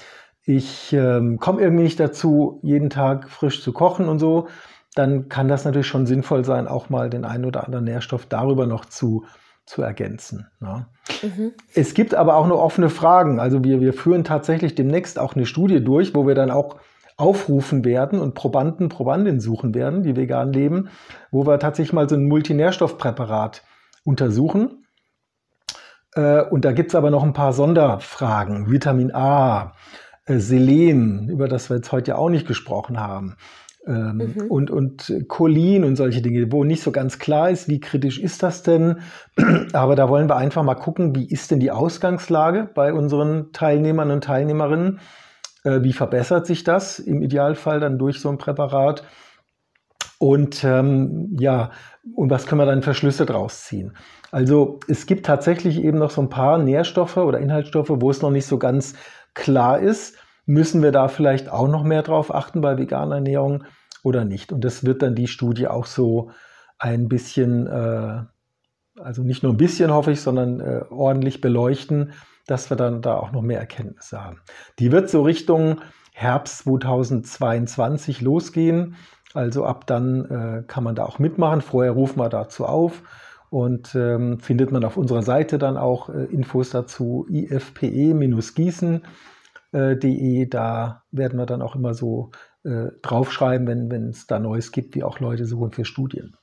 ich 0.44 0.92
ähm, 0.92 1.38
komme 1.38 1.60
irgendwie 1.60 1.84
nicht 1.84 2.00
dazu, 2.00 2.58
jeden 2.62 2.90
Tag 2.90 3.28
frisch 3.28 3.62
zu 3.62 3.72
kochen 3.72 4.08
und 4.08 4.18
so 4.18 4.48
dann 4.94 5.28
kann 5.28 5.48
das 5.48 5.64
natürlich 5.64 5.86
schon 5.86 6.06
sinnvoll 6.06 6.44
sein, 6.44 6.66
auch 6.66 6.90
mal 6.90 7.10
den 7.10 7.24
einen 7.24 7.44
oder 7.44 7.64
anderen 7.64 7.84
Nährstoff 7.84 8.26
darüber 8.26 8.66
noch 8.66 8.84
zu, 8.84 9.24
zu 9.64 9.82
ergänzen. 9.82 10.48
Ne? 10.60 10.86
Mhm. 11.22 11.52
Es 11.74 11.94
gibt 11.94 12.14
aber 12.14 12.36
auch 12.36 12.46
noch 12.46 12.58
offene 12.58 12.90
Fragen. 12.90 13.38
Also 13.38 13.62
wir, 13.62 13.80
wir 13.80 13.92
führen 13.92 14.24
tatsächlich 14.24 14.74
demnächst 14.74 15.18
auch 15.18 15.34
eine 15.34 15.46
Studie 15.46 15.82
durch, 15.82 16.14
wo 16.14 16.26
wir 16.26 16.34
dann 16.34 16.50
auch 16.50 16.76
aufrufen 17.20 17.84
werden 17.84 18.18
und 18.18 18.34
Probanden, 18.34 18.88
Probandinnen 18.88 19.40
suchen 19.40 19.74
werden, 19.74 20.02
die 20.02 20.16
vegan 20.16 20.52
leben, 20.52 20.88
wo 21.30 21.46
wir 21.46 21.58
tatsächlich 21.58 21.92
mal 21.92 22.08
so 22.08 22.16
ein 22.16 22.26
Multinährstoffpräparat 22.26 23.62
untersuchen. 24.04 24.86
Äh, 26.14 26.42
und 26.42 26.64
da 26.64 26.72
gibt 26.72 26.90
es 26.90 26.94
aber 26.94 27.10
noch 27.10 27.22
ein 27.22 27.32
paar 27.32 27.52
Sonderfragen. 27.52 28.70
Vitamin 28.70 29.14
A, 29.14 29.74
äh, 30.26 30.38
Selen, 30.38 31.28
über 31.28 31.48
das 31.48 31.70
wir 31.70 31.76
jetzt 31.76 31.92
heute 31.92 32.12
ja 32.12 32.16
auch 32.16 32.30
nicht 32.30 32.46
gesprochen 32.46 32.98
haben 32.98 33.36
ähm, 33.86 34.16
mhm. 34.16 34.46
und, 34.48 34.70
und 34.70 35.12
Cholin 35.28 35.84
und 35.84 35.96
solche 35.96 36.22
Dinge, 36.22 36.50
wo 36.52 36.64
nicht 36.64 36.82
so 36.82 36.92
ganz 36.92 37.18
klar 37.18 37.50
ist, 37.50 37.68
wie 37.68 37.80
kritisch 37.80 38.18
ist 38.18 38.42
das 38.42 38.62
denn. 38.62 39.00
Aber 39.72 39.96
da 39.96 40.08
wollen 40.08 40.28
wir 40.28 40.36
einfach 40.36 40.62
mal 40.62 40.74
gucken, 40.74 41.14
wie 41.14 41.28
ist 41.28 41.50
denn 41.50 41.60
die 41.60 41.70
Ausgangslage 41.70 42.68
bei 42.74 42.92
unseren 42.92 43.52
Teilnehmern 43.52 44.10
und 44.10 44.24
Teilnehmerinnen? 44.24 45.00
Äh, 45.64 45.82
wie 45.82 45.92
verbessert 45.92 46.46
sich 46.46 46.64
das 46.64 46.98
im 46.98 47.22
Idealfall 47.22 47.80
dann 47.80 47.98
durch 47.98 48.20
so 48.20 48.28
ein 48.28 48.38
Präparat? 48.38 49.04
Und 50.18 50.64
ähm, 50.64 51.36
ja, 51.38 51.70
und 52.14 52.30
was 52.30 52.46
können 52.46 52.60
wir 52.60 52.66
dann 52.66 52.82
für 52.82 52.94
Schlüsse 52.94 53.24
draus 53.26 53.64
ziehen? 53.64 53.96
Also 54.30 54.78
es 54.86 55.06
gibt 55.06 55.26
tatsächlich 55.26 55.82
eben 55.82 55.98
noch 55.98 56.10
so 56.10 56.20
ein 56.20 56.28
paar 56.28 56.58
Nährstoffe 56.58 57.16
oder 57.16 57.38
Inhaltsstoffe, 57.38 57.90
wo 57.90 58.10
es 58.10 58.22
noch 58.22 58.30
nicht 58.30 58.46
so 58.46 58.58
ganz 58.58 58.94
klar 59.34 59.78
ist 59.78 60.16
Müssen 60.50 60.82
wir 60.82 60.90
da 60.90 61.06
vielleicht 61.06 61.48
auch 61.48 61.68
noch 61.68 61.84
mehr 61.84 62.02
drauf 62.02 62.34
achten 62.34 62.60
bei 62.60 62.76
veganer 62.76 63.14
Ernährung 63.14 63.62
oder 64.02 64.24
nicht? 64.24 64.52
Und 64.52 64.64
das 64.64 64.84
wird 64.84 65.00
dann 65.00 65.14
die 65.14 65.28
Studie 65.28 65.68
auch 65.68 65.86
so 65.86 66.32
ein 66.76 67.08
bisschen, 67.08 67.68
äh, 67.68 68.24
also 68.98 69.22
nicht 69.22 69.44
nur 69.44 69.52
ein 69.52 69.58
bisschen 69.58 69.92
hoffe 69.92 70.10
ich, 70.10 70.20
sondern 70.20 70.58
äh, 70.58 70.82
ordentlich 70.90 71.40
beleuchten, 71.40 72.14
dass 72.50 72.68
wir 72.68 72.76
dann 72.76 73.00
da 73.00 73.16
auch 73.16 73.30
noch 73.30 73.42
mehr 73.42 73.60
Erkenntnisse 73.60 74.22
haben. 74.22 74.40
Die 74.80 74.90
wird 74.90 75.08
so 75.08 75.22
Richtung 75.22 75.80
Herbst 76.12 76.64
2022 76.64 78.20
losgehen. 78.20 78.96
Also 79.32 79.64
ab 79.64 79.86
dann 79.86 80.24
äh, 80.24 80.64
kann 80.66 80.82
man 80.82 80.96
da 80.96 81.04
auch 81.04 81.20
mitmachen. 81.20 81.60
Vorher 81.60 81.92
rufen 81.92 82.18
wir 82.18 82.28
dazu 82.28 82.66
auf 82.66 83.02
und 83.50 83.94
ähm, 83.94 84.40
findet 84.40 84.72
man 84.72 84.84
auf 84.84 84.96
unserer 84.96 85.22
Seite 85.22 85.58
dann 85.58 85.76
auch 85.76 86.08
äh, 86.08 86.24
Infos 86.24 86.70
dazu 86.70 87.26
ifpe-gießen 87.30 89.02
äh. 89.72 90.46
Da 90.48 91.02
werden 91.12 91.38
wir 91.38 91.46
dann 91.46 91.62
auch 91.62 91.76
immer 91.76 91.94
so 91.94 92.32
äh, 92.64 92.88
draufschreiben, 93.02 93.90
wenn 93.90 94.08
es 94.08 94.26
da 94.26 94.40
Neues 94.40 94.72
gibt, 94.72 94.96
wie 94.96 95.04
auch 95.04 95.20
Leute 95.20 95.46
suchen 95.46 95.70
für 95.70 95.84
Studien. 95.84 96.36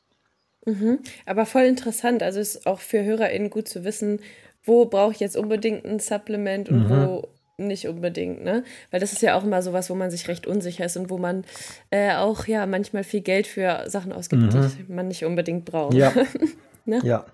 Mhm. 0.67 0.99
Aber 1.25 1.45
voll 1.45 1.63
interessant. 1.63 2.21
Also 2.23 2.39
ist 2.39 2.65
auch 2.67 2.79
für 2.79 3.03
HörerInnen 3.03 3.49
gut 3.49 3.67
zu 3.67 3.85
wissen, 3.85 4.19
wo 4.67 4.85
brauche 4.85 5.13
ich 5.13 5.19
jetzt 5.19 5.37
unbedingt 5.37 5.85
ein 5.85 5.99
Supplement 5.99 6.69
und 6.69 6.87
mhm. 6.87 6.89
wo 6.89 7.27
nicht 7.57 7.87
unbedingt, 7.87 8.43
ne? 8.43 8.63
Weil 8.91 8.99
das 8.99 9.13
ist 9.13 9.23
ja 9.23 9.35
auch 9.35 9.43
immer 9.43 9.63
sowas, 9.63 9.89
wo 9.89 9.95
man 9.95 10.11
sich 10.11 10.27
recht 10.27 10.45
unsicher 10.45 10.85
ist 10.85 10.95
und 10.95 11.09
wo 11.09 11.17
man 11.17 11.43
äh, 11.89 12.13
auch 12.13 12.45
ja 12.45 12.67
manchmal 12.67 13.03
viel 13.03 13.21
Geld 13.21 13.47
für 13.47 13.85
Sachen 13.87 14.13
ausgibt, 14.13 14.43
mhm. 14.43 14.71
die 14.87 14.93
man 14.93 15.07
nicht 15.07 15.25
unbedingt 15.25 15.65
braucht. 15.65 15.95
Ja. 15.95 16.13
ne? 16.85 16.99
Ja. 17.03 17.25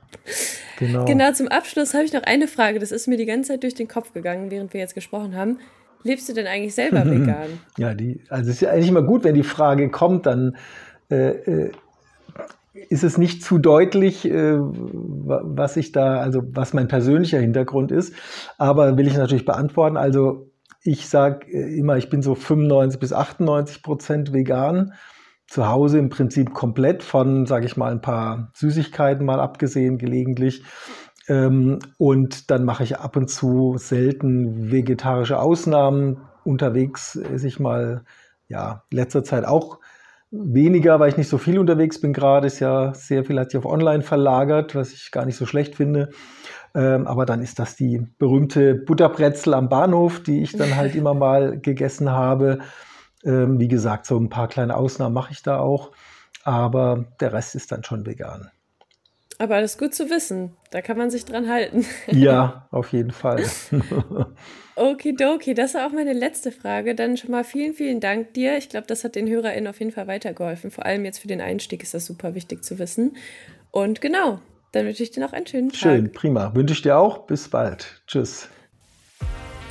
Genau. 0.79 1.05
Genau, 1.05 1.31
zum 1.34 1.49
Abschluss 1.49 1.93
habe 1.93 2.05
ich 2.05 2.13
noch 2.13 2.23
eine 2.23 2.47
Frage. 2.47 2.79
Das 2.79 2.91
ist 2.91 3.07
mir 3.07 3.17
die 3.17 3.25
ganze 3.25 3.49
Zeit 3.49 3.63
durch 3.63 3.75
den 3.75 3.89
Kopf 3.89 4.13
gegangen, 4.13 4.49
während 4.49 4.73
wir 4.73 4.79
jetzt 4.79 4.95
gesprochen 4.95 5.36
haben. 5.36 5.59
Lebst 6.03 6.29
du 6.29 6.34
denn 6.34 6.47
eigentlich 6.47 6.75
selber 6.75 7.05
vegan? 7.09 7.59
Ja, 7.77 7.93
die, 7.93 8.21
also 8.29 8.49
es 8.49 8.57
ist 8.57 8.61
ja 8.61 8.69
eigentlich 8.69 8.89
immer 8.89 9.03
gut, 9.03 9.23
wenn 9.25 9.36
die 9.36 9.43
Frage 9.43 9.89
kommt, 9.89 10.25
dann 10.25 10.55
äh, 11.11 11.15
äh, 11.15 11.71
ist 12.74 13.03
es 13.03 13.17
nicht 13.17 13.43
zu 13.43 13.59
deutlich, 13.59 14.26
äh, 14.26 14.57
was 14.57 15.78
ich 15.78 15.91
da, 15.91 16.17
also 16.17 16.41
was 16.51 16.74
mein 16.74 16.88
persönlicher 16.88 17.39
Hintergrund 17.39 17.91
ist. 17.91 18.15
Aber 18.57 18.97
will 18.97 19.07
ich 19.07 19.15
natürlich 19.15 19.45
beantworten. 19.45 19.95
Also 19.95 20.51
ich 20.82 21.07
sage 21.07 21.45
äh, 21.47 21.78
immer, 21.78 21.97
ich 21.97 22.09
bin 22.09 22.21
so 22.21 22.36
95 22.36 22.99
bis 22.99 23.13
98 23.13 23.84
Prozent 23.84 24.34
vegan. 24.34 24.93
Zu 25.45 25.67
Hause 25.67 25.99
im 25.99 26.09
Prinzip 26.09 26.53
komplett 26.53 27.03
von, 27.03 27.45
sage 27.45 27.65
ich 27.65 27.78
mal, 27.78 27.91
ein 27.91 28.01
paar 28.01 28.49
Süßigkeiten 28.55 29.26
mal 29.26 29.39
abgesehen, 29.39 29.97
gelegentlich. 29.97 30.63
Ähm, 31.28 31.80
und 31.97 32.49
dann 32.49 32.65
mache 32.65 32.84
ich 32.84 32.97
ab 32.97 33.15
und 33.17 33.30
zu 33.30 33.76
selten 33.78 34.71
vegetarische 34.71 35.38
Ausnahmen. 35.39 36.21
Unterwegs 36.43 37.15
esse 37.15 37.47
ich 37.47 37.59
mal, 37.59 38.03
ja, 38.47 38.84
letzter 38.89 39.24
Zeit 39.24 39.45
auch 39.45 39.80
weniger, 40.34 40.99
weil 40.99 41.09
ich 41.09 41.17
nicht 41.17 41.29
so 41.29 41.38
viel 41.38 41.59
unterwegs 41.59 42.01
bin 42.01 42.11
gerade. 42.11 42.47
Ist 42.47 42.59
ja 42.59 42.93
sehr 42.93 43.23
viel 43.23 43.39
hat 43.39 43.51
sich 43.51 43.57
auf 43.59 43.65
Online 43.65 44.01
verlagert, 44.01 44.75
was 44.75 44.91
ich 44.91 45.11
gar 45.11 45.25
nicht 45.25 45.38
so 45.38 45.45
schlecht 45.45 45.75
finde. 45.75 46.09
Ähm, 46.75 47.05
aber 47.05 47.25
dann 47.25 47.41
ist 47.41 47.59
das 47.59 47.75
die 47.75 48.07
berühmte 48.17 48.73
Butterbrezel 48.73 49.53
am 49.53 49.69
Bahnhof, 49.69 50.23
die 50.23 50.41
ich 50.41 50.53
dann 50.53 50.75
halt 50.75 50.95
immer 50.95 51.13
mal 51.13 51.59
gegessen 51.59 52.09
habe. 52.09 52.59
Ähm, 53.23 53.59
wie 53.59 53.67
gesagt, 53.67 54.07
so 54.07 54.17
ein 54.17 54.29
paar 54.29 54.47
kleine 54.47 54.75
Ausnahmen 54.75 55.13
mache 55.13 55.31
ich 55.31 55.43
da 55.43 55.59
auch. 55.59 55.91
Aber 56.43 57.05
der 57.21 57.31
Rest 57.31 57.55
ist 57.55 57.71
dann 57.71 57.84
schon 57.84 58.05
vegan. 58.05 58.49
Aber 59.39 59.61
das 59.61 59.71
ist 59.71 59.79
gut 59.79 59.93
zu 59.93 60.09
wissen. 60.09 60.55
Da 60.71 60.81
kann 60.81 60.97
man 60.97 61.09
sich 61.09 61.25
dran 61.25 61.49
halten. 61.49 61.86
Ja, 62.11 62.67
auf 62.71 62.91
jeden 62.93 63.11
Fall. 63.11 63.43
Okidoki, 64.75 65.53
das 65.53 65.73
war 65.73 65.88
auch 65.88 65.91
meine 65.91 66.13
letzte 66.13 66.51
Frage. 66.51 66.95
Dann 66.95 67.17
schon 67.17 67.31
mal 67.31 67.43
vielen, 67.43 67.73
vielen 67.73 67.99
Dank 67.99 68.34
dir. 68.34 68.57
Ich 68.57 68.69
glaube, 68.69 68.88
das 68.88 69.03
hat 69.03 69.15
den 69.15 69.27
HörerInnen 69.27 69.67
auf 69.67 69.79
jeden 69.79 69.91
Fall 69.91 70.07
weitergeholfen. 70.07 70.71
Vor 70.71 70.86
allem 70.86 71.05
jetzt 71.05 71.19
für 71.19 71.27
den 71.27 71.41
Einstieg 71.41 71.84
ist 71.84 71.93
das 71.93 72.05
super 72.05 72.36
wichtig 72.36 72.63
zu 72.63 72.79
wissen. 72.79 73.17
Und 73.71 74.01
genau, 74.01 74.39
dann 74.71 74.86
wünsche 74.86 75.03
ich 75.03 75.11
dir 75.11 75.21
noch 75.21 75.34
einen 75.34 75.47
schönen 75.47 75.69
Tag. 75.69 75.79
Schön, 75.79 76.11
prima. 76.11 76.53
Wünsche 76.55 76.73
ich 76.73 76.81
dir 76.81 76.97
auch. 76.97 77.25
Bis 77.25 77.49
bald. 77.49 78.01
Tschüss. 78.07 78.49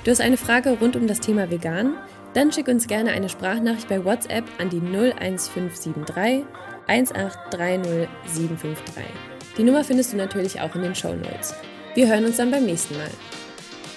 Du 0.05 0.11
hast 0.11 0.21
eine 0.21 0.37
Frage 0.37 0.71
rund 0.81 0.97
um 0.97 1.07
das 1.07 1.21
Thema 1.21 1.51
Vegan? 1.51 1.95
Dann 2.35 2.51
schick 2.51 2.69
uns 2.69 2.87
gerne 2.87 3.11
eine 3.11 3.29
Sprachnachricht 3.29 3.89
bei 3.89 4.05
WhatsApp 4.05 4.45
an 4.59 4.71
die 4.71 4.81
01573 4.81 6.45
1830753. 6.89 9.32
Die 9.59 9.65
Nummer 9.65 9.85
findest 9.85 10.13
du 10.13 10.17
natürlich 10.17 10.61
auch 10.61 10.75
in 10.75 10.83
den 10.83 10.95
Show 10.95 11.15
Notes. 11.15 11.55
Wir 11.95 12.09
hören 12.09 12.25
uns 12.25 12.39
dann 12.39 12.51
beim 12.51 12.65
nächsten 12.65 12.97
Mal. 12.97 13.11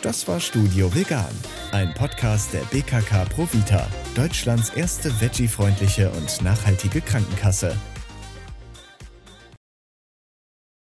Das 0.01 0.27
war 0.27 0.39
Studio 0.39 0.93
Vegan, 0.93 1.33
ein 1.71 1.93
Podcast 1.93 2.53
der 2.53 2.59
BKK 2.71 3.25
Provita, 3.25 3.87
Deutschlands 4.15 4.69
erste 4.71 5.09
veggie-freundliche 5.21 6.11
und 6.11 6.41
nachhaltige 6.43 7.01
Krankenkasse. 7.01 7.75